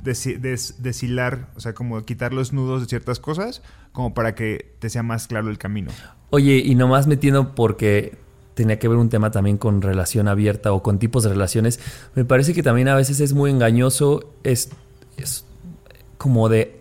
desi- 0.02 0.38
des- 0.38 0.82
deshilar, 0.82 1.48
o 1.56 1.60
sea, 1.60 1.74
como 1.74 2.02
quitar 2.04 2.32
los 2.32 2.54
nudos 2.54 2.80
de 2.80 2.86
ciertas 2.86 3.20
cosas, 3.20 3.60
como 3.92 4.14
para 4.14 4.34
que 4.34 4.74
te 4.78 4.88
sea 4.88 5.02
más 5.02 5.26
claro 5.26 5.50
el 5.50 5.58
camino. 5.58 5.90
Oye, 6.30 6.62
y 6.64 6.74
nomás 6.74 7.06
metiendo 7.06 7.54
porque 7.54 8.16
tenía 8.56 8.78
que 8.78 8.88
ver 8.88 8.96
un 8.96 9.10
tema 9.10 9.30
también 9.30 9.58
con 9.58 9.82
relación 9.82 10.28
abierta 10.28 10.72
o 10.72 10.82
con 10.82 10.98
tipos 10.98 11.22
de 11.22 11.28
relaciones, 11.28 11.78
me 12.14 12.24
parece 12.24 12.54
que 12.54 12.62
también 12.62 12.88
a 12.88 12.96
veces 12.96 13.20
es 13.20 13.34
muy 13.34 13.50
engañoso, 13.50 14.32
es, 14.42 14.70
es 15.18 15.44
como 16.16 16.48
de... 16.48 16.80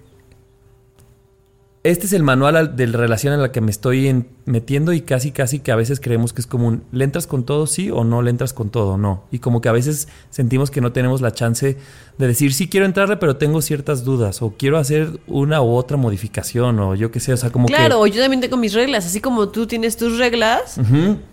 Este 1.85 2.07
es 2.07 2.13
el 2.13 2.23
manual 2.23 2.55
al- 2.55 2.75
de 2.75 2.87
relación 2.87 3.31
en 3.31 3.43
la 3.43 3.51
que 3.51 3.61
me 3.61 3.69
estoy 3.69 4.07
en- 4.07 4.27
metiendo 4.45 4.91
y 4.91 5.01
casi 5.01 5.31
casi 5.31 5.59
que 5.59 5.71
a 5.71 5.75
veces 5.75 5.99
creemos 5.99 6.33
que 6.33 6.41
es 6.41 6.47
común. 6.47 6.81
¿Le 6.91 7.03
entras 7.03 7.27
con 7.27 7.43
todo 7.45 7.67
sí 7.67 7.91
o 7.91 8.03
no 8.03 8.23
le 8.23 8.31
entras 8.31 8.53
con 8.53 8.71
todo 8.71 8.97
no? 8.97 9.25
Y 9.31 9.37
como 9.37 9.61
que 9.61 9.69
a 9.69 9.71
veces 9.71 10.07
sentimos 10.31 10.71
que 10.71 10.81
no 10.81 10.91
tenemos 10.93 11.21
la 11.21 11.31
chance 11.31 11.77
de 12.17 12.27
decir 12.27 12.53
sí 12.55 12.67
quiero 12.69 12.87
entrarle 12.87 13.17
pero 13.17 13.35
tengo 13.37 13.61
ciertas 13.61 14.03
dudas 14.03 14.41
o 14.41 14.55
quiero 14.57 14.79
hacer 14.79 15.19
una 15.27 15.61
u 15.61 15.75
otra 15.75 15.95
modificación 15.95 16.79
o 16.79 16.95
yo 16.95 17.11
qué 17.11 17.19
sé, 17.19 17.33
o 17.33 17.37
sea, 17.37 17.51
como 17.51 17.67
que... 17.67 17.73
Claro, 17.75 18.07
yo 18.07 18.19
también 18.19 18.41
tengo 18.41 18.57
mis 18.57 18.73
reglas. 18.73 19.05
Así 19.05 19.21
como 19.21 19.49
tú 19.49 19.67
tienes 19.67 19.95
tus 19.95 20.17
reglas, 20.17 20.79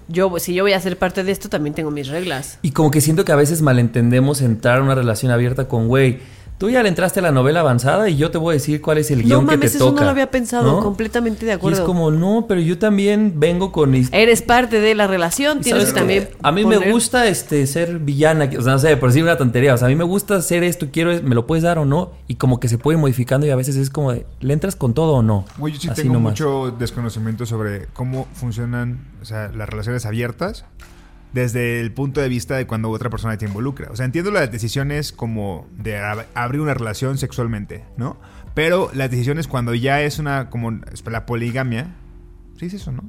yo, 0.08 0.34
si 0.38 0.52
yo 0.52 0.64
voy 0.64 0.74
a 0.74 0.80
ser 0.80 0.98
parte 0.98 1.24
de 1.24 1.32
esto, 1.32 1.48
también 1.48 1.74
tengo 1.74 1.90
mis 1.90 2.08
reglas. 2.08 2.58
Y 2.60 2.72
como 2.72 2.90
que 2.90 3.00
siento 3.00 3.24
que 3.24 3.32
a 3.32 3.36
veces 3.36 3.62
malentendemos 3.62 4.42
entrar 4.42 4.80
a 4.80 4.82
una 4.82 4.94
relación 4.94 5.32
abierta 5.32 5.66
con, 5.66 5.88
güey, 5.88 6.18
tú 6.62 6.70
ya 6.70 6.80
le 6.80 6.88
entraste 6.88 7.18
a 7.18 7.24
la 7.24 7.32
novela 7.32 7.58
avanzada 7.58 8.08
y 8.08 8.14
yo 8.16 8.30
te 8.30 8.38
voy 8.38 8.52
a 8.52 8.54
decir 8.54 8.80
cuál 8.80 8.98
es 8.98 9.10
el 9.10 9.18
No 9.22 9.24
guion 9.24 9.48
que 9.48 9.58
te 9.58 9.66
eso 9.66 9.78
toca. 9.80 9.98
no 10.02 10.04
lo 10.04 10.10
había 10.10 10.30
pensado. 10.30 10.78
Completamente 10.80 11.44
de 11.44 11.50
Y 11.50 11.54
acuerdo. 11.56 11.80
es 11.80 11.84
como, 11.84 12.12
no, 12.12 12.44
pero 12.46 12.60
yo 12.60 12.78
también 12.78 13.32
vengo 13.40 13.72
con... 13.72 13.92
Eres 13.96 14.42
parte 14.42 14.78
de 14.80 14.94
la 14.94 15.08
relación, 15.08 15.60
tienes 15.60 15.88
¿Sabes 15.88 15.92
que 15.92 15.98
también. 15.98 16.28
A 16.40 16.52
mí 16.52 16.64
me 16.64 16.92
gusta 16.92 17.26
este 17.26 17.66
ser 17.66 17.98
villana, 17.98 18.48
o 18.56 18.62
sea, 18.62 18.74
no 18.74 18.78
sé, 18.78 18.96
por 18.96 19.08
decir 19.08 19.24
una 19.24 19.36
tontería, 19.36 19.74
o 19.74 19.76
sea, 19.76 19.86
a 19.86 19.88
mí 19.88 19.96
me 19.96 20.04
gusta 20.04 20.36
hacer 20.36 20.62
esto, 20.62 20.86
quiero, 20.92 21.10
me 21.24 21.34
lo 21.34 21.48
puedes 21.48 21.64
dar 21.64 21.78
o 21.80 21.84
no, 21.84 22.12
y 22.28 22.36
como 22.36 22.60
que 22.60 22.68
se 22.68 22.78
puede 22.78 22.96
ir 22.96 23.00
modificando 23.00 23.44
y 23.44 23.50
a 23.50 23.56
veces 23.56 23.74
es 23.74 23.90
como 23.90 24.12
de, 24.12 24.24
¿le 24.38 24.52
entras 24.54 24.76
con 24.76 24.94
todo 24.94 25.14
o 25.14 25.22
no? 25.24 25.44
Güey, 25.58 25.74
yo 25.74 25.80
sí 25.80 25.88
Así 25.88 26.02
tengo 26.02 26.14
nomás. 26.14 26.34
mucho 26.34 26.70
desconocimiento 26.78 27.44
sobre 27.44 27.86
cómo 27.92 28.28
funcionan 28.34 29.00
o 29.20 29.24
sea, 29.24 29.50
las 29.52 29.68
relaciones 29.68 30.06
abiertas 30.06 30.64
desde 31.32 31.80
el 31.80 31.92
punto 31.92 32.20
de 32.20 32.28
vista 32.28 32.56
de 32.56 32.66
cuando 32.66 32.90
otra 32.90 33.08
persona 33.10 33.36
te 33.38 33.46
involucra. 33.46 33.90
O 33.90 33.96
sea, 33.96 34.04
entiendo 34.06 34.30
las 34.30 34.50
decisiones 34.52 35.12
como 35.12 35.66
de 35.78 35.98
ab- 35.98 36.26
abrir 36.34 36.60
una 36.60 36.74
relación 36.74 37.18
sexualmente, 37.18 37.84
¿no? 37.96 38.18
Pero 38.54 38.90
las 38.92 39.10
decisiones 39.10 39.48
cuando 39.48 39.74
ya 39.74 40.02
es 40.02 40.18
una, 40.18 40.50
como 40.50 40.72
la 41.10 41.24
poligamia, 41.26 41.94
sí 42.58 42.66
es 42.66 42.74
eso, 42.74 42.92
¿no? 42.92 43.02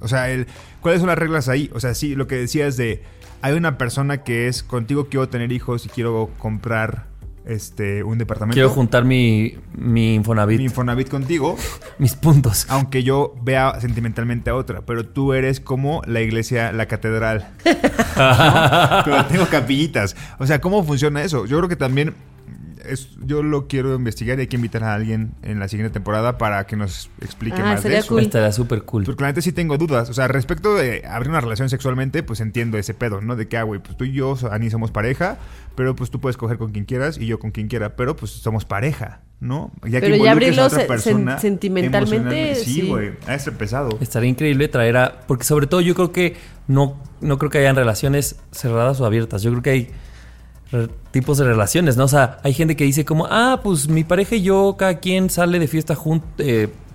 O 0.00 0.06
sea, 0.08 0.30
el, 0.30 0.46
¿cuáles 0.80 1.00
son 1.00 1.08
las 1.08 1.18
reglas 1.18 1.48
ahí? 1.48 1.68
O 1.74 1.80
sea, 1.80 1.94
sí, 1.94 2.14
lo 2.14 2.28
que 2.28 2.36
decías 2.36 2.76
de, 2.76 3.02
hay 3.42 3.54
una 3.54 3.76
persona 3.76 4.22
que 4.22 4.46
es, 4.46 4.62
contigo 4.62 5.08
quiero 5.08 5.28
tener 5.28 5.50
hijos 5.50 5.84
y 5.84 5.88
quiero 5.88 6.30
comprar 6.38 7.06
este 7.46 8.02
un 8.02 8.18
departamento. 8.18 8.54
Quiero 8.54 8.70
juntar 8.70 9.04
mi, 9.04 9.56
mi 9.76 10.14
Infonavit, 10.14 10.58
mi 10.58 10.64
Infonavit 10.64 11.08
contigo, 11.08 11.56
mis 11.98 12.14
puntos. 12.14 12.66
aunque 12.68 13.02
yo 13.02 13.34
vea 13.42 13.80
sentimentalmente 13.80 14.50
a 14.50 14.54
otra, 14.54 14.82
pero 14.82 15.06
tú 15.06 15.32
eres 15.32 15.60
como 15.60 16.02
la 16.06 16.20
iglesia, 16.20 16.72
la 16.72 16.86
catedral. 16.86 17.50
¿no? 17.64 19.02
Pero 19.04 19.26
tengo 19.26 19.46
capillitas. 19.46 20.16
O 20.38 20.46
sea, 20.46 20.60
¿cómo 20.60 20.84
funciona 20.84 21.22
eso? 21.22 21.46
Yo 21.46 21.58
creo 21.58 21.68
que 21.68 21.76
también 21.76 22.14
es, 22.88 23.08
yo 23.24 23.42
lo 23.42 23.66
quiero 23.68 23.94
investigar 23.94 24.38
y 24.38 24.42
hay 24.42 24.46
que 24.46 24.56
invitar 24.56 24.84
a 24.84 24.94
alguien 24.94 25.32
en 25.42 25.58
la 25.58 25.68
siguiente 25.68 25.92
temporada 25.92 26.38
para 26.38 26.66
que 26.66 26.76
nos 26.76 27.10
explique 27.20 27.56
Ah, 27.60 27.64
más 27.64 27.76
de 27.76 27.82
sería 27.82 27.98
eso. 27.98 28.08
cool. 28.14 28.22
Estaría 28.22 28.52
súper 28.52 28.82
cool. 28.82 29.04
Porque 29.04 29.22
la 29.22 29.28
neta 29.28 29.40
sí 29.42 29.52
tengo 29.52 29.78
dudas. 29.78 30.08
O 30.10 30.14
sea, 30.14 30.28
respecto 30.28 30.74
de 30.74 31.04
abrir 31.06 31.30
una 31.30 31.40
relación 31.40 31.68
sexualmente, 31.68 32.22
pues 32.22 32.40
entiendo 32.40 32.78
ese 32.78 32.94
pedo, 32.94 33.20
¿no? 33.20 33.36
De 33.36 33.48
que, 33.48 33.56
ah, 33.56 33.62
güey, 33.62 33.80
pues 33.80 33.96
tú 33.96 34.04
y 34.04 34.12
yo, 34.12 34.36
Ani, 34.50 34.70
somos 34.70 34.90
pareja, 34.90 35.38
pero 35.76 35.94
pues 35.96 36.10
tú 36.10 36.20
puedes 36.20 36.36
coger 36.36 36.58
con 36.58 36.72
quien 36.72 36.84
quieras 36.84 37.18
y 37.18 37.26
yo 37.26 37.38
con 37.38 37.50
quien 37.50 37.68
quiera, 37.68 37.96
pero 37.96 38.14
pues 38.16 38.30
somos 38.30 38.64
pareja, 38.64 39.20
¿no? 39.40 39.72
Ya 39.84 40.00
Pero 40.00 40.14
ya 40.16 40.16
involucres 40.16 40.28
a 40.28 40.32
abrirlo 40.32 40.64
otra 40.66 40.86
persona 40.86 41.36
sen- 41.36 41.40
sentimentalmente, 41.40 42.54
sí. 42.56 42.64
Sí, 42.80 42.88
güey. 42.88 43.12
Ha 43.26 43.38
ser 43.38 43.54
pesado. 43.54 43.98
Estaría 44.00 44.28
increíble 44.30 44.68
traer 44.68 44.96
a. 44.96 45.20
Porque 45.26 45.44
sobre 45.44 45.66
todo 45.66 45.80
yo 45.80 45.94
creo 45.94 46.12
que 46.12 46.36
no, 46.68 47.00
no 47.20 47.38
creo 47.38 47.50
que 47.50 47.58
hayan 47.58 47.76
relaciones 47.76 48.36
cerradas 48.52 49.00
o 49.00 49.06
abiertas. 49.06 49.42
Yo 49.42 49.50
creo 49.50 49.62
que 49.62 49.70
hay 49.70 49.90
tipos 51.10 51.38
de 51.38 51.44
relaciones, 51.44 51.96
¿no? 51.96 52.04
O 52.04 52.08
sea, 52.08 52.38
hay 52.42 52.52
gente 52.52 52.76
que 52.76 52.84
dice 52.84 53.04
como, 53.04 53.26
ah, 53.30 53.60
pues 53.62 53.88
mi 53.88 54.04
pareja 54.04 54.36
y 54.36 54.42
yo, 54.42 54.76
cada 54.78 54.98
quien 54.98 55.30
sale 55.30 55.58
de 55.58 55.68
fiesta 55.68 55.94
junto, 55.94 56.26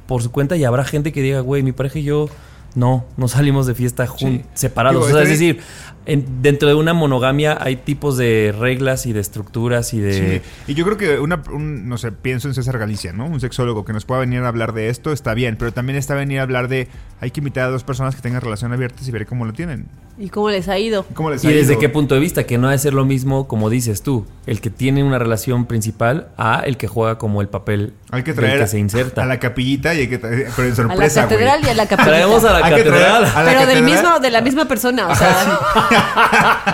por 0.07 0.23
su 0.23 0.31
cuenta 0.31 0.57
y 0.57 0.63
habrá 0.63 0.83
gente 0.83 1.11
que 1.11 1.21
diga, 1.21 1.41
güey, 1.41 1.61
mi 1.61 1.71
pareja 1.71 1.99
y 1.99 2.03
yo 2.03 2.29
no, 2.75 3.05
no 3.17 3.27
salimos 3.27 3.65
de 3.67 3.75
fiesta 3.75 4.07
Sí. 4.17 4.43
separados. 4.53 5.07
Digo, 5.07 5.17
o 5.17 5.21
sea, 5.21 5.23
es 5.23 5.29
decir, 5.39 5.59
en- 6.05 6.41
dentro 6.41 6.67
de 6.69 6.75
una 6.75 6.93
monogamia 6.93 7.57
hay 7.59 7.75
tipos 7.77 8.17
de 8.17 8.53
reglas 8.57 9.05
y 9.05 9.13
de 9.13 9.19
estructuras 9.19 9.93
y 9.93 9.99
de... 9.99 10.41
Sí. 10.65 10.71
Y 10.71 10.75
yo 10.75 10.85
creo 10.85 10.97
que 10.97 11.19
una, 11.19 11.41
un- 11.51 11.87
no 11.89 11.97
sé, 11.97 12.11
pienso 12.11 12.47
en 12.47 12.53
César 12.53 12.77
Galicia, 12.77 13.11
¿no? 13.13 13.25
Un 13.25 13.39
sexólogo 13.39 13.85
que 13.85 13.93
nos 13.93 14.05
pueda 14.05 14.21
venir 14.21 14.41
a 14.41 14.47
hablar 14.47 14.73
de 14.73 14.89
esto 14.89 15.11
está 15.11 15.33
bien, 15.33 15.55
pero 15.57 15.71
también 15.73 15.97
está 15.97 16.15
venir 16.15 16.39
a 16.39 16.43
hablar 16.43 16.67
de 16.67 16.87
hay 17.21 17.31
que 17.31 17.41
invitar 17.41 17.65
a 17.65 17.69
dos 17.69 17.83
personas 17.83 18.15
que 18.15 18.21
tengan 18.21 18.41
relación 18.41 18.71
abiertas 18.73 19.07
y 19.07 19.11
ver 19.11 19.25
cómo 19.25 19.45
lo 19.45 19.53
tienen. 19.53 19.87
¿Y 20.17 20.29
cómo 20.29 20.49
les 20.49 20.67
ha 20.67 20.77
ido? 20.79 21.05
¿Cómo 21.13 21.29
les 21.31 21.43
¿Y 21.43 21.47
ha 21.47 21.51
desde 21.51 21.73
ido? 21.73 21.79
qué 21.81 21.89
punto 21.89 22.13
de 22.15 22.21
vista? 22.21 22.43
Que 22.45 22.57
no 22.57 22.67
ha 22.67 22.71
de 22.71 22.77
ser 22.77 22.93
lo 22.93 23.05
mismo, 23.05 23.47
como 23.47 23.69
dices 23.69 24.01
tú, 24.03 24.25
el 24.47 24.61
que 24.61 24.69
tiene 24.69 25.03
una 25.03 25.17
relación 25.19 25.65
principal 25.65 26.29
a 26.37 26.61
el 26.65 26.77
que 26.77 26.87
juega 26.87 27.17
como 27.17 27.41
el 27.41 27.47
papel 27.49 27.93
Hay 28.11 28.23
que 28.23 28.33
traer 28.33 28.59
que 28.59 28.67
se 28.67 28.79
inserta. 28.79 29.21
a 29.21 29.25
la 29.27 29.39
capillita 29.39 29.93
y 29.93 29.99
hay 29.99 30.07
que 30.07 30.17
traer, 30.17 30.47
pero 30.55 30.67
en 30.67 30.73
A 30.91 30.95
la 30.95 30.95
güey. 30.95 31.09
catedral 31.13 31.63
y 31.63 31.69
a 31.69 31.73
la 31.75 31.85
capilla. 31.87 32.07
Traemos 32.09 32.43
a 32.43 32.53
la 32.59 32.65
Hay 32.65 32.73
que 32.75 32.83
traer 32.83 33.03
catedral. 33.03 33.25
a 33.35 33.43
la 33.43 33.51
Pero 33.51 33.65
del 33.67 33.83
mismo, 33.83 34.19
de 34.19 34.31
la 34.31 34.41
misma 34.41 34.65
persona, 34.65 35.07
o 35.07 35.15
sea. 35.15 35.59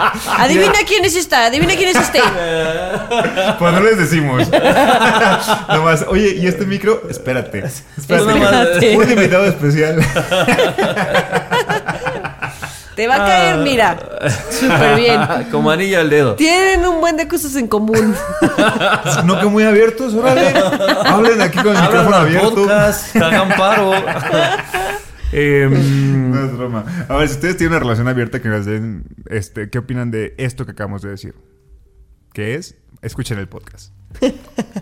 adivina 0.39 0.73
quién 0.87 1.03
es 1.03 1.15
esta, 1.15 1.45
adivina 1.47 1.75
quién 1.75 1.89
es 1.89 1.97
este. 1.97 2.19
Pues 3.59 3.73
no 3.73 3.79
les 3.81 3.97
decimos. 3.97 4.49
Nomás, 5.69 6.05
oye, 6.07 6.35
¿y 6.35 6.47
este 6.47 6.65
micro? 6.65 7.01
Espérate. 7.09 7.63
Espérate. 7.97 8.31
Espérate. 8.31 8.97
Un 8.97 9.11
invitado 9.11 9.45
especial. 9.45 9.99
Te 12.95 13.07
va 13.07 13.15
a 13.15 13.25
caer, 13.25 13.57
mira. 13.57 13.97
Súper 14.49 14.95
bien. 14.95 15.19
como 15.51 15.69
anillo 15.69 15.99
al 15.99 16.09
dedo. 16.09 16.35
Tienen 16.35 16.85
un 16.85 17.01
buen 17.01 17.17
de 17.17 17.27
cosas 17.27 17.55
en 17.55 17.67
común. 17.67 18.15
No 19.25 19.39
que 19.39 19.45
muy 19.47 19.63
abiertos, 19.63 20.13
órale. 20.13 20.53
Hablen 21.05 21.41
aquí 21.41 21.57
con 21.59 21.75
el 21.75 21.81
micrófono 21.81 22.15
abierto. 22.15 22.55
podcast, 22.55 23.15
hagan 23.17 23.49
paro. 23.57 23.91
Em, 25.31 26.31
No 26.31 26.45
es 26.45 26.55
broma. 26.57 26.85
A 27.09 27.17
ver, 27.17 27.27
si 27.27 27.35
ustedes 27.35 27.57
tienen 27.57 27.73
una 27.73 27.79
relación 27.79 28.07
abierta, 28.07 28.41
que 28.41 28.47
nos 28.49 28.65
den, 28.65 29.03
este, 29.29 29.69
¿qué 29.69 29.79
opinan 29.79 30.11
de 30.11 30.33
esto 30.37 30.65
que 30.65 30.71
acabamos 30.71 31.01
de 31.01 31.09
decir? 31.09 31.35
¿Qué 32.33 32.55
es? 32.55 32.75
Escuchen 33.01 33.37
el 33.39 33.47
podcast. 33.47 33.91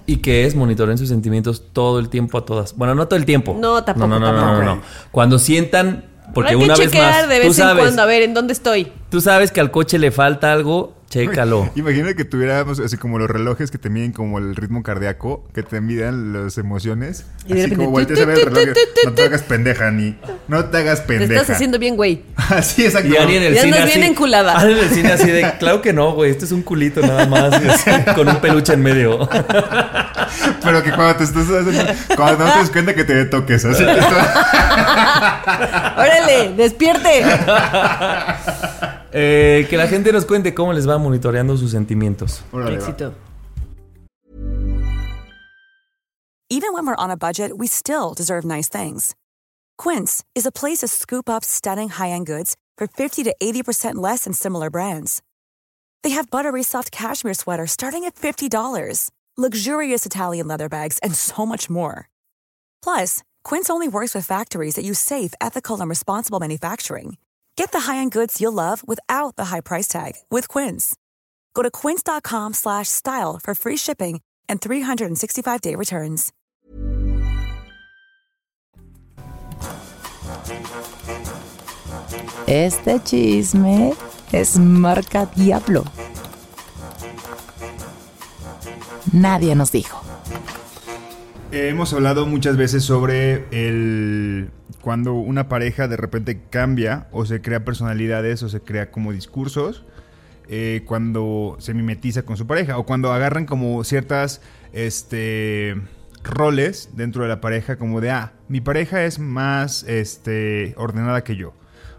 y 0.05 0.17
que 0.17 0.45
es 0.45 0.55
monitoren 0.55 0.97
sus 0.97 1.09
sentimientos 1.09 1.71
todo 1.73 1.97
el 1.99 2.09
tiempo 2.09 2.37
a 2.37 2.45
todas. 2.45 2.75
Bueno, 2.75 2.93
no 2.93 3.07
todo 3.07 3.17
el 3.17 3.25
tiempo. 3.25 3.57
No, 3.59 3.83
tampoco, 3.83 4.07
No, 4.07 4.19
no, 4.19 4.27
no, 4.27 4.33
no, 4.33 4.39
tampoco. 4.41 4.63
no, 4.65 4.75
no. 4.77 4.81
Cuando 5.11 5.39
sientan, 5.39 6.05
porque 6.33 6.51
Hay 6.51 6.57
que 6.57 6.63
una 6.63 6.75
vez 6.75 6.91
chequear 6.91 7.11
más, 7.11 7.29
de 7.29 7.35
tú 7.35 7.47
vez 7.47 7.47
en 7.47 7.53
sabes, 7.53 7.83
cuando, 7.83 8.01
a 8.01 8.05
ver, 8.05 8.21
¿en 8.23 8.33
dónde 8.33 8.53
estoy? 8.53 8.91
tú 9.09 9.21
sabes 9.21 9.51
que 9.51 9.59
al 9.59 9.71
coche 9.71 9.97
le 9.99 10.11
falta 10.11 10.51
algo, 10.53 10.95
chécalo. 11.13 11.69
Imagina 11.75 12.13
que 12.13 12.25
tuviéramos 12.25 12.79
así 12.79 12.97
como 12.97 13.19
los 13.19 13.29
relojes 13.29 13.69
que 13.69 13.77
te 13.77 13.89
miden 13.89 14.11
como 14.11 14.39
el 14.39 14.55
ritmo 14.55 14.81
cardíaco, 14.81 15.43
que 15.53 15.61
te 15.63 15.79
midan 15.79 16.33
las 16.33 16.57
emociones. 16.57 17.25
Y 17.45 17.53
de 17.53 17.53
así 17.53 17.61
repente, 17.63 17.75
como 17.77 17.91
volteas 17.91 18.19
a 18.19 18.25
ver 18.25 18.39
el 18.39 18.45
reloj. 18.45 18.75
No 19.05 19.13
te 19.13 19.23
hagas 19.23 19.43
pendeja, 19.43 19.91
ni. 19.91 20.17
No 20.47 20.65
te 20.65 20.77
hagas 20.77 21.01
Te 21.01 21.07
pendeja. 21.07 21.41
estás 21.41 21.55
haciendo 21.55 21.77
bien, 21.77 21.95
güey. 21.95 22.23
Así 22.49 22.85
exacto. 22.85 23.07
Y 23.09 23.17
Ani 23.17 23.35
en 23.35 23.43
el 23.43 23.53
Ya 23.53 23.61
cine 23.61 23.75
andas 23.75 23.89
bien 23.89 24.01
así, 24.03 24.11
enculada. 24.11 24.57
Ani 24.59 24.73
en 24.73 24.79
el 24.79 24.89
cine 24.89 25.11
así 25.11 25.29
de, 25.29 25.53
claro 25.59 25.81
que 25.81 25.93
no, 25.93 26.13
güey, 26.13 26.31
este 26.31 26.45
es 26.45 26.51
un 26.51 26.63
culito 26.63 27.01
nada 27.01 27.25
más, 27.27 27.53
con 28.15 28.27
un 28.27 28.37
peluche 28.37 28.73
en 28.73 28.81
medio. 28.81 29.29
Pero 30.63 30.83
que 30.83 30.91
cuando 30.91 31.15
te 31.17 31.23
estás 31.25 31.43
haciendo, 31.43 31.93
cuando 32.15 32.45
no 32.45 32.51
te 32.51 32.59
das 32.59 32.69
cuenta 32.69 32.93
que 32.95 33.03
te 33.03 33.25
toques. 33.25 33.65
Así 33.65 33.83
Órale, 35.95 36.53
despierte. 36.55 37.23
Eh, 39.13 39.67
que 39.69 39.77
la 39.77 39.87
gente 39.87 40.11
nos 40.11 40.25
cuente 40.25 40.53
cómo 40.53 40.73
les 40.73 40.87
va 40.87 40.97
monitoreando 40.97 41.55
sus 41.55 41.71
sentimientos. 41.71 42.43
Órale. 42.51 42.77
Éxito. 42.77 43.13
Even 46.49 46.73
when 46.73 46.85
we're 46.85 46.95
on 46.95 47.09
a 47.09 47.17
budget, 47.17 47.57
we 47.57 47.67
still 47.67 48.13
deserve 48.13 48.45
nice 48.45 48.69
things. 48.69 49.15
Quince 49.77 50.23
is 50.35 50.45
a 50.45 50.51
place 50.51 50.79
to 50.79 50.87
scoop 50.87 51.27
up 51.27 51.43
stunning 51.43 51.89
high-end 51.89 52.27
goods 52.27 52.55
for 52.77 52.87
50 52.87 53.23
to 53.23 53.35
80% 53.41 53.95
less 53.95 54.25
than 54.25 54.33
similar 54.33 54.69
brands. 54.69 55.21
They 56.03 56.11
have 56.11 56.29
buttery 56.29 56.63
soft 56.63 56.91
cashmere 56.91 57.33
sweaters 57.33 57.71
starting 57.71 58.03
at 58.03 58.15
$50, 58.15 59.09
luxurious 59.35 60.05
Italian 60.05 60.47
leather 60.47 60.69
bags, 60.69 60.99
and 61.01 61.15
so 61.15 61.45
much 61.45 61.71
more. 61.71 62.07
Plus, 62.83 63.23
Quince 63.43 63.69
only 63.69 63.87
works 63.87 64.13
with 64.13 64.27
factories 64.27 64.75
that 64.75 64.85
use 64.85 64.99
safe, 64.99 65.33
ethical, 65.41 65.81
and 65.81 65.89
responsible 65.89 66.39
manufacturing. 66.39 67.17
Get 67.55 67.71
the 67.71 67.91
high-end 67.91 68.11
goods 68.11 68.39
you'll 68.39 68.53
love 68.53 68.87
without 68.87 69.35
the 69.35 69.45
high 69.45 69.61
price 69.61 69.87
tag 69.87 70.13
with 70.29 70.47
Quince. 70.47 70.95
Go 71.53 71.63
to 71.63 71.71
quince.com 71.71 72.53
slash 72.53 72.89
style 72.89 73.39
for 73.41 73.55
free 73.55 73.77
shipping 73.77 74.21
and 74.49 74.61
365-day 74.61 75.75
returns. 75.75 76.31
Este 82.47 82.99
chisme 83.03 83.95
es 84.31 84.57
marca 84.57 85.25
Diablo. 85.35 85.85
Nadie 89.13 89.55
nos 89.55 89.71
dijo. 89.71 90.02
Eh, 91.53 91.69
hemos 91.69 91.93
hablado 91.93 92.25
muchas 92.25 92.57
veces 92.57 92.83
sobre 92.83 93.45
el 93.51 94.49
cuando 94.81 95.13
una 95.13 95.49
pareja 95.49 95.87
de 95.87 95.97
repente 95.97 96.41
cambia 96.49 97.07
o 97.11 97.27
se 97.27 97.43
crea 97.43 97.63
personalidades 97.63 98.41
o 98.41 98.49
se 98.49 98.61
crea 98.61 98.89
como 98.89 99.11
discursos 99.11 99.85
eh, 100.47 100.81
cuando 100.87 101.55
se 101.59 101.75
mimetiza 101.75 102.23
con 102.23 102.37
su 102.37 102.47
pareja 102.47 102.79
o 102.79 102.87
cuando 102.87 103.13
agarran 103.13 103.45
como 103.45 103.83
ciertas 103.83 104.41
este 104.71 105.75
roles 106.23 106.89
dentro 106.95 107.21
de 107.21 107.29
la 107.29 107.39
pareja 107.39 107.75
como 107.75 108.01
de 108.01 108.09
ah 108.09 108.33
mi 108.47 108.59
pareja 108.59 109.03
es 109.03 109.19
más 109.19 109.83
este 109.83 110.73
ordenada 110.75 111.23
que 111.23 111.35
yo 111.35 111.53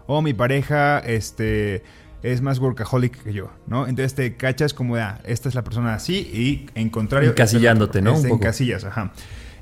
o 0.05 0.21
mi 0.21 0.33
pareja 0.33 0.99
este 0.99 1.81
es 2.23 2.41
más 2.41 2.57
workaholic 2.57 3.23
que 3.23 3.33
yo, 3.33 3.51
¿no? 3.67 3.87
Entonces 3.87 4.15
te 4.15 4.35
cachas 4.35 4.73
como 4.73 4.95
de, 4.95 5.03
ah, 5.03 5.21
esta 5.25 5.47
es 5.47 5.53
la 5.53 5.63
persona 5.63 5.93
así 5.93 6.15
y 6.15 6.65
en 6.73 6.89
contrario... 6.89 7.29
Encasillándote, 7.29 8.01
¿no? 8.01 8.17
En 8.17 8.39
casillas, 8.39 8.83
ajá. 8.83 9.13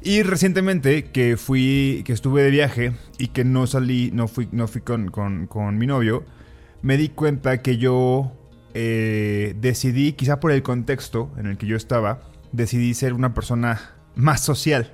Y 0.04 0.24
recientemente 0.24 1.06
que 1.06 1.38
fui, 1.38 2.01
que 2.06 2.12
estuve 2.14 2.43
de 2.43 2.51
viaje 2.51 2.91
y 3.18 3.28
que 3.28 3.43
no 3.45 3.68
salí, 3.68 4.12
no 4.14 4.28
fui, 4.28 4.49
no 4.51 4.68
fui 4.68 4.82
con, 4.82 5.10
con- 5.12 5.47
con 5.47 5.78
mi 5.78 5.88
novio, 5.88 6.24
me 6.82 6.97
di 6.97 7.10
cuenta 7.10 7.62
que 7.62 7.78
yo 7.78 8.34
eh, 8.74 9.56
decidí, 9.62 10.14
quizá 10.14 10.39
por 10.39 10.51
el 10.51 10.62
contexto 10.64 11.32
en 11.38 11.45
el 11.45 11.58
que 11.58 11.68
yo 11.68 11.78
estaba, 11.78 12.22
decidí 12.51 12.93
ser 12.93 13.14
una 13.14 13.34
persona 13.34 13.91
más 14.16 14.41
social, 14.41 14.91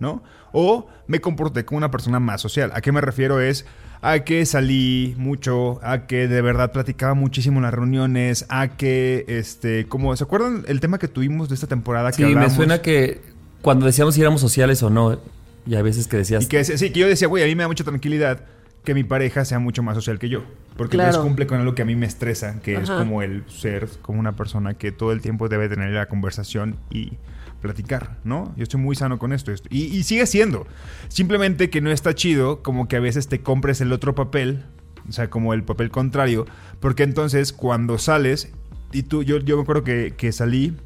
¿no? 0.00 0.22
O 0.52 0.88
me 1.06 1.20
comporté 1.20 1.64
como 1.66 1.76
una 1.78 1.90
persona 1.90 2.18
más 2.18 2.40
social. 2.40 2.70
¿A 2.74 2.80
qué 2.80 2.90
me 2.90 3.02
refiero? 3.02 3.40
Es 3.40 3.66
a 4.00 4.20
que 4.20 4.46
salí 4.46 5.14
mucho, 5.18 5.78
a 5.82 6.06
que 6.06 6.26
de 6.28 6.40
verdad 6.40 6.72
platicaba 6.72 7.12
muchísimo 7.14 7.58
en 7.58 7.64
las 7.64 7.74
reuniones, 7.74 8.46
a 8.48 8.68
que, 8.76 9.24
este, 9.28 9.86
como, 9.88 10.16
¿se 10.16 10.24
acuerdan 10.24 10.64
el 10.68 10.80
tema 10.80 10.98
que 10.98 11.08
tuvimos 11.08 11.48
de 11.50 11.56
esta 11.56 11.66
temporada? 11.66 12.12
Sí, 12.12 12.18
que 12.18 12.22
me 12.22 12.28
hablábamos? 12.30 12.54
suena 12.56 12.80
que 12.80 13.20
cuando 13.62 13.86
decíamos 13.86 14.14
si 14.14 14.20
éramos 14.20 14.40
sociales 14.40 14.82
o 14.82 14.90
no, 14.90 15.18
y 15.66 15.74
a 15.74 15.82
veces 15.82 16.06
que 16.08 16.16
decías... 16.16 16.44
Y 16.44 16.48
que 16.48 16.64
sí, 16.64 16.90
que 16.90 17.00
yo 17.00 17.08
decía, 17.08 17.28
güey, 17.28 17.44
a 17.44 17.46
mí 17.46 17.54
me 17.54 17.62
da 17.64 17.68
mucha 17.68 17.84
tranquilidad 17.84 18.44
que 18.84 18.94
mi 18.94 19.04
pareja 19.04 19.44
sea 19.44 19.58
mucho 19.58 19.82
más 19.82 19.94
social 19.96 20.18
que 20.18 20.28
yo. 20.28 20.42
Porque 20.76 20.96
Claro. 20.96 21.08
entonces 21.08 21.28
cumple 21.28 21.46
con 21.46 21.58
algo 21.60 21.74
que 21.74 21.82
a 21.82 21.84
mí 21.84 21.94
me 21.96 22.06
estresa, 22.06 22.60
que 22.62 22.76
es 22.76 22.88
como 22.88 23.20
el 23.22 23.42
ser 23.48 23.88
como 24.00 24.20
una 24.20 24.36
persona 24.36 24.74
que 24.74 24.92
todo 24.92 25.12
el 25.12 25.20
tiempo 25.20 25.48
debe 25.48 25.68
tener 25.68 25.90
la 25.90 26.06
conversación 26.06 26.76
y 26.90 27.12
platicar, 27.60 28.16
¿no? 28.24 28.54
Yo 28.56 28.62
estoy 28.62 28.80
muy 28.80 28.94
sano 28.94 29.18
con 29.18 29.32
esto. 29.32 29.50
esto- 29.52 29.68
Y, 29.70 29.84
y 29.86 30.04
sigue 30.04 30.24
siendo. 30.26 30.66
Simplemente 31.08 31.68
que 31.70 31.80
no 31.80 31.90
está 31.90 32.14
chido 32.14 32.62
como 32.62 32.86
que 32.88 32.96
a 32.96 33.00
veces 33.00 33.28
te 33.28 33.40
compres 33.40 33.80
el 33.80 33.92
otro 33.92 34.14
papel, 34.14 34.64
o 35.08 35.12
sea, 35.12 35.28
como 35.28 35.52
el 35.52 35.64
papel 35.64 35.90
contrario, 35.90 36.46
porque 36.80 37.02
entonces 37.02 37.52
cuando 37.52 37.98
sales, 37.98 38.52
y 38.92 39.02
tú, 39.02 39.22
yo, 39.24 39.38
yo 39.38 39.56
me 39.56 39.62
acuerdo 39.62 39.82
que, 39.84 40.14
que 40.16 40.30
salí 40.32 40.76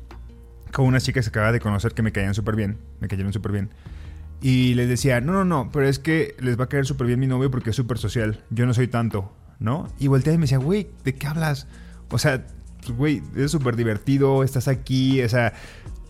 con 0.72 0.86
unas 0.86 1.04
chicas 1.04 1.24
que 1.26 1.28
acababa 1.30 1.52
de 1.52 1.60
conocer 1.60 1.92
que 1.92 2.02
me 2.02 2.12
caían 2.12 2.34
súper 2.34 2.56
bien, 2.56 2.78
me 3.00 3.08
cayeron 3.08 3.32
súper 3.32 3.52
bien. 3.52 3.70
Y 4.40 4.74
les 4.74 4.88
decía, 4.88 5.20
no, 5.20 5.32
no, 5.32 5.44
no, 5.44 5.70
pero 5.72 5.86
es 5.88 5.98
que 5.98 6.34
les 6.40 6.58
va 6.58 6.64
a 6.64 6.68
caer 6.68 6.84
súper 6.86 7.06
bien 7.06 7.20
mi 7.20 7.26
novio 7.28 7.50
porque 7.50 7.70
es 7.70 7.76
súper 7.76 7.98
social. 7.98 8.42
Yo 8.50 8.66
no 8.66 8.74
soy 8.74 8.88
tanto, 8.88 9.32
¿no? 9.60 9.86
Y 10.00 10.08
volteaba 10.08 10.34
y 10.34 10.38
me 10.38 10.42
decía, 10.44 10.58
güey, 10.58 10.88
¿de 11.04 11.14
qué 11.14 11.26
hablas? 11.28 11.68
O 12.10 12.18
sea, 12.18 12.44
güey, 12.96 13.22
es 13.36 13.52
súper 13.52 13.76
divertido, 13.76 14.42
estás 14.42 14.66
aquí, 14.66 15.22
o 15.22 15.28
sea, 15.28 15.52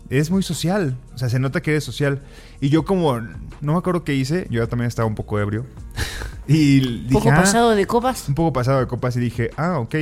es 0.09 0.31
muy 0.31 0.41
social. 0.41 0.97
O 1.13 1.17
sea, 1.19 1.29
se 1.29 1.37
nota 1.39 1.61
que 1.61 1.71
eres 1.71 1.83
social. 1.83 2.21
Y 2.59 2.69
yo 2.69 2.85
como, 2.85 3.19
no 3.19 3.73
me 3.73 3.77
acuerdo 3.77 4.03
qué 4.03 4.15
hice, 4.15 4.47
yo 4.49 4.67
también 4.67 4.87
estaba 4.87 5.07
un 5.07 5.15
poco 5.15 5.39
ebrio. 5.39 5.65
Y 6.47 7.05
Un 7.05 7.09
poco 7.13 7.31
"Ah". 7.31 7.35
pasado 7.35 7.71
de 7.73 7.85
copas. 7.87 8.27
un 8.27 8.35
poco 8.35 8.51
pasado 8.51 8.79
de 8.81 8.87
copas 8.87 9.15
y 9.15 9.21
dije, 9.21 9.51
ah, 9.55 9.79
ok. 9.79 9.95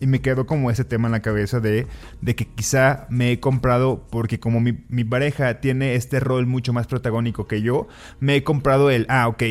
Y 0.00 0.06
me 0.06 0.20
quedó 0.20 0.46
como 0.46 0.70
ese 0.70 0.84
tema 0.84 1.08
en 1.08 1.12
la 1.12 1.22
cabeza 1.22 1.60
de, 1.60 1.86
de 2.20 2.34
que 2.34 2.46
quizá 2.46 3.06
me 3.10 3.32
he 3.32 3.40
comprado, 3.40 4.06
porque 4.10 4.40
como 4.40 4.60
mi, 4.60 4.84
mi 4.88 5.04
pareja 5.04 5.60
tiene 5.60 5.94
este 5.94 6.20
rol 6.20 6.46
mucho 6.46 6.72
más 6.72 6.86
protagónico 6.86 7.46
que 7.46 7.62
yo, 7.62 7.88
me 8.20 8.36
he 8.36 8.44
comprado 8.44 8.90
el, 8.90 9.06
ah, 9.08 9.28
ok, 9.28 9.42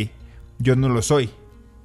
yo 0.60 0.76
no 0.76 0.89
lo 0.89 1.02
soy. 1.02 1.30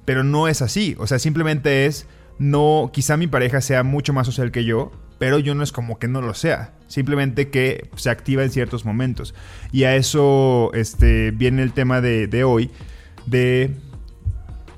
Pero 0.05 0.23
no 0.23 0.47
es 0.47 0.61
así. 0.61 0.95
O 0.99 1.07
sea, 1.07 1.19
simplemente 1.19 1.85
es, 1.85 2.07
no, 2.37 2.89
quizá 2.93 3.17
mi 3.17 3.27
pareja 3.27 3.61
sea 3.61 3.83
mucho 3.83 4.13
más 4.13 4.25
social 4.25 4.51
que 4.51 4.65
yo, 4.65 4.91
pero 5.19 5.37
yo 5.37 5.53
no 5.53 5.63
es 5.63 5.71
como 5.71 5.99
que 5.99 6.07
no 6.07 6.21
lo 6.21 6.33
sea. 6.33 6.73
Simplemente 6.87 7.49
que 7.49 7.89
se 7.95 8.09
activa 8.09 8.43
en 8.43 8.49
ciertos 8.49 8.85
momentos. 8.85 9.35
Y 9.71 9.83
a 9.83 9.95
eso 9.95 10.71
este, 10.73 11.31
viene 11.31 11.61
el 11.61 11.73
tema 11.73 12.01
de, 12.01 12.27
de 12.27 12.43
hoy, 12.43 12.71
de 13.25 13.75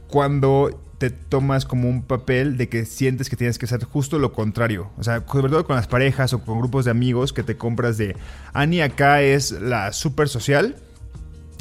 cuando 0.07 0.82
te 1.01 1.09
tomas 1.09 1.65
como 1.65 1.89
un 1.89 2.03
papel 2.03 2.57
de 2.57 2.69
que 2.69 2.85
sientes 2.85 3.27
que 3.27 3.35
tienes 3.35 3.57
que 3.57 3.65
hacer 3.65 3.83
justo 3.85 4.19
lo 4.19 4.33
contrario. 4.33 4.91
O 4.99 5.03
sea, 5.03 5.25
sobre 5.25 5.49
todo 5.49 5.65
con 5.65 5.75
las 5.75 5.87
parejas 5.87 6.31
o 6.33 6.43
con 6.43 6.59
grupos 6.59 6.85
de 6.85 6.91
amigos 6.91 7.33
que 7.33 7.41
te 7.41 7.57
compras 7.57 7.97
de 7.97 8.15
Ani 8.53 8.81
acá 8.81 9.23
es 9.23 9.49
la 9.49 9.93
súper 9.93 10.29
social 10.29 10.75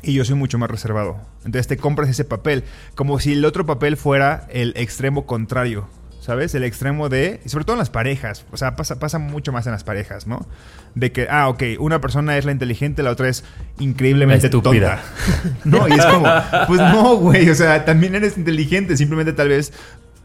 y 0.03 0.13
yo 0.13 0.27
soy 0.27 0.35
mucho 0.35 0.59
más 0.59 0.71
reservado. 0.71 1.17
Entonces 1.39 1.69
te 1.69 1.79
compras 1.79 2.11
ese 2.11 2.27
papel 2.27 2.65
como 2.95 3.19
si 3.19 3.33
el 3.33 3.47
otro 3.47 3.65
papel 3.65 3.97
fuera 3.97 4.47
el 4.51 4.75
extremo 4.77 5.25
contrario. 5.25 5.89
¿Sabes? 6.21 6.55
El 6.55 6.65
extremo 6.65 7.09
de... 7.09 7.41
y 7.45 7.49
sobre 7.49 7.65
todo 7.65 7.75
en 7.75 7.79
las 7.79 7.89
parejas. 7.89 8.45
O 8.53 8.57
sea, 8.59 8.77
pasa, 8.77 8.99
pasa 8.99 9.19
mucho 9.19 9.53
más 9.53 9.67
en 9.67 9.73
las 9.73 9.85
parejas, 9.85 10.27
¿no? 10.27 10.47
De 10.95 11.13
que, 11.13 11.27
ah, 11.31 11.49
ok, 11.49 11.63
una 11.79 12.01
persona 12.01 12.37
es 12.37 12.45
la 12.45 12.53
inteligente, 12.53 13.03
la 13.03 13.11
otra 13.11 13.29
es 13.29 13.43
increíblemente 13.79 14.47
estúpida. 14.47 15.03
tonta. 15.03 15.61
No, 15.65 15.89
y 15.89 15.93
es 15.93 16.05
como, 16.05 16.27
pues 16.67 16.81
no, 16.81 17.17
güey, 17.17 17.49
o 17.49 17.55
sea, 17.55 17.85
también 17.85 18.15
eres 18.15 18.37
inteligente, 18.37 18.97
simplemente 18.97 19.33
tal 19.33 19.49
vez, 19.49 19.73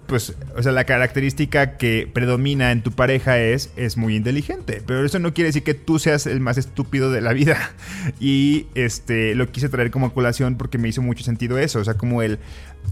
pues, 0.07 0.33
o 0.55 0.61
sea, 0.61 0.71
la 0.71 0.83
característica 0.83 1.77
que 1.77 2.09
predomina 2.11 2.71
en 2.71 2.83
tu 2.83 2.91
pareja 2.91 3.39
es, 3.39 3.71
es 3.75 3.97
muy 3.97 4.15
inteligente, 4.15 4.83
pero 4.85 5.03
eso 5.03 5.19
no 5.19 5.33
quiere 5.33 5.49
decir 5.49 5.63
que 5.63 5.73
tú 5.73 5.97
seas 5.97 6.27
el 6.27 6.39
más 6.39 6.57
estúpido 6.57 7.11
de 7.11 7.21
la 7.21 7.33
vida. 7.33 7.71
Y, 8.19 8.67
este, 8.75 9.33
lo 9.35 9.51
quise 9.51 9.67
traer 9.67 9.91
como 9.91 10.13
colación 10.13 10.57
porque 10.57 10.77
me 10.77 10.87
hizo 10.87 11.01
mucho 11.01 11.23
sentido 11.23 11.57
eso, 11.57 11.79
o 11.79 11.83
sea, 11.83 11.95
como 11.95 12.21
el, 12.21 12.39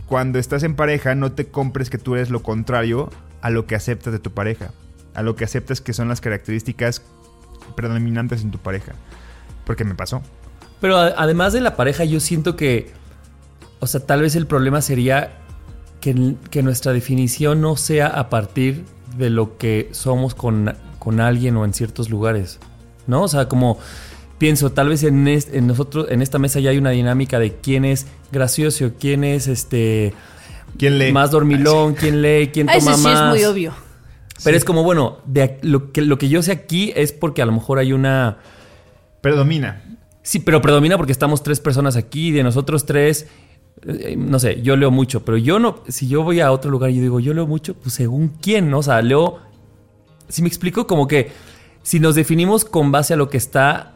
cuando 0.07 0.39
estás 0.39 0.63
en 0.63 0.75
pareja, 0.75 1.15
no 1.15 1.31
te 1.31 1.47
compres 1.47 1.89
que 1.89 1.97
tú 1.97 2.15
eres 2.15 2.29
lo 2.29 2.43
contrario 2.43 3.09
a 3.41 3.49
lo 3.49 3.65
que 3.65 3.75
aceptas 3.75 4.13
de 4.13 4.19
tu 4.19 4.31
pareja, 4.31 4.71
a 5.13 5.21
lo 5.21 5.35
que 5.35 5.43
aceptas 5.43 5.81
que 5.81 5.93
son 5.93 6.07
las 6.07 6.21
características 6.21 7.01
predominantes 7.75 8.41
en 8.41 8.51
tu 8.51 8.57
pareja, 8.57 8.93
porque 9.65 9.83
me 9.83 9.95
pasó. 9.95 10.21
Pero 10.81 10.97
además 10.97 11.53
de 11.53 11.61
la 11.61 11.75
pareja, 11.75 12.03
yo 12.03 12.19
siento 12.19 12.55
que, 12.55 12.91
o 13.79 13.87
sea, 13.87 14.05
tal 14.05 14.21
vez 14.21 14.35
el 14.35 14.47
problema 14.47 14.81
sería 14.81 15.39
que, 16.01 16.13
nuestra 16.61 16.91
definición 16.91 17.61
no 17.61 17.77
sea 17.77 18.07
a 18.07 18.29
partir 18.29 18.83
de 19.17 19.29
lo 19.29 19.57
que 19.57 19.87
somos 19.91 20.35
con, 20.35 20.75
con 20.99 21.21
alguien 21.21 21.55
o 21.55 21.63
en 21.63 21.73
ciertos 21.73 22.09
lugares, 22.09 22.59
¿no? 23.07 23.23
O 23.23 23.27
sea, 23.29 23.47
como 23.47 23.79
pienso, 24.37 24.73
tal 24.73 24.89
vez 24.89 25.03
en, 25.03 25.25
en 25.27 25.67
nosotros, 25.67 26.07
en 26.09 26.21
esta 26.21 26.39
mesa 26.39 26.59
ya 26.59 26.71
hay 26.71 26.77
una 26.77 26.89
dinámica 26.89 27.39
de 27.39 27.55
quién 27.55 27.85
es 27.85 28.07
gracioso, 28.33 28.91
quién 28.99 29.23
es 29.23 29.47
este 29.47 30.13
¿Quién 30.77 30.99
lee? 30.99 31.13
más 31.13 31.31
dormilón, 31.31 31.93
quién 31.93 32.21
lee, 32.21 32.49
quién 32.51 32.67
toma 32.67 32.77
Ese 32.77 32.93
sí 32.95 33.03
más. 33.03 33.21
es 33.21 33.29
muy 33.29 33.43
obvio. 33.45 33.73
Pero 34.43 34.57
es 34.57 34.65
como, 34.65 34.83
bueno, 34.83 35.19
de, 35.25 35.59
lo, 35.61 35.93
que, 35.93 36.01
lo 36.01 36.17
que 36.17 36.27
yo 36.27 36.41
sé 36.41 36.51
aquí 36.51 36.91
es 36.95 37.13
porque 37.13 37.41
a 37.41 37.45
lo 37.45 37.53
mejor 37.53 37.79
hay 37.79 37.93
una... 37.93 38.39
Predomina. 39.21 39.81
Sí, 40.21 40.39
pero 40.39 40.61
predomina 40.61 40.97
porque 40.97 41.11
estamos 41.11 41.43
tres 41.43 41.59
personas 41.59 41.95
aquí. 41.95 42.31
De 42.31 42.43
nosotros 42.43 42.85
tres, 42.85 43.27
eh, 43.85 44.15
no 44.17 44.39
sé, 44.39 44.61
yo 44.61 44.75
leo 44.75 44.91
mucho, 44.91 45.23
pero 45.23 45.37
yo 45.37 45.59
no. 45.59 45.83
Si 45.87 46.07
yo 46.07 46.23
voy 46.23 46.39
a 46.39 46.51
otro 46.51 46.71
lugar 46.71 46.89
y 46.89 46.95
yo 46.95 47.01
digo, 47.01 47.19
yo 47.19 47.33
leo 47.33 47.45
mucho, 47.47 47.75
pues 47.75 47.93
según 47.93 48.29
quién, 48.41 48.69
¿no? 48.69 48.79
O 48.79 48.83
sea, 48.83 49.01
leo. 49.01 49.39
Si 50.27 50.41
me 50.41 50.47
explico, 50.47 50.87
como 50.87 51.07
que 51.07 51.31
si 51.83 51.99
nos 51.99 52.15
definimos 52.15 52.65
con 52.65 52.91
base 52.91 53.13
a 53.13 53.17
lo 53.17 53.29
que 53.29 53.37
está 53.37 53.93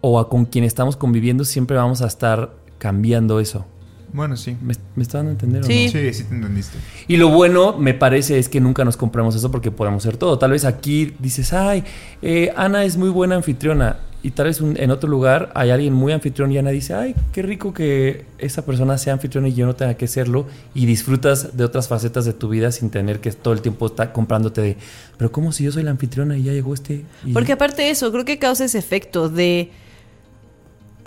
o 0.00 0.18
a 0.18 0.28
con 0.28 0.44
quien 0.44 0.64
estamos 0.64 0.96
conviviendo, 0.96 1.44
siempre 1.44 1.76
vamos 1.76 2.02
a 2.02 2.06
estar 2.06 2.54
cambiando 2.80 3.38
eso. 3.38 3.64
Bueno, 4.12 4.36
sí. 4.36 4.56
¿Me, 4.60 4.74
me 4.96 5.04
está 5.04 5.18
dando 5.18 5.30
a 5.30 5.32
entender? 5.34 5.62
o 5.62 5.66
Sí. 5.66 5.84
no? 5.86 5.92
Sí, 5.92 6.12
sí 6.12 6.24
te 6.24 6.34
entendiste. 6.34 6.76
Y 7.06 7.16
lo 7.16 7.28
bueno, 7.28 7.76
me 7.78 7.94
parece, 7.94 8.40
es 8.40 8.48
que 8.48 8.60
nunca 8.60 8.84
nos 8.84 8.96
compramos 8.96 9.36
eso 9.36 9.52
porque 9.52 9.70
podemos 9.70 10.02
ser 10.02 10.16
todo. 10.16 10.36
Tal 10.36 10.50
vez 10.50 10.64
aquí 10.64 11.14
dices, 11.20 11.52
ay, 11.52 11.84
eh, 12.20 12.52
Ana 12.56 12.82
es 12.84 12.96
muy 12.96 13.08
buena 13.10 13.36
anfitriona. 13.36 13.98
Y 14.22 14.32
tal 14.32 14.46
vez 14.48 14.60
un- 14.60 14.76
en 14.78 14.90
otro 14.90 15.08
lugar 15.08 15.50
hay 15.54 15.70
alguien 15.70 15.94
muy 15.94 16.12
anfitrión 16.12 16.50
y 16.52 16.58
Ana 16.58 16.70
dice, 16.70 16.92
ay, 16.92 17.14
qué 17.32 17.40
rico 17.40 17.72
que 17.72 18.24
esa 18.38 18.66
persona 18.66 18.98
sea 18.98 19.12
anfitriona 19.14 19.46
y 19.48 19.54
yo 19.54 19.64
no 19.64 19.74
tenga 19.76 19.94
que 19.94 20.08
serlo. 20.08 20.44
Y 20.74 20.86
disfrutas 20.86 21.56
de 21.56 21.62
otras 21.64 21.86
facetas 21.88 22.24
de 22.24 22.32
tu 22.32 22.48
vida 22.48 22.72
sin 22.72 22.90
tener 22.90 23.20
que 23.20 23.30
todo 23.32 23.54
el 23.54 23.62
tiempo 23.62 23.86
estar 23.86 24.12
comprándote 24.12 24.60
de, 24.60 24.76
pero 25.16 25.30
¿cómo 25.30 25.52
si 25.52 25.62
yo 25.64 25.70
soy 25.72 25.84
la 25.84 25.92
anfitriona 25.92 26.36
y 26.36 26.42
ya 26.42 26.52
llegó 26.52 26.74
este? 26.74 27.04
Y- 27.24 27.32
Porque 27.32 27.52
aparte 27.52 27.80
de 27.82 27.90
eso, 27.90 28.10
creo 28.10 28.24
que 28.26 28.38
causa 28.40 28.64
ese 28.64 28.78
efecto 28.78 29.28
de 29.30 29.70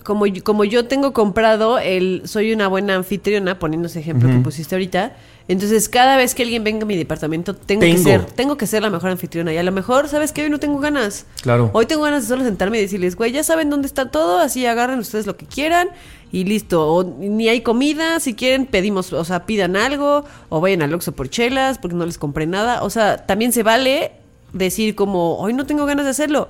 como, 0.04 0.26
yo- 0.28 0.44
como 0.44 0.64
yo 0.66 0.86
tengo 0.86 1.14
comprado 1.14 1.80
el 1.80 2.22
soy 2.26 2.54
una 2.54 2.68
buena 2.68 2.96
anfitriona, 2.96 3.58
poniendo 3.60 3.88
ese 3.88 4.00
ejemplo 4.00 4.30
que 4.30 4.38
pusiste 4.38 4.76
ahorita, 4.76 5.16
entonces 5.48 5.90
cada 5.90 6.16
vez 6.16 6.36
que 6.36 6.44
alguien 6.44 6.64
venga 6.64 6.84
a 6.84 6.86
mi 6.86 6.96
departamento 6.96 7.54
tengo, 7.56 7.82
que 7.82 7.98
ser, 7.98 8.24
tengo 8.26 8.56
que 8.58 8.66
ser 8.68 8.82
la 8.82 8.90
mejor 8.90 9.10
anfitriona. 9.12 9.52
Y 9.54 9.58
a 9.58 9.64
lo 9.64 9.72
mejor, 9.74 10.08
¿sabes 10.08 10.32
qué? 10.32 10.44
Hoy 10.44 10.50
no 10.50 10.60
tengo 10.60 10.80
ganas. 10.80 11.26
Claro. 11.42 11.70
Hoy 11.74 11.86
tengo 11.86 12.04
ganas 12.04 12.24
de 12.24 12.30
solo 12.30 12.44
sentarme 12.46 12.78
y 12.78 12.82
decirles, 12.82 13.16
güey, 13.18 13.32
ya 13.34 13.44
saben 13.44 13.70
dónde 13.70 13.88
está 13.88 14.10
todo, 14.12 14.40
así 14.40 14.66
agarren 14.66 15.00
ustedes 15.00 15.26
lo 15.26 15.36
que 15.36 15.46
quieran 15.46 15.90
y 16.32 16.46
listo. 16.46 16.88
O 16.88 17.04
ni 17.04 17.50
hay 17.50 17.60
comida, 17.62 18.20
si 18.22 18.36
quieren 18.36 18.66
pedimos, 18.66 19.12
o 19.12 19.26
sea, 19.26 19.46
pidan 19.46 19.76
algo, 19.76 20.24
o 20.50 20.62
vayan 20.62 20.82
al 20.82 20.94
Oxxo 20.94 21.12
por 21.12 21.30
chelas 21.30 21.78
porque 21.78 21.96
no 21.98 22.06
les 22.06 22.18
compré 22.18 22.46
nada. 22.48 22.82
O 22.84 22.90
sea, 22.90 23.26
también 23.26 23.52
se 23.52 23.64
vale 23.64 24.12
decir 24.54 24.96
como, 24.96 25.38
hoy 25.40 25.54
no 25.54 25.66
tengo 25.66 25.86
ganas 25.86 26.06
de 26.06 26.12
hacerlo. 26.12 26.48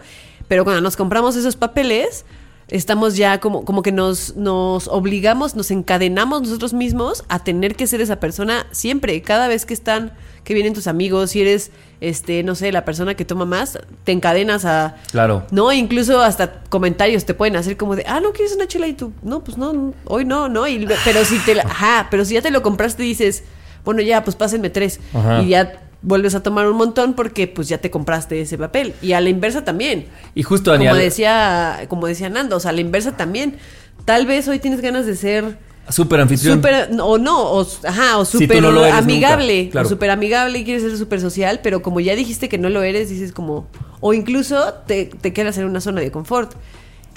Pero 0.48 0.66
cuando 0.66 0.82
nos 0.82 0.96
compramos 0.98 1.36
esos 1.36 1.56
papeles, 1.56 2.26
estamos 2.74 3.16
ya 3.16 3.40
como, 3.40 3.66
como 3.66 3.84
que 3.84 3.92
nos, 3.92 4.36
nos 4.36 4.88
obligamos, 4.88 5.56
nos 5.56 5.70
encadenamos 5.70 6.42
nosotros 6.42 6.74
mismos 6.74 7.24
a 7.30 7.44
tener 7.44 7.76
que 7.76 7.86
ser 7.86 8.02
esa 8.02 8.20
persona 8.20 8.66
siempre. 8.72 9.22
Cada 9.22 9.48
vez 9.48 9.68
que 9.68 9.76
están, 9.76 10.12
que 10.44 10.56
vienen 10.56 10.74
tus 10.74 10.88
amigos, 10.88 11.30
si 11.30 11.42
eres, 11.42 11.70
este, 12.02 12.42
no 12.42 12.56
sé, 12.56 12.72
la 12.72 12.84
persona 12.84 13.14
que 13.14 13.26
toma 13.26 13.46
más, 13.46 13.78
te 14.04 14.12
encadenas 14.12 14.66
a... 14.66 14.96
Claro. 15.12 15.46
No, 15.52 15.72
incluso 15.72 16.20
hasta 16.20 16.64
comentarios 16.70 17.26
te 17.26 17.36
pueden 17.36 17.56
hacer 17.58 17.78
como 17.78 17.96
de, 17.96 18.06
ah, 18.08 18.20
¿no 18.20 18.32
quieres 18.32 18.56
una 18.56 18.66
chela? 18.66 18.88
Y 18.88 18.94
tú, 18.94 19.14
no, 19.22 19.44
pues 19.44 19.56
no, 19.56 19.94
hoy 20.06 20.26
no, 20.26 20.50
¿no? 20.50 20.68
Y, 20.68 20.88
pero 21.06 21.24
si 21.26 21.38
te 21.46 21.54
la, 21.54 21.62
ajá, 21.64 22.08
pero 22.10 22.26
si 22.26 22.34
ya 22.34 22.42
te 22.42 22.50
lo 22.50 22.64
compraste 22.64 23.06
y 23.06 23.10
dices, 23.10 23.44
bueno, 23.86 24.02
ya, 24.02 24.24
pues 24.24 24.36
pásenme 24.36 24.72
tres. 24.72 25.00
Ajá. 25.14 25.44
Y 25.44 25.50
ya 25.50 25.80
vuelves 26.04 26.36
a 26.36 26.44
tomar 26.44 26.68
un 26.70 26.78
montón 26.78 27.14
porque 27.16 27.48
pues 27.48 27.68
ya 27.68 27.80
te 27.80 27.90
compraste 27.90 28.40
ese 28.42 28.58
papel. 28.58 28.94
Y 29.02 29.14
a 29.14 29.22
la 29.22 29.30
inversa 29.30 29.64
también. 29.66 30.06
Y 30.36 30.44
justo, 30.44 30.72
Como 30.72 30.84
Daniel, 30.84 31.04
decía, 31.04 31.86
como 31.88 32.06
decía 32.08 32.30
Nando, 32.30 32.58
o 32.58 32.60
sea, 32.60 32.70
a 32.70 32.74
la 32.74 32.82
inversa 32.82 33.18
también. 33.18 33.58
Tal 34.06 34.26
vez 34.28 34.48
hoy 34.48 34.60
tienes 34.60 34.82
ganas 34.82 35.06
de 35.06 35.16
ser 35.16 35.58
súper 35.90 36.22
anfitrión. 36.22 36.62
o 37.02 37.18
no, 37.18 37.42
o, 37.42 37.68
ajá, 37.88 38.18
o 38.18 38.26
Si 38.26 38.38
súper 38.40 38.62
no 38.62 38.84
amigable, 38.84 39.64
nunca, 39.64 39.72
claro. 39.72 39.88
o 39.88 39.90
súper 39.90 40.10
amigable 40.12 40.60
y 40.60 40.64
quieres 40.66 40.84
ser 40.84 40.98
súper 40.98 41.20
social, 41.22 41.62
pero 41.64 41.82
como 41.82 42.00
ya 42.00 42.16
dijiste 42.16 42.48
que 42.50 42.58
no 42.58 42.70
lo 42.70 42.84
eres, 42.84 43.10
dices 43.10 43.32
como, 43.32 43.68
o 44.00 44.14
incluso 44.14 44.74
te, 44.88 45.06
te 45.06 45.34
quedas 45.34 45.58
en 45.58 45.66
una 45.66 45.82
zona 45.82 46.02
de 46.02 46.12
confort. 46.12 46.54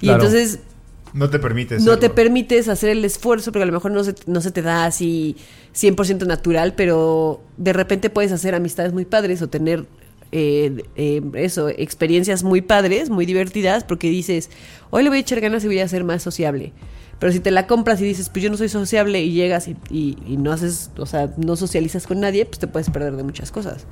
Y 0.01 0.07
Claro. 0.07 0.23
entonces 0.25 0.61
No 1.17 1.31
te 1.31 1.39
permites. 1.39 1.83
no 1.83 1.99
te 1.99 2.11
permites 2.11 2.69
hacer 2.69 2.91
el 2.91 3.05
esfuerzo 3.05 3.51
porque 3.51 3.63
a 3.63 3.67
lo 3.67 3.73
mejor 3.73 3.91
no 3.91 4.05
se, 4.05 4.15
no 4.27 4.43
se 4.43 4.51
te 4.51 4.61
da 4.61 4.85
así 4.85 5.35
100% 5.75 6.27
natural, 6.27 6.75
pero 6.75 7.41
de 7.57 7.73
repente 7.73 8.11
puedes 8.11 8.33
hacer 8.33 8.55
amistades 8.55 8.93
muy 8.93 9.07
padres 9.07 9.41
o 9.41 9.49
tener 9.49 9.87
eh, 10.33 10.83
eh, 10.97 11.23
eso, 11.35 11.69
experiencias 11.69 12.43
muy 12.43 12.61
padres, 12.61 13.09
muy 13.09 13.25
divertidas, 13.25 13.85
porque 13.85 14.11
dices, 14.11 14.51
hoy 14.91 15.03
le 15.03 15.09
voy 15.09 15.19
a 15.19 15.21
echar 15.21 15.41
ganas 15.41 15.65
y 15.65 15.67
voy 15.67 15.81
a 15.81 15.89
ser 15.89 16.05
más 16.05 16.23
sociable. 16.23 16.73
Pero 17.19 17.33
si 17.33 17.41
te 17.41 17.51
la 17.51 17.67
compras 17.67 18.01
y 18.01 18.05
dices, 18.05 18.29
pues 18.29 18.43
yo 18.45 18.51
no 18.51 18.57
soy 18.59 18.69
sociable 18.69 19.23
y 19.23 19.33
llegas 19.33 19.69
y, 19.69 19.77
y- 19.91 20.19
y 20.27 20.37
no 20.37 20.53
haces, 20.53 20.91
o 20.99 21.07
sea, 21.07 21.31
no 21.39 21.57
socializas 21.57 22.07
con 22.07 22.21
nadie, 22.21 22.45
pues 22.45 22.59
te 22.59 22.67
puedes 22.67 22.91
perder 22.91 23.17
de 23.17 23.23
muchas 23.23 23.51
cosas. 23.51 23.87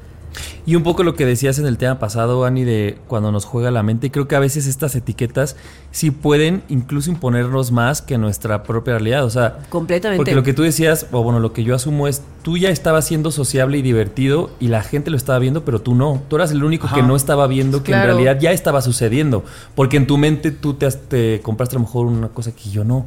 Y 0.67 0.75
un 0.75 0.83
poco 0.83 1.05
lo 1.05 1.15
que 1.15 1.25
decías 1.25 1.61
en 1.61 1.67
el 1.67 1.79
tema 1.79 2.01
pasado, 2.01 2.45
Ani, 2.45 2.65
de 2.65 2.99
cuando 3.07 3.31
nos 3.31 3.45
juega 3.45 3.71
la 3.71 3.85
mente, 3.85 4.11
creo 4.11 4.27
que 4.27 4.35
a 4.35 4.41
veces 4.41 4.67
estas 4.67 4.97
etiquetas 4.97 5.55
sí 5.93 6.11
pueden 6.11 6.65
incluso 6.69 7.09
imponernos 7.09 7.71
más 7.71 8.03
que 8.03 8.19
nuestra 8.19 8.65
propia 8.65 8.95
realidad. 8.95 9.25
O 9.25 9.31
sea, 9.31 9.59
Completamente. 9.69 10.17
porque 10.19 10.35
lo 10.35 10.43
que 10.43 10.53
tú 10.53 10.63
decías, 10.63 11.07
o 11.13 11.23
bueno, 11.23 11.39
lo 11.39 11.53
que 11.53 11.63
yo 11.63 11.77
asumo 11.77 12.09
es, 12.09 12.23
tú 12.43 12.57
ya 12.57 12.71
estabas 12.71 13.07
siendo 13.07 13.31
sociable 13.31 13.79
y 13.79 13.83
divertido 13.83 14.51
y 14.59 14.69
la 14.69 14.83
gente 14.83 15.11
lo 15.13 15.17
estaba 15.17 15.39
viendo, 15.39 15.65
pero 15.65 15.81
tú 15.81 15.95
no. 15.95 16.21
Tú 16.29 16.35
eras 16.35 16.51
el 16.51 16.65
único 16.65 16.89
que 16.93 17.03
no 17.05 17.15
estaba 17.15 17.47
viendo 17.47 17.85
que 17.85 17.93
en 17.93 18.03
realidad 18.03 18.41
ya 18.41 18.51
estaba 18.51 18.83
sucediendo. 18.83 19.45
Porque 19.77 19.99
en 19.99 20.09
tu 20.09 20.19
mente 20.19 20.51
tú 20.51 20.75
te, 20.75 20.84
te 20.91 21.41
compraste 21.43 21.77
a 21.77 21.79
lo 21.79 21.85
mejor 21.87 22.07
una 22.07 22.29
cosa 22.29 22.55
que 22.55 22.71
yo 22.71 22.85
no, 22.85 23.07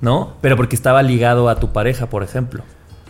¿no? 0.00 0.34
Pero 0.40 0.56
porque 0.56 0.76
estaba 0.76 1.02
ligado 1.02 1.48
a 1.48 1.58
tu 1.60 1.72
pareja, 1.72 2.08
por 2.08 2.22
ejemplo. 2.22 2.62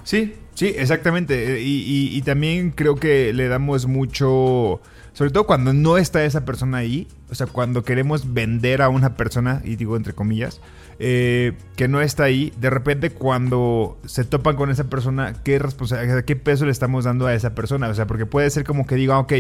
Sí, 0.05 0.35
sí, 0.55 0.73
exactamente. 0.77 1.57
Eh, 1.57 1.63
Y, 1.63 1.83
y- 1.83 2.17
y 2.17 2.23
también 2.23 2.71
creo 2.71 2.97
que 2.97 3.33
le 3.33 3.49
damos 3.49 3.87
mucho, 3.87 4.81
sobre 5.13 5.31
todo 5.31 5.47
cuando 5.47 5.73
no 5.73 5.99
está 5.99 6.25
esa 6.25 6.45
persona 6.45 6.79
ahí, 6.79 7.09
o 7.31 7.35
sea, 7.35 7.47
cuando 7.47 7.83
queremos 7.85 8.33
vender 8.33 8.83
a 8.83 8.89
una 8.89 9.17
persona, 9.17 9.61
y 9.65 9.77
digo 9.77 9.97
entre 9.97 10.13
comillas, 10.13 10.61
eh, 10.99 11.53
que 11.77 11.89
no 11.89 12.01
está 12.01 12.25
ahí, 12.25 12.53
de 12.59 12.71
repente 12.71 13.11
cuando 13.11 13.99
se 14.07 14.25
topan 14.25 14.57
con 14.57 14.71
esa 14.71 14.85
persona, 14.85 15.35
¿qué 15.45 15.59
responsabilidad, 15.59 16.25
qué 16.25 16.37
peso 16.37 16.65
le 16.65 16.73
estamos 16.73 17.05
dando 17.05 17.27
a 17.27 17.35
esa 17.35 17.55
persona? 17.55 17.89
O 17.89 17.95
sea, 17.95 18.07
porque 18.07 18.25
puede 18.27 18.49
ser 18.51 18.65
como 18.65 18.87
que 18.87 18.95
diga, 18.95 19.19
ok, 19.19 19.33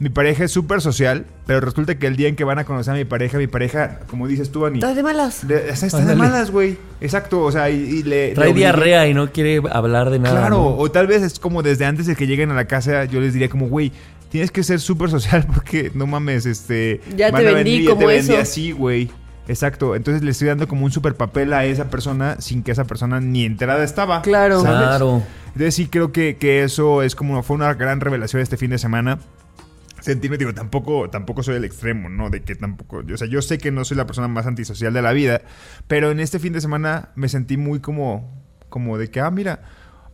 mi 0.00 0.10
pareja 0.10 0.44
es 0.44 0.52
súper 0.52 0.80
social, 0.80 1.24
pero 1.46 1.60
resulta 1.60 1.98
que 1.98 2.06
el 2.06 2.16
día 2.16 2.28
en 2.28 2.36
que 2.36 2.44
van 2.44 2.58
a 2.58 2.64
conocer 2.64 2.94
a 2.94 2.96
mi 2.96 3.04
pareja, 3.04 3.38
mi 3.38 3.46
pareja, 3.46 4.00
como 4.10 4.28
dices 4.28 4.50
tú, 4.50 4.66
Ani, 4.66 4.78
Estás 4.78 4.96
de 4.96 5.02
malas. 5.02 5.48
de- 5.48 5.70
está, 5.70 5.86
está 5.86 5.96
de 5.98 6.02
Ándale. 6.12 6.18
malas, 6.18 6.50
güey. 6.50 6.76
Exacto, 7.00 7.42
o 7.42 7.50
sea, 7.50 7.70
y, 7.70 7.76
y 7.76 8.02
le... 8.02 8.32
Trae 8.34 8.48
le 8.48 8.54
diarrea 8.54 9.08
y 9.08 9.14
no 9.14 9.32
quiere 9.32 9.62
hablar 9.72 10.10
de 10.10 10.18
nada. 10.18 10.38
Claro, 10.40 10.56
¿no? 10.56 10.76
o 10.76 10.90
tal 10.90 11.06
vez 11.06 11.22
es 11.22 11.38
como 11.38 11.62
desde 11.62 11.84
antes 11.86 12.06
de 12.06 12.14
que 12.16 12.26
lleguen 12.26 12.50
a 12.50 12.54
la 12.54 12.66
casa, 12.66 13.06
yo 13.06 13.20
les 13.20 13.32
diría 13.32 13.48
como, 13.48 13.66
güey, 13.68 13.92
tienes 14.30 14.50
que 14.50 14.62
ser 14.62 14.78
súper 14.78 15.08
social 15.10 15.46
porque 15.54 15.90
no 15.94 16.06
mames, 16.06 16.44
este... 16.44 17.00
Ya 17.16 17.32
te 17.32 17.42
vendí 17.42 17.86
como 17.86 18.00
te 18.00 18.06
vendí 18.06 18.32
eso. 18.34 18.42
así, 18.42 18.72
güey. 18.72 19.10
Exacto, 19.48 19.96
entonces 19.96 20.22
le 20.22 20.30
estoy 20.30 20.48
dando 20.48 20.68
como 20.68 20.84
un 20.84 20.92
super 20.92 21.14
papel 21.14 21.54
a 21.54 21.64
esa 21.64 21.88
persona 21.88 22.36
sin 22.38 22.62
que 22.62 22.72
esa 22.72 22.84
persona 22.84 23.18
ni 23.18 23.44
enterada 23.44 23.82
estaba. 23.82 24.20
Claro. 24.20 24.60
¿sabes? 24.60 24.86
Claro. 24.86 25.22
Entonces 25.46 25.74
sí 25.74 25.88
creo 25.88 26.12
que, 26.12 26.36
que 26.36 26.62
eso 26.62 27.02
es 27.02 27.14
como 27.14 27.42
fue 27.42 27.56
una 27.56 27.72
gran 27.72 28.00
revelación 28.00 28.42
este 28.42 28.58
fin 28.58 28.70
de 28.70 28.78
semana. 28.78 29.18
Sentirme, 30.00 30.36
digo, 30.36 30.54
tampoco, 30.54 31.10
tampoco 31.10 31.42
soy 31.42 31.56
el 31.56 31.64
extremo, 31.64 32.08
¿no? 32.08 32.30
De 32.30 32.42
que 32.42 32.54
tampoco, 32.54 33.02
o 33.12 33.16
sea, 33.16 33.26
yo 33.26 33.42
sé 33.42 33.58
que 33.58 33.72
no 33.72 33.84
soy 33.84 33.96
la 33.96 34.06
persona 34.06 34.28
más 34.28 34.46
antisocial 34.46 34.92
de 34.92 35.02
la 35.02 35.12
vida, 35.12 35.40
pero 35.88 36.10
en 36.10 36.20
este 36.20 36.38
fin 36.38 36.52
de 36.52 36.60
semana 36.60 37.08
me 37.16 37.28
sentí 37.28 37.56
muy 37.56 37.80
como, 37.80 38.30
como 38.68 38.96
de 38.96 39.10
que, 39.10 39.20
ah, 39.20 39.30
mira, 39.30 39.62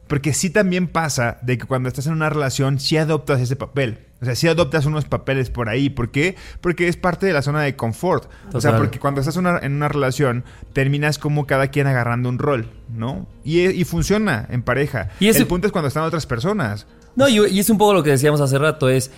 porque 0.06 0.32
sí 0.32 0.50
también 0.50 0.86
pasa 0.86 1.38
de 1.42 1.58
que 1.58 1.66
cuando 1.66 1.88
estás 1.88 2.06
en 2.06 2.12
una 2.12 2.30
relación, 2.30 2.78
sí 2.78 2.96
adoptas 2.96 3.40
ese 3.40 3.56
papel. 3.56 3.98
O 4.24 4.26
sea, 4.26 4.34
sí 4.34 4.48
adoptas 4.48 4.86
unos 4.86 5.04
papeles 5.04 5.50
por 5.50 5.68
ahí. 5.68 5.88
¿Por 5.90 6.10
qué? 6.10 6.36
Porque 6.60 6.88
es 6.88 6.96
parte 6.96 7.26
de 7.26 7.32
la 7.32 7.42
zona 7.42 7.62
de 7.62 7.76
confort. 7.76 8.28
O 8.52 8.60
sea, 8.60 8.76
porque 8.76 8.98
cuando 8.98 9.20
estás 9.20 9.36
una- 9.36 9.58
en 9.58 9.72
una 9.74 9.88
relación, 9.88 10.44
terminas 10.72 11.18
como 11.18 11.46
cada 11.46 11.68
quien 11.68 11.86
agarrando 11.86 12.28
un 12.28 12.38
rol, 12.38 12.68
¿no? 12.94 13.26
Y, 13.44 13.60
y 13.66 13.84
funciona 13.84 14.46
en 14.50 14.62
pareja. 14.62 15.08
Y 15.20 15.28
El 15.28 15.46
punto 15.46 15.66
es 15.66 15.72
cuando 15.72 15.88
están 15.88 16.02
otras 16.04 16.26
personas. 16.26 16.86
No, 17.16 17.28
y, 17.28 17.38
y 17.48 17.58
es 17.60 17.70
un 17.70 17.78
poco 17.78 17.94
lo 17.94 18.02
que 18.02 18.10
decíamos 18.10 18.40
hace 18.40 18.58
rato, 18.58 18.88
es 18.88 19.10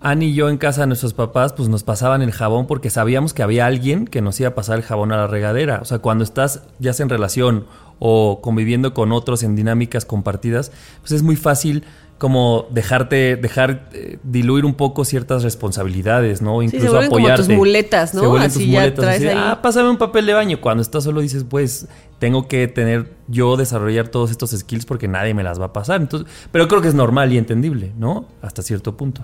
Ani 0.00 0.26
y 0.26 0.34
yo 0.34 0.50
en 0.50 0.58
casa 0.58 0.82
de 0.82 0.86
nuestros 0.88 1.14
papás, 1.14 1.54
pues 1.54 1.68
nos 1.70 1.82
pasaban 1.82 2.20
el 2.22 2.30
jabón 2.32 2.66
porque 2.66 2.90
sabíamos 2.90 3.32
que 3.32 3.42
había 3.42 3.64
alguien 3.66 4.06
que 4.06 4.20
nos 4.20 4.38
iba 4.38 4.50
a 4.50 4.54
pasar 4.54 4.76
el 4.76 4.82
jabón 4.84 5.12
a 5.12 5.16
la 5.16 5.26
regadera. 5.26 5.78
O 5.80 5.84
sea, 5.86 5.98
cuando 5.98 6.24
estás 6.24 6.62
ya 6.78 6.92
sea 6.92 7.04
en 7.04 7.10
relación 7.10 7.66
o 7.98 8.40
conviviendo 8.42 8.92
con 8.92 9.12
otros 9.12 9.42
en 9.42 9.56
dinámicas 9.56 10.04
compartidas, 10.04 10.72
pues 11.00 11.12
es 11.12 11.22
muy 11.22 11.36
fácil 11.36 11.84
como 12.18 12.66
dejarte, 12.70 13.36
dejar 13.36 13.88
eh, 13.92 14.18
diluir 14.22 14.64
un 14.64 14.74
poco 14.74 15.04
ciertas 15.04 15.42
responsabilidades, 15.42 16.40
¿no? 16.42 16.60
se 16.60 16.64
Incluso 16.66 16.90
vuelven 16.92 17.08
como 17.10 17.18
apoyarte. 17.26 17.46
tus 17.48 17.56
muletas, 17.56 18.14
¿no? 18.14 18.20
Se 18.20 18.26
vuelven 18.28 18.46
Así 18.50 18.58
tus 18.60 18.68
ya 18.68 18.80
muletas. 18.80 19.04
traes 19.04 19.18
así 19.18 19.28
ahí. 19.28 19.36
ah, 19.38 19.58
pásame 19.62 19.90
un 19.90 19.96
papel 19.98 20.26
de 20.26 20.32
baño. 20.32 20.60
Cuando 20.60 20.82
estás 20.82 21.04
solo 21.04 21.20
dices, 21.20 21.44
pues, 21.48 21.88
tengo 22.18 22.46
que 22.48 22.68
tener 22.68 23.12
yo 23.28 23.56
desarrollar 23.56 24.08
todos 24.08 24.30
estos 24.30 24.50
skills 24.52 24.86
porque 24.86 25.08
nadie 25.08 25.34
me 25.34 25.42
las 25.42 25.60
va 25.60 25.66
a 25.66 25.72
pasar. 25.72 26.00
Entonces, 26.00 26.28
pero 26.52 26.68
creo 26.68 26.80
que 26.80 26.88
es 26.88 26.94
normal 26.94 27.32
y 27.32 27.38
entendible, 27.38 27.92
¿no? 27.98 28.28
Hasta 28.42 28.62
cierto 28.62 28.96
punto. 28.96 29.22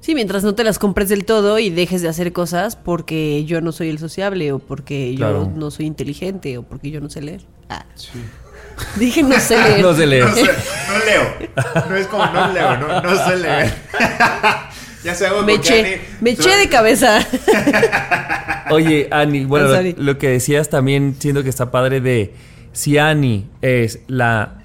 Sí, 0.00 0.16
mientras 0.16 0.42
no 0.42 0.56
te 0.56 0.64
las 0.64 0.80
compres 0.80 1.08
del 1.08 1.24
todo 1.24 1.60
y 1.60 1.70
dejes 1.70 2.02
de 2.02 2.08
hacer 2.08 2.32
cosas 2.32 2.74
porque 2.74 3.44
yo 3.44 3.60
no 3.60 3.70
soy 3.70 3.88
el 3.88 3.98
sociable 3.98 4.50
o 4.50 4.58
porque 4.58 5.14
Claro. 5.16 5.44
yo 5.44 5.52
no 5.56 5.70
soy 5.70 5.86
inteligente 5.86 6.58
o 6.58 6.64
porque 6.64 6.90
yo 6.90 7.00
no 7.00 7.08
sé 7.08 7.22
leer. 7.22 7.42
Ah. 7.68 7.86
Dije 8.96 9.22
no 9.22 9.38
sé 9.38 9.56
leer. 9.62 9.80
No 9.82 9.94
se 9.94 10.06
lee. 10.06 10.20
No, 10.20 10.34
sé, 10.34 10.42
no 10.42 11.04
leo. 11.04 11.48
No 11.88 11.96
es 11.96 12.06
como 12.06 12.26
no 12.26 12.52
leo, 12.52 12.76
no, 12.78 13.02
no 13.02 13.24
sé 13.28 13.36
leer. 13.36 13.72
ya 15.04 15.14
sé 15.14 15.26
algo 15.26 15.42
Me 15.42 15.54
eché, 15.54 16.00
me 16.20 16.30
eché 16.30 16.56
de 16.56 16.68
cabeza. 16.68 17.18
Oye, 18.70 19.08
Ani, 19.10 19.44
bueno, 19.44 19.68
lo, 19.68 20.02
lo 20.02 20.18
que 20.18 20.28
decías 20.30 20.68
también, 20.70 21.16
siento 21.18 21.42
que 21.42 21.48
está 21.50 21.70
padre 21.70 22.00
de 22.00 22.34
si 22.72 22.96
Ani 22.98 23.48
es 23.60 24.00
la 24.06 24.62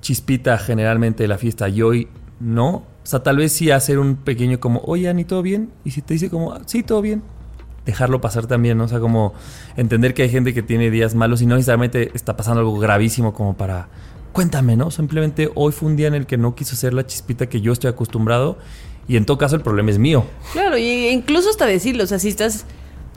chispita 0.00 0.58
generalmente 0.58 1.24
de 1.24 1.28
la 1.28 1.38
fiesta 1.38 1.68
y 1.68 1.82
hoy 1.82 2.08
no, 2.40 2.68
o 2.70 2.86
sea, 3.04 3.22
tal 3.22 3.36
vez 3.38 3.52
sí 3.52 3.70
hacer 3.70 3.98
un 3.98 4.16
pequeño 4.16 4.60
como, 4.60 4.80
oye, 4.84 5.08
Ani, 5.08 5.24
¿todo 5.24 5.42
bien? 5.42 5.70
Y 5.84 5.90
si 5.92 6.02
te 6.02 6.14
dice 6.14 6.28
como, 6.30 6.52
"Ah, 6.52 6.60
sí, 6.66 6.82
todo 6.82 7.00
bien, 7.02 7.22
dejarlo 7.86 8.20
pasar 8.20 8.46
también, 8.46 8.78
¿no? 8.78 8.84
O 8.84 8.88
sea, 8.88 9.00
como 9.00 9.34
entender 9.76 10.14
que 10.14 10.22
hay 10.22 10.28
gente 10.30 10.54
que 10.54 10.62
tiene 10.62 10.90
días 10.90 11.14
malos 11.14 11.42
y 11.42 11.46
no 11.46 11.56
necesariamente 11.56 12.10
está 12.14 12.36
pasando 12.36 12.60
algo 12.60 12.78
gravísimo 12.78 13.32
como 13.34 13.54
para, 13.56 13.88
cuéntame, 14.32 14.76
¿no? 14.76 14.90
Simplemente 14.90 15.50
hoy 15.54 15.72
fue 15.72 15.88
un 15.88 15.96
día 15.96 16.06
en 16.08 16.14
el 16.14 16.26
que 16.26 16.36
no 16.36 16.54
quiso 16.54 16.76
ser 16.76 16.94
la 16.94 17.06
chispita 17.06 17.46
que 17.48 17.60
yo 17.60 17.72
estoy 17.72 17.90
acostumbrado 17.90 18.56
y 19.08 19.16
en 19.16 19.24
todo 19.24 19.36
caso 19.38 19.56
el 19.56 19.62
problema 19.62 19.90
es 19.90 19.98
mío. 19.98 20.24
Claro, 20.52 20.78
y 20.78 21.08
incluso 21.08 21.50
hasta 21.50 21.66
decirlo, 21.66 22.04
o 22.04 22.06
sea, 22.06 22.18
si 22.20 22.28
estás 22.28 22.64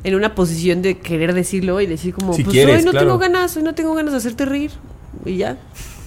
en 0.03 0.15
una 0.15 0.33
posición 0.35 0.81
de 0.81 0.97
querer 0.97 1.33
decirlo 1.33 1.79
y 1.81 1.85
decir 1.85 2.13
como, 2.13 2.33
Si 2.33 2.43
pues 2.43 2.53
quieres, 2.53 2.77
hoy 2.79 2.85
no 2.85 2.91
claro. 2.91 3.05
tengo 3.07 3.19
ganas, 3.19 3.55
hoy 3.57 3.63
no 3.63 3.75
tengo 3.75 3.93
ganas 3.93 4.11
de 4.13 4.17
hacerte 4.17 4.45
reír 4.45 4.71
y 5.25 5.37
ya. 5.37 5.57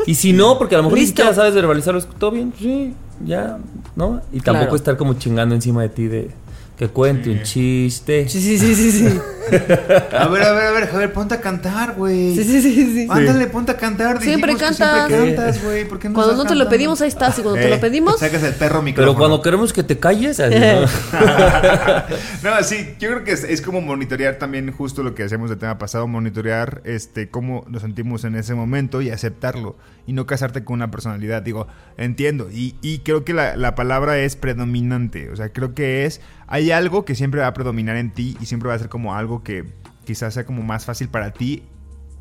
Y 0.07 0.15
si 0.17 0.33
no, 0.33 0.59
porque 0.59 0.75
a 0.75 0.79
lo 0.79 0.85
mejor 0.85 0.99
ni 0.99 1.03
Listo. 1.05 1.17
siquiera 1.23 1.35
sabes 1.35 1.55
verbalizarlo, 1.55 2.03
todo 2.05 2.31
bien, 2.33 2.53
sí, 2.59 2.95
ya, 3.25 3.59
¿no? 3.97 4.21
Y 4.33 4.41
tampoco 4.41 4.65
Claro. 4.67 4.77
estar 4.77 4.97
como 4.97 5.15
chingando 5.15 5.55
encima 5.55 5.83
de 5.83 5.89
ti 5.89 6.07
de, 6.07 6.31
Que 6.79 6.89
cuente 6.89 7.29
un 7.31 7.43
chiste. 7.43 8.29
Sí, 8.29 8.41
sí, 8.41 8.59
sí, 8.59 8.75
sí, 8.75 8.93
sí. 8.93 9.21
A 9.49 10.29
ver, 10.29 10.43
a 10.43 10.53
ver, 10.53 10.67
a 10.67 10.71
ver, 10.73 10.89
Javier, 10.89 11.13
ponte 11.13 11.35
a 11.35 11.41
cantar, 11.41 11.95
güey. 11.95 12.35
Sí, 12.35 12.45
sí, 12.45 12.63
sí, 12.63 12.75
sí. 12.75 13.07
Ándale, 13.11 13.47
ponte 13.47 13.73
a 13.73 13.77
cantar. 13.77 14.21
Siempre 14.21 14.57
cantas. 14.57 15.09
Siempre 15.09 15.35
cantas, 15.35 15.63
güey. 15.63 15.87
¿Por 15.89 15.99
qué 15.99 16.09
no 16.09 16.15
Cuando 16.15 16.37
no 16.37 16.45
te 16.45 16.55
lo 16.55 16.69
pedimos, 16.69 17.01
ahí 17.01 17.09
estás. 17.09 17.39
Y 17.39 17.43
cuando 17.43 17.61
te 17.61 17.67
Eh, 17.67 17.71
lo 17.71 17.81
pedimos, 17.81 18.19
Sacas 18.19 18.43
el 18.43 18.55
perro 18.55 18.83
micrófono. 18.83 19.13
Pero 19.13 19.19
cuando 19.19 19.43
queremos 19.43 19.73
que 19.73 19.83
te 19.83 19.99
calles, 19.99 20.41
así, 20.41 20.55
¿no? 20.59 20.81
no, 22.43 22.63
sí, 22.63 22.95
yo 22.99 23.09
creo 23.11 23.25
que 23.25 23.33
es, 23.33 23.45
es 23.45 23.61
como 23.63 23.81
monitorear 23.81 24.37
también 24.37 24.71
justo 24.73 25.03
lo 25.03 25.15
que 25.15 25.23
hacemos 25.23 25.51
del 25.51 25.59
tema 25.59 25.79
pasado, 25.79 26.07
monitorear 26.07 26.83
este 26.85 27.29
cómo 27.31 27.65
nos 27.69 27.83
sentimos 27.83 28.25
en 28.25 28.35
ese 28.35 28.55
momento 28.55 29.03
y 29.03 29.11
aceptarlo 29.11 29.77
y 30.07 30.13
no 30.13 30.27
casarte 30.27 30.65
con 30.65 30.75
una 30.75 30.91
personalidad. 30.91 31.43
Digo, 31.43 31.67
entiendo 31.97 32.49
y, 32.51 32.77
y 32.83 32.99
creo 33.01 33.25
que 33.25 33.35
la, 33.35 33.57
la 33.57 33.75
palabra 33.75 34.19
es 34.19 34.37
predominante, 34.37 35.31
o 35.31 35.37
sea, 35.37 35.53
creo 35.53 35.75
que 35.75 36.05
es, 36.07 36.21
hay 36.47 36.71
algo 36.71 37.05
que 37.05 37.15
siempre 37.15 37.41
va 37.41 37.49
a 37.49 37.55
predominar 37.55 37.97
en 37.97 38.13
ti 38.13 38.37
y 38.41 38.47
siempre 38.47 38.69
va 38.69 38.75
a 38.75 38.79
ser 38.79 38.89
como 38.89 39.15
algo 39.15 39.38
que 39.43 39.65
quizás 40.05 40.35
sea 40.35 40.45
como 40.45 40.63
más 40.63 40.85
fácil 40.85 41.09
para 41.09 41.33
ti 41.33 41.63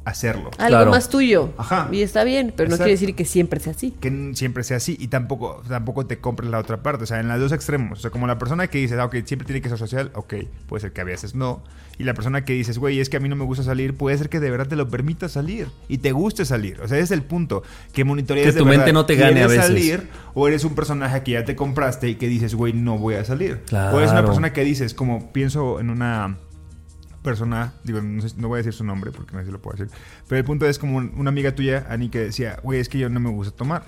hacerlo. 0.05 0.51
algo 0.57 0.67
Claro. 0.69 0.91
más 0.91 1.09
tuyo. 1.09 1.49
Ajá. 1.57 1.89
Y 1.91 2.01
está 2.01 2.23
bien, 2.23 2.53
pero 2.55 2.69
no 2.69 2.75
Exacto. 2.75 2.85
quiere 2.85 2.97
decir 2.97 3.13
que 3.13 3.25
siempre 3.25 3.59
sea 3.59 3.73
así. 3.73 3.91
que 3.91 4.31
siempre 4.35 4.63
sea 4.63 4.77
así 4.77 4.95
y 4.97 5.09
tampoco, 5.09 5.61
tampoco 5.67 6.05
te 6.05 6.19
compres 6.19 6.49
la 6.49 6.59
otra 6.59 6.81
parte. 6.81 7.03
O 7.03 7.05
sea, 7.05 7.19
en 7.19 7.27
los 7.27 7.37
dos 7.41 7.51
extremos. 7.51 7.99
O 7.99 8.01
sea, 8.03 8.09
como 8.09 8.25
la 8.25 8.37
persona 8.37 8.67
que 8.67 8.77
dices, 8.77 8.97
ah, 8.99 9.05
ok, 9.05 9.17
siempre 9.25 9.45
tiene 9.45 9.61
que 9.61 9.67
ser 9.67 9.77
social, 9.77 10.11
ok, 10.15 10.33
puede 10.69 10.79
ser 10.79 10.93
que 10.93 11.01
a 11.01 11.03
veces 11.03 11.35
no. 11.35 11.61
Y 11.97 12.05
la 12.05 12.13
persona 12.13 12.45
que 12.45 12.53
dices, 12.53 12.77
güey, 12.77 13.01
es 13.01 13.09
que 13.09 13.17
a 13.17 13.19
mí 13.19 13.27
no 13.27 13.35
me 13.35 13.43
gusta 13.43 13.63
salir, 13.65 13.97
puede 13.97 14.17
ser 14.17 14.29
que 14.29 14.39
de 14.39 14.49
verdad 14.49 14.67
te 14.67 14.77
lo 14.77 14.87
permita 14.87 15.27
salir 15.27 15.67
y 15.89 15.97
te 15.97 16.13
guste 16.13 16.45
salir. 16.45 16.79
O 16.79 16.87
sea, 16.87 16.95
ese 16.99 17.03
es 17.03 17.11
el 17.11 17.23
punto. 17.23 17.63
Que 17.91 18.05
monitorees 18.05 18.45
Que 18.45 18.51
de 18.53 18.59
tu 18.59 18.63
mente 18.65 18.77
verdad, 18.85 18.93
no 18.93 19.05
te 19.05 19.15
gane 19.17 19.43
a 19.43 19.47
¿quieres 19.47 19.49
veces. 19.49 19.65
salir 19.65 20.09
o 20.33 20.47
eres 20.47 20.63
un 20.63 20.73
personaje 20.73 21.21
que 21.23 21.31
ya 21.31 21.43
te 21.43 21.57
compraste 21.57 22.07
y 22.07 22.15
que 22.15 22.29
dices, 22.29 22.55
güey, 22.55 22.71
no 22.71 22.97
voy 22.97 23.15
a 23.15 23.25
salir? 23.25 23.59
Claro. 23.65 23.97
O 23.97 23.99
eres 23.99 24.11
una 24.11 24.23
persona 24.23 24.53
que 24.53 24.63
dices, 24.63 24.93
como 24.93 25.33
pienso 25.33 25.81
en 25.81 25.89
una 25.89 26.37
persona, 27.23 27.73
digo, 27.83 28.01
no, 28.01 28.21
sé- 28.21 28.35
no 28.37 28.47
voy 28.47 28.57
a 28.57 28.59
decir 28.59 28.73
su 28.73 28.83
nombre 28.83 29.11
porque 29.11 29.33
no 29.33 29.39
sé 29.39 29.45
si 29.47 29.51
lo 29.51 29.61
puedo 29.61 29.77
decir, 29.77 29.93
pero 30.27 30.39
el 30.39 30.45
punto 30.45 30.65
es 30.67 30.79
como 30.79 30.97
un- 30.97 31.11
una 31.17 31.29
amiga 31.29 31.53
tuya, 31.53 31.85
Ani, 31.89 32.09
que 32.09 32.19
decía, 32.19 32.59
güey, 32.63 32.79
es 32.79 32.89
que 32.89 32.99
yo 32.99 33.09
no 33.09 33.19
me 33.19 33.29
gusta 33.29 33.55
tomar. 33.55 33.83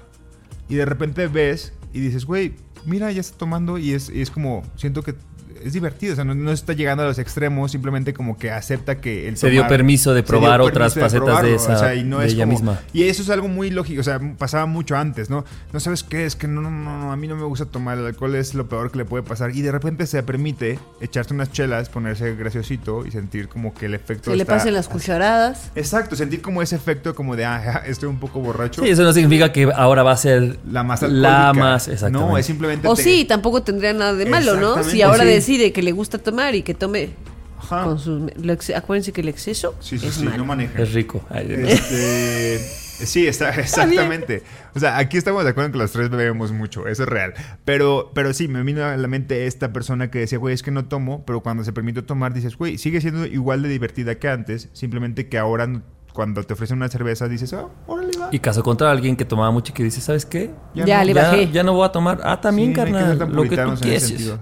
Y 0.68 0.76
de 0.76 0.86
repente 0.86 1.28
ves 1.28 1.74
y 1.94 2.00
dices, 2.00 2.26
güey, 2.26 2.54
mira, 2.86 3.12
ya 3.12 3.22
está 3.22 3.38
tomando 3.38 3.78
y 3.78 3.94
es, 3.94 4.10
y 4.10 4.22
es 4.22 4.30
como, 4.32 4.64
siento 4.76 5.02
que 5.04 5.16
es 5.64 5.74
divertido, 5.74 6.14
o 6.14 6.16
sea, 6.16 6.24
no, 6.26 6.34
no 6.36 6.52
está 6.52 6.74
llegando 6.74 7.04
a 7.04 7.08
los 7.08 7.20
extremos, 7.20 7.72
simplemente 7.72 8.14
como 8.14 8.38
que 8.38 8.52
acepta 8.52 9.00
que 9.00 9.28
el 9.28 9.38
Se 9.38 9.50
dio 9.50 9.68
permiso 9.68 10.14
de 10.14 10.24
probar 10.24 10.60
permiso 10.62 10.70
otras 10.70 10.94
facetas 10.96 11.44
de 11.44 11.56
esa- 11.56 11.96
y 11.96 12.04
no 12.04 12.20
de 12.20 12.28
es 12.28 12.34
ella 12.34 12.44
como- 12.46 12.54
misma. 12.54 12.80
Y 12.94 13.04
eso 13.04 13.22
es 13.22 13.30
algo 13.30 13.48
muy 13.48 13.70
lógico, 13.70 14.02
o 14.02 14.04
sea, 14.04 14.20
pasaba 14.38 14.66
mucho 14.66 14.96
antes, 14.96 15.30
¿no? 15.30 15.46
No 15.74 15.80
sabes 15.80 16.04
qué 16.04 16.26
es, 16.26 16.36
que 16.36 16.48
no, 16.48 16.62
no, 16.62 16.70
no, 16.72 16.98
no, 17.00 17.12
a 17.12 17.16
mí 17.18 17.28
no 17.28 17.36
me 17.36 17.44
gusta 17.44 17.66
tomar, 17.66 17.98
el 17.98 18.06
alcohol 18.06 18.36
es 18.36 18.54
lo 18.54 18.68
peor 18.70 18.92
que 18.92 18.98
le 19.00 19.06
puede 19.06 19.24
pasar 19.24 19.52
y 19.56 19.62
de 19.62 19.72
repente 19.72 20.06
se 20.08 20.22
permite 20.24 20.80
echarse 21.02 21.34
unas 21.34 21.52
chelas, 21.52 21.90
ponerse 21.90 22.36
graciosito 22.36 23.06
y 23.06 23.12
sentir 23.12 23.48
como 23.48 23.74
que 23.74 23.86
el 23.88 23.94
efecto 23.94 24.32
Se 24.32 24.38
le 24.38 24.46
pasen 24.46 24.74
las 24.74 24.88
cucharadas. 24.88 25.72
Exacto, 25.76 26.16
sentir 26.16 26.42
como 26.42 26.62
ese 26.62 26.76
efecto 26.76 27.16
como 27.16 27.36
de, 27.36 27.46
ah, 27.46 27.84
estoy 27.86 28.10
un 28.10 28.20
poco 28.20 28.40
borracho. 28.40 28.84
Sí, 28.84 28.90
eso 28.90 29.04
no 29.04 29.14
significa 29.14 29.52
que 29.52 29.70
ahora 29.76 30.04
va 30.04 30.12
a 30.12 30.18
ser 30.18 30.58
la 30.70 30.84
más 30.84 31.02
la 31.02 31.54
más, 31.54 31.88
exactamente. 31.88 32.32
No, 32.32 32.38
es 32.38 32.46
simplemente... 32.46 32.88
O 32.88 32.96
te- 32.96 33.04
sí, 33.04 33.26
tampoco 33.26 33.64
tendría 33.64 33.94
nada 33.94 34.14
de 34.14 34.26
malo, 34.26 34.56
¿no? 34.58 34.84
Si 34.84 35.02
ahora 35.02 35.24
sí. 35.24 35.30
Decide 35.50 35.72
que 35.74 35.82
le 35.82 35.92
gusta 35.92 36.18
tomar 36.20 36.56
y 36.56 36.62
que 36.64 36.74
tome 36.74 37.10
Ajá. 37.58 37.84
con 37.84 38.00
sus... 38.00 38.22
lo 38.38 38.54
Acuérdense 38.76 39.12
que 39.12 39.22
el 39.22 39.30
exceso 39.30 39.76
Sí, 39.80 39.98
sí, 39.98 40.08
es 40.08 40.14
sí, 40.16 40.24
malo. 40.26 40.38
no 40.38 40.46
maneja. 40.46 40.82
Es 40.82 40.94
rico. 40.94 41.24
Este, 41.34 42.60
sí, 43.06 43.28
está, 43.28 43.50
exactamente. 43.56 44.44
O 44.76 44.80
sea, 44.80 44.98
aquí 44.98 45.18
estamos 45.18 45.44
de 45.44 45.50
acuerdo 45.52 45.68
en 45.68 45.72
que 45.74 45.78
los 45.80 45.92
tres 45.92 46.10
bebemos 46.10 46.52
mucho, 46.52 46.88
eso 46.88 47.04
es 47.04 47.10
real. 47.10 47.34
Pero, 47.66 48.12
pero 48.14 48.34
sí, 48.34 48.48
me 48.48 48.62
vino 48.64 48.84
a 48.86 48.96
la 48.96 49.08
mente 49.08 49.48
esta 49.48 49.74
persona 49.74 50.12
que 50.12 50.20
decía, 50.20 50.38
güey, 50.38 50.54
es 50.54 50.64
que 50.64 50.72
no 50.72 50.86
tomo, 50.86 51.26
pero 51.26 51.42
cuando 51.42 51.64
se 51.64 51.74
permitió 51.74 52.04
tomar, 52.06 52.34
dices, 52.34 52.56
güey, 52.58 52.78
sigue 52.78 53.02
siendo 53.02 53.26
igual 53.26 53.62
de 53.64 53.70
divertida 53.70 54.16
que 54.16 54.30
antes, 54.30 54.70
simplemente 54.74 55.28
que 55.30 55.38
ahora 55.38 55.68
no- 55.68 55.82
cuando 56.14 56.44
te 56.44 56.54
ofrecen 56.54 56.78
una 56.78 56.90
cerveza 56.90 57.28
dices, 57.28 57.54
ah, 57.54 57.68
órale, 57.88 58.12
va. 58.20 58.30
Y 58.32 58.40
caso 58.40 58.62
contra 58.64 58.90
alguien 58.92 59.16
que 59.16 59.26
tomaba 59.26 59.52
mucho 59.52 59.72
y 59.72 59.76
que 59.76 59.84
dice, 59.84 60.02
¿sabes 60.02 60.26
qué? 60.26 60.52
Ya 60.76 60.86
no- 61.00 61.04
le 61.06 61.14
Ya, 61.14 61.22
bajé. 61.24 61.52
ya 61.52 61.64
no 61.64 61.74
voy 61.74 61.86
a 61.86 61.92
tomar. 61.92 62.20
Ah, 62.24 62.42
también, 62.42 62.70
Sí, 62.70 62.76
carnal. 62.76 63.18
Lo 63.32 63.44
que 63.44 63.56
tú 63.56 63.62
en 63.62 63.76
quieres. 63.78 64.34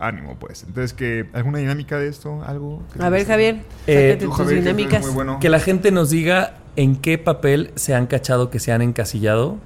Ánimo, 0.00 0.36
pues. 0.38 0.64
Entonces, 0.64 0.92
que 0.92 1.26
¿alguna 1.32 1.58
dinámica 1.58 1.98
de 1.98 2.08
esto? 2.08 2.42
¿Algo? 2.44 2.82
que 2.96 3.02
A 3.02 3.08
ver? 3.10 3.26
Javier, 3.26 3.62
Eh, 3.86 4.16
Tú, 4.18 4.26
tus 4.26 4.36
Javier, 4.36 4.56
que 4.56 4.60
dinámicas. 4.62 5.04
muy 5.06 5.14
bueno. 5.14 5.38
Que 5.40 5.48
la 5.48 5.60
gente 5.60 5.90
nos 5.90 6.10
diga 6.10 6.54
en 6.76 6.96
qué 6.96 7.18
papel 7.18 7.70
se 7.76 7.94
han 7.94 8.06
cachado 8.06 8.50
que 8.50 8.58
se 8.58 8.72
han 8.72 8.82
encasillado 8.82 9.56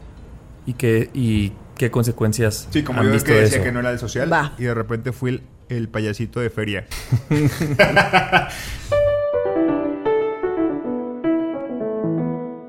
y 0.67 0.75
qué, 0.75 1.11
y 1.15 1.53
qué 1.77 1.91
consecuencias 1.91 2.69
Sí, 2.71 2.83
como 2.83 3.01
han 3.01 3.07
yo 3.07 3.13
visto 3.13 3.27
que 3.29 3.35
de 3.35 3.41
decía 3.43 3.57
eso. 3.59 3.65
que 3.65 3.73
no 3.73 3.81
era 3.81 3.91
el 3.91 3.99
social 3.99 4.31
Va. 4.33 4.53
y 4.59 4.65
de 4.65 4.75
repente 4.75 5.13
fui 5.13 5.31
el, 5.31 5.43
el 5.69 5.89
payasito 5.89 6.41
de 6.41 6.51
feria. 6.51 6.87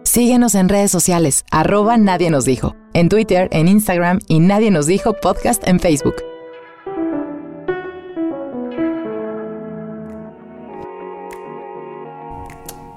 Síguenos 0.03 0.55
en 0.55 0.69
redes 0.69 0.91
sociales, 0.91 1.45
arroba 1.51 1.95
Nadie 1.97 2.29
nos 2.31 2.43
dijo. 2.45 2.75
En 2.93 3.09
Twitter, 3.09 3.47
en 3.51 3.67
Instagram 3.67 4.19
y 4.27 4.39
Nadie 4.39 4.71
nos 4.71 4.87
dijo 4.87 5.13
podcast 5.13 5.65
en 5.67 5.79
Facebook. 5.79 6.15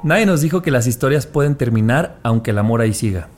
Nadie 0.02 0.26
nos 0.26 0.40
dijo 0.40 0.62
que 0.62 0.72
las 0.72 0.86
historias 0.86 1.26
pueden 1.26 1.54
terminar 1.54 2.18
aunque 2.24 2.50
el 2.50 2.58
amor 2.58 2.80
ahí 2.80 2.92
siga. 2.92 3.28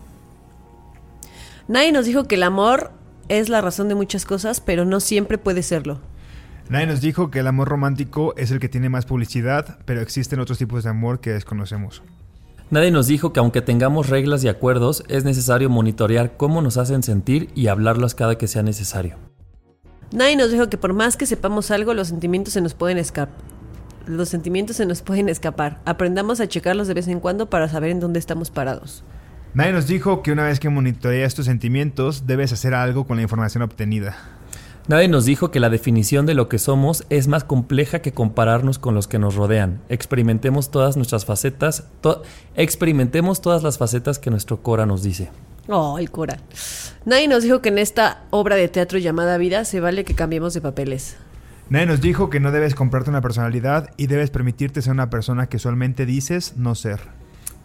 Nadie 1.69 1.93
nos 1.93 2.07
dijo 2.07 2.25
que 2.25 2.37
el 2.37 2.43
amor 2.43 2.91
es 3.29 3.49
la 3.49 3.61
razón 3.61 3.89
de 3.89 3.95
muchas 3.95 4.25
cosas, 4.25 4.61
pero 4.61 4.85
no 4.85 5.01
siempre 5.01 5.39
puede 5.39 5.63
serlo. 5.63 6.01
Nadie 6.71 6.87
nos 6.87 7.03
dijo 7.03 7.31
que 7.31 7.41
el 7.41 7.47
amor 7.47 7.69
romántico 7.69 8.35
es 8.37 8.51
el 8.51 8.61
que 8.61 8.71
tiene 8.71 8.89
más 8.89 9.05
publicidad, 9.05 9.79
pero 9.85 10.01
existen 10.01 10.41
otros 10.41 10.57
tipos 10.57 10.85
de 10.85 10.91
amor 10.91 11.21
que 11.21 11.33
desconocemos. 11.33 12.03
Nadie 12.71 12.91
nos 12.91 13.07
dijo 13.07 13.35
que 13.35 13.41
aunque 13.41 13.61
tengamos 13.61 14.09
reglas 14.09 14.43
y 14.43 14.49
acuerdos, 14.49 15.05
es 15.09 15.25
necesario 15.25 15.69
monitorear 15.69 16.39
cómo 16.39 16.63
nos 16.63 16.79
hacen 16.79 17.03
sentir 17.03 17.51
y 17.55 17.67
hablarlas 17.67 18.15
cada 18.15 18.39
que 18.39 18.49
sea 18.49 18.63
necesario. 18.63 19.17
Nadie 20.13 20.37
nos 20.37 20.51
dijo 20.51 20.71
que 20.71 20.79
por 20.79 20.95
más 20.95 21.19
que 21.19 21.27
sepamos 21.27 21.71
algo, 21.71 21.93
los 21.93 22.09
sentimientos 22.09 22.55
se 22.55 22.63
nos 22.63 22.73
pueden 22.73 22.97
escapar. 22.97 23.54
Los 24.07 24.29
sentimientos 24.29 24.77
se 24.77 24.87
nos 24.87 25.03
pueden 25.03 25.29
escapar. 25.29 25.81
Aprendamos 25.85 26.41
a 26.41 26.47
checarlos 26.49 26.89
de 26.89 26.95
vez 26.95 27.09
en 27.09 27.21
cuando 27.21 27.49
para 27.49 27.69
saber 27.69 27.91
en 27.91 28.01
dónde 28.01 28.19
estamos 28.19 28.51
parados. 28.51 29.03
Nadie 29.55 29.73
nos 29.73 29.87
dijo 29.87 30.23
que 30.23 30.33
una 30.33 30.45
vez 30.45 30.61
que 30.61 30.69
monitoreas 30.69 31.35
tus 31.35 31.47
sentimientos, 31.47 32.27
debes 32.27 32.53
hacer 32.53 32.75
algo 32.75 33.07
con 33.07 33.17
la 33.17 33.23
información 33.23 33.63
obtenida. 33.63 34.17
Nadie 34.87 35.09
nos 35.09 35.25
dijo 35.25 35.51
que 35.51 35.61
la 35.61 35.71
definición 35.71 36.27
de 36.27 36.35
lo 36.35 36.51
que 36.51 36.59
somos 36.59 37.07
es 37.09 37.27
más 37.29 37.45
compleja 37.45 38.01
que 38.01 38.13
compararnos 38.13 38.79
con 38.79 38.95
los 38.95 39.09
que 39.09 39.19
nos 39.19 39.35
rodean. 39.37 39.81
Experimentemos 39.89 40.71
todas 40.71 40.97
nuestras 40.97 41.25
facetas, 41.25 41.85
to- 42.03 42.23
experimentemos 42.55 43.41
todas 43.41 43.63
las 43.63 43.79
facetas 43.79 44.19
que 44.19 44.31
nuestro 44.31 44.63
Cora 44.63 44.85
nos 44.85 45.03
dice. 45.03 45.31
Oh, 45.69 45.99
el 45.99 46.11
coral. 46.11 46.41
Nadie 47.07 47.29
nos 47.29 47.45
dijo 47.45 47.63
que 47.63 47.71
en 47.71 47.79
esta 47.79 48.25
obra 48.29 48.57
de 48.57 48.69
teatro 48.69 48.99
llamada 48.99 49.39
vida 49.39 49.65
se 49.65 49.81
vale 49.81 50.05
que 50.05 50.15
cambiemos 50.15 50.53
de 50.53 50.61
papeles. 50.61 51.17
Nadie 51.71 51.87
nos 51.87 52.01
dijo 52.01 52.29
que 52.29 52.41
no 52.41 52.53
debes 52.53 52.75
comprarte 52.75 53.11
una 53.11 53.23
personalidad 53.23 53.91
y 53.97 54.07
debes 54.07 54.31
permitirte 54.31 54.83
ser 54.83 54.93
una 54.93 55.09
persona 55.09 55.47
que 55.47 55.57
usualmente 55.57 56.05
dices 56.05 56.57
no 56.57 56.75
ser. 56.75 57.01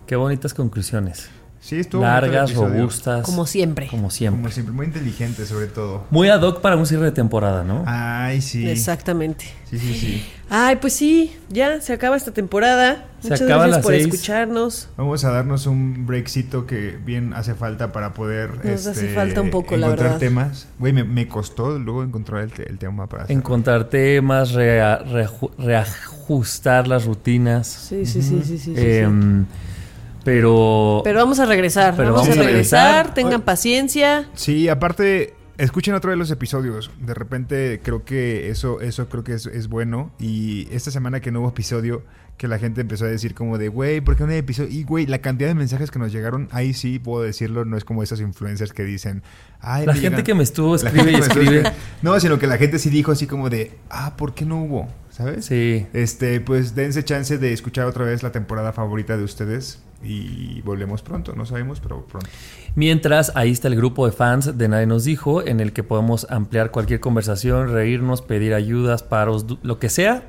Qué 0.07 0.15
bonitas 0.15 0.53
conclusiones. 0.53 1.29
Sí, 1.61 1.75
estuvo 1.81 2.01
Largas, 2.03 2.53
robustas. 2.55 3.23
Como 3.23 3.45
siempre. 3.45 3.87
Como 3.87 4.09
siempre. 4.09 4.41
Como 4.41 4.51
siempre, 4.51 4.73
muy 4.73 4.85
inteligente 4.85 5.45
sobre 5.45 5.67
todo. 5.67 6.05
Muy 6.09 6.29
ad 6.29 6.41
hoc 6.41 6.61
para 6.61 6.77
un 6.77 6.85
cierre 6.85 7.05
de 7.05 7.11
temporada, 7.11 7.63
¿no? 7.65 7.83
Ay, 7.85 8.41
sí. 8.41 8.67
Exactamente. 8.67 9.45
Sí, 9.69 9.77
sí, 9.77 9.93
sí. 9.93 10.25
Ay, 10.49 10.77
pues 10.77 10.93
sí, 10.93 11.35
ya 11.49 11.79
se 11.81 11.93
acaba 11.93 12.15
esta 12.15 12.31
temporada. 12.31 13.05
Se 13.19 13.27
Muchas 13.27 13.41
acaban 13.41 13.67
gracias 13.67 13.83
por 13.83 13.93
seis. 13.93 14.05
escucharnos. 14.07 14.87
Vamos 14.97 15.23
a 15.25 15.31
darnos 15.31 15.67
un 15.67 16.07
breakcito 16.07 16.65
que 16.65 16.97
bien 17.05 17.33
hace 17.33 17.53
falta 17.53 17.91
para 17.91 18.13
poder 18.13 18.51
este, 18.55 18.71
Nos 18.71 18.87
hace 18.87 19.13
falta 19.13 19.41
un 19.41 19.49
poco, 19.51 19.75
la 19.77 19.87
encontrar 19.87 20.07
verdad. 20.13 20.19
temas. 20.19 20.67
Güey, 20.79 20.93
me, 20.93 21.03
me 21.03 21.27
costó 21.27 21.77
luego 21.77 22.03
encontrar 22.03 22.41
el, 22.43 22.51
te- 22.51 22.67
el 22.69 22.79
tema 22.79 23.07
para 23.07 23.23
hacer. 23.25 23.35
Encontrar 23.35 23.83
temas, 23.89 24.53
rea- 24.53 25.03
reaju- 25.03 25.51
reajustar 25.57 26.87
las 26.87 27.05
rutinas. 27.05 27.67
Sí, 27.67 28.05
sí, 28.05 28.21
sí, 28.21 28.41
sí, 28.43 28.57
sí. 28.57 28.57
sí, 28.57 28.75
sí. 28.75 29.01
Pero, 30.23 31.01
Pero 31.03 31.19
vamos 31.19 31.39
a 31.39 31.45
regresar. 31.45 31.95
Pero 31.95 32.13
vamos, 32.13 32.27
vamos 32.27 32.37
a 32.37 32.43
regresar. 32.47 32.87
regresar. 33.05 33.13
Tengan 33.13 33.41
paciencia. 33.41 34.29
Sí, 34.35 34.67
aparte, 34.69 35.33
escuchen 35.57 35.93
otra 35.95 36.09
vez 36.09 36.19
los 36.19 36.31
episodios. 36.31 36.91
De 36.99 37.13
repente 37.13 37.79
creo 37.83 38.03
que 38.03 38.49
eso, 38.49 38.81
eso 38.81 39.07
creo 39.09 39.23
que 39.23 39.33
es, 39.33 39.45
es 39.45 39.67
bueno. 39.69 40.11
Y 40.19 40.67
esta 40.71 40.91
semana 40.91 41.19
que 41.19 41.31
no 41.31 41.41
hubo 41.41 41.49
episodio, 41.49 42.03
que 42.37 42.47
la 42.47 42.57
gente 42.57 42.79
empezó 42.81 43.03
a 43.05 43.09
decir 43.09 43.33
como 43.35 43.57
de, 43.57 43.67
güey, 43.67 43.99
¿por 44.01 44.15
qué 44.15 44.23
no 44.23 44.31
hay 44.31 44.37
episodio? 44.37 44.69
Y, 44.69 44.83
güey, 44.83 45.05
la 45.05 45.17
cantidad 45.19 45.49
de 45.49 45.55
mensajes 45.55 45.91
que 45.91 45.99
nos 45.99 46.11
llegaron, 46.13 46.47
ahí 46.51 46.73
sí 46.73 46.97
puedo 46.99 47.21
decirlo, 47.23 47.65
no 47.65 47.75
es 47.75 47.83
como 47.83 48.01
esas 48.01 48.21
influencers 48.21 48.71
que 48.71 48.83
dicen, 48.85 49.23
ay, 49.59 49.85
la 49.85 49.93
gente 49.93 50.09
llegan- 50.09 50.23
que 50.25 50.33
me 50.35 50.43
estuvo 50.43 50.75
escribe 50.75 51.11
y 51.11 51.15
escribe. 51.15 51.63
No, 52.01 52.17
sino 52.19 52.39
que 52.39 52.47
la 52.47 52.57
gente 52.57 52.79
sí 52.79 52.89
dijo 52.89 53.11
así 53.11 53.27
como 53.27 53.49
de, 53.49 53.71
ah, 53.89 54.15
¿por 54.15 54.33
qué 54.33 54.45
no 54.45 54.63
hubo? 54.63 54.87
¿sabes? 55.09 55.45
Sí. 55.47 55.85
Este, 55.91 56.39
pues 56.39 56.75
dense 56.75 57.03
chance 57.03 57.37
de 57.37 57.51
escuchar 57.51 57.85
otra 57.87 58.05
vez 58.05 58.23
la 58.23 58.31
temporada 58.31 58.71
favorita 58.71 59.17
de 59.17 59.23
ustedes 59.25 59.79
y 60.03 60.61
volvemos 60.61 61.01
pronto, 61.01 61.33
no 61.35 61.45
sabemos, 61.45 61.79
pero 61.79 62.05
pronto. 62.05 62.29
Mientras, 62.75 63.31
ahí 63.35 63.51
está 63.51 63.67
el 63.67 63.75
grupo 63.75 64.05
de 64.05 64.11
fans 64.11 64.57
de 64.57 64.67
Nadie 64.67 64.85
nos 64.85 65.03
dijo, 65.03 65.45
en 65.45 65.59
el 65.59 65.73
que 65.73 65.83
podemos 65.83 66.27
ampliar 66.29 66.71
cualquier 66.71 66.99
conversación, 66.99 67.71
reírnos, 67.71 68.21
pedir 68.21 68.53
ayudas, 68.53 69.03
paros, 69.03 69.45
lo 69.61 69.79
que 69.79 69.89
sea. 69.89 70.23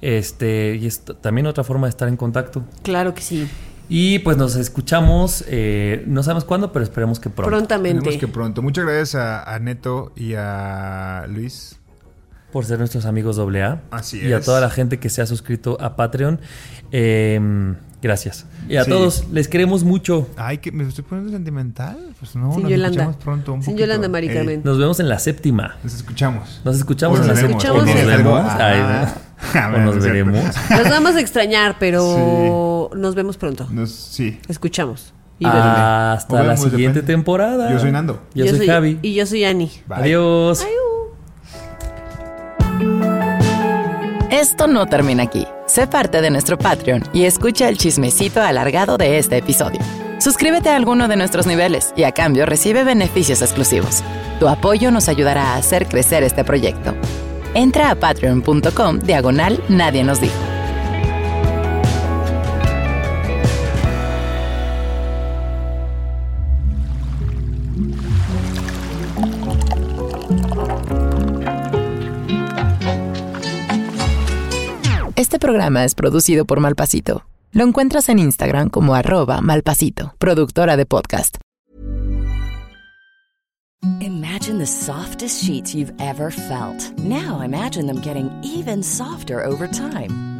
Este, 0.00 0.76
y 0.80 0.86
es 0.86 1.02
también 1.20 1.46
otra 1.46 1.62
forma 1.62 1.86
de 1.86 1.90
estar 1.90 2.08
en 2.08 2.16
contacto. 2.16 2.64
Claro 2.82 3.14
que 3.14 3.22
sí. 3.22 3.48
Y 3.88 4.20
pues 4.20 4.36
nos 4.36 4.56
escuchamos, 4.56 5.44
eh, 5.48 6.02
no 6.06 6.22
sabemos 6.22 6.44
cuándo, 6.44 6.72
pero 6.72 6.82
esperemos 6.82 7.20
que 7.20 7.30
pronto. 7.30 7.50
Prontamente. 7.50 7.98
Esperemos 7.98 8.20
que 8.20 8.28
pronto. 8.28 8.62
Muchas 8.62 8.84
gracias 8.84 9.14
a, 9.16 9.54
a 9.54 9.58
Neto 9.58 10.12
y 10.16 10.34
a 10.34 11.26
Luis. 11.28 11.78
Por 12.52 12.64
ser 12.64 12.78
nuestros 12.78 13.04
amigos 13.06 13.38
AA. 13.38 13.82
Así 13.90 14.18
Y 14.20 14.32
a 14.32 14.38
es. 14.38 14.44
toda 14.44 14.60
la 14.60 14.70
gente 14.70 14.98
que 14.98 15.08
se 15.08 15.22
ha 15.22 15.26
suscrito 15.26 15.76
a 15.80 15.94
Patreon. 15.96 16.40
Eh, 16.90 17.74
gracias. 18.02 18.44
Y 18.68 18.76
a 18.76 18.84
Sí. 18.84 18.90
todos, 18.90 19.24
les 19.32 19.48
queremos 19.48 19.84
mucho. 19.84 20.28
Ay, 20.36 20.58
que 20.58 20.70
me 20.72 20.84
estoy 20.86 21.04
poniendo 21.04 21.32
sentimental. 21.32 21.96
Pues 22.18 22.34
no, 22.36 22.52
Sin 22.52 22.62
nos 22.64 22.70
Yolanda. 22.70 22.88
escuchamos 22.88 23.16
pronto. 23.16 23.52
Un 23.54 23.62
Sin 23.62 23.72
poquito. 23.74 23.86
Yolanda, 23.86 24.08
Mari 24.08 24.28
Ey, 24.28 24.34
Carmen. 24.34 24.60
Nos 24.64 24.78
vemos 24.78 25.00
en 25.00 25.08
la 25.08 25.18
séptima. 25.18 25.76
Nos 25.82 25.94
escuchamos. 25.94 26.60
Nos 26.64 26.76
escuchamos 26.76 27.18
O 27.18 27.22
en 27.22 27.28
la 27.28 27.32
nos 27.34 27.40
séptima. 27.40 27.74
nos 27.74 27.84
vemos. 28.06 28.40
Ah, 28.44 28.56
Ay, 28.60 28.78
ah, 28.80 29.14
¿no? 29.54 29.70
bueno, 29.70 29.90
o 29.90 29.94
nos 29.94 30.04
veremos. 30.04 30.34
Nos 30.70 30.88
vamos 30.90 31.14
a 31.16 31.20
extrañar, 31.20 31.76
pero 31.80 32.90
nos 32.94 33.14
vemos 33.14 33.36
pronto. 33.36 33.66
Nos- 33.70 33.90
sí. 33.90 34.38
Escuchamos. 34.48 35.12
Y 35.38 35.44
veremos. 35.44 35.66
Hasta 35.66 36.38
Nos 36.38 36.46
la 36.46 36.56
siguiente 36.56 37.00
depende. 37.00 37.02
temporada. 37.14 37.72
Yo 37.72 37.78
soy 37.80 37.90
Nando. 37.90 38.22
Yo, 38.34 38.46
soy, 38.46 38.66
Javi. 38.66 38.98
Y 39.02 39.14
yo 39.14 39.26
soy 39.26 39.44
Ani. 39.44 39.70
Bye. 39.88 39.98
Adiós. 39.98 40.64
Esto 44.42 44.66
no 44.66 44.86
termina 44.86 45.22
aquí. 45.22 45.46
Sé 45.66 45.86
parte 45.86 46.20
de 46.20 46.28
nuestro 46.28 46.58
Patreon 46.58 47.04
y 47.12 47.26
escucha 47.26 47.68
el 47.68 47.78
chismecito 47.78 48.42
alargado 48.42 48.98
de 48.98 49.18
este 49.18 49.36
episodio. 49.36 49.78
Suscríbete 50.18 50.68
a 50.68 50.74
alguno 50.74 51.06
de 51.06 51.14
nuestros 51.14 51.46
niveles 51.46 51.94
y 51.94 52.02
a 52.02 52.10
cambio 52.10 52.44
recibe 52.44 52.82
beneficios 52.82 53.40
exclusivos. 53.40 54.02
Tu 54.40 54.48
apoyo 54.48 54.90
nos 54.90 55.08
ayudará 55.08 55.52
a 55.52 55.58
hacer 55.58 55.86
crecer 55.86 56.24
este 56.24 56.42
proyecto. 56.42 56.92
Entra 57.54 57.92
a 57.92 57.94
patreon.com 57.94 58.98
diagonal 58.98 59.62
Nadie 59.68 60.02
nos 60.02 60.20
dijo. 60.20 60.51
Este 75.22 75.38
programa 75.38 75.84
es 75.84 75.94
producido 75.94 76.44
por 76.46 76.58
Malpasito. 76.58 77.24
Lo 77.52 77.62
encuentras 77.62 78.08
en 78.08 78.18
Instagram 78.18 78.68
como 78.68 78.96
arroba 78.96 79.40
malpasito, 79.40 80.16
productora 80.18 80.76
de 80.76 80.84
podcast. 80.84 81.36
Imagine 84.00 84.58
the 84.58 84.66
softest 84.66 85.44
sheets 85.44 85.76
you've 85.76 85.94
ever 86.00 86.32
felt. 86.32 86.90
Now 86.98 87.40
imagine 87.40 87.86
them 87.86 88.00
getting 88.02 88.32
even 88.42 88.82
softer 88.82 89.46
over 89.46 89.68
time. 89.68 90.31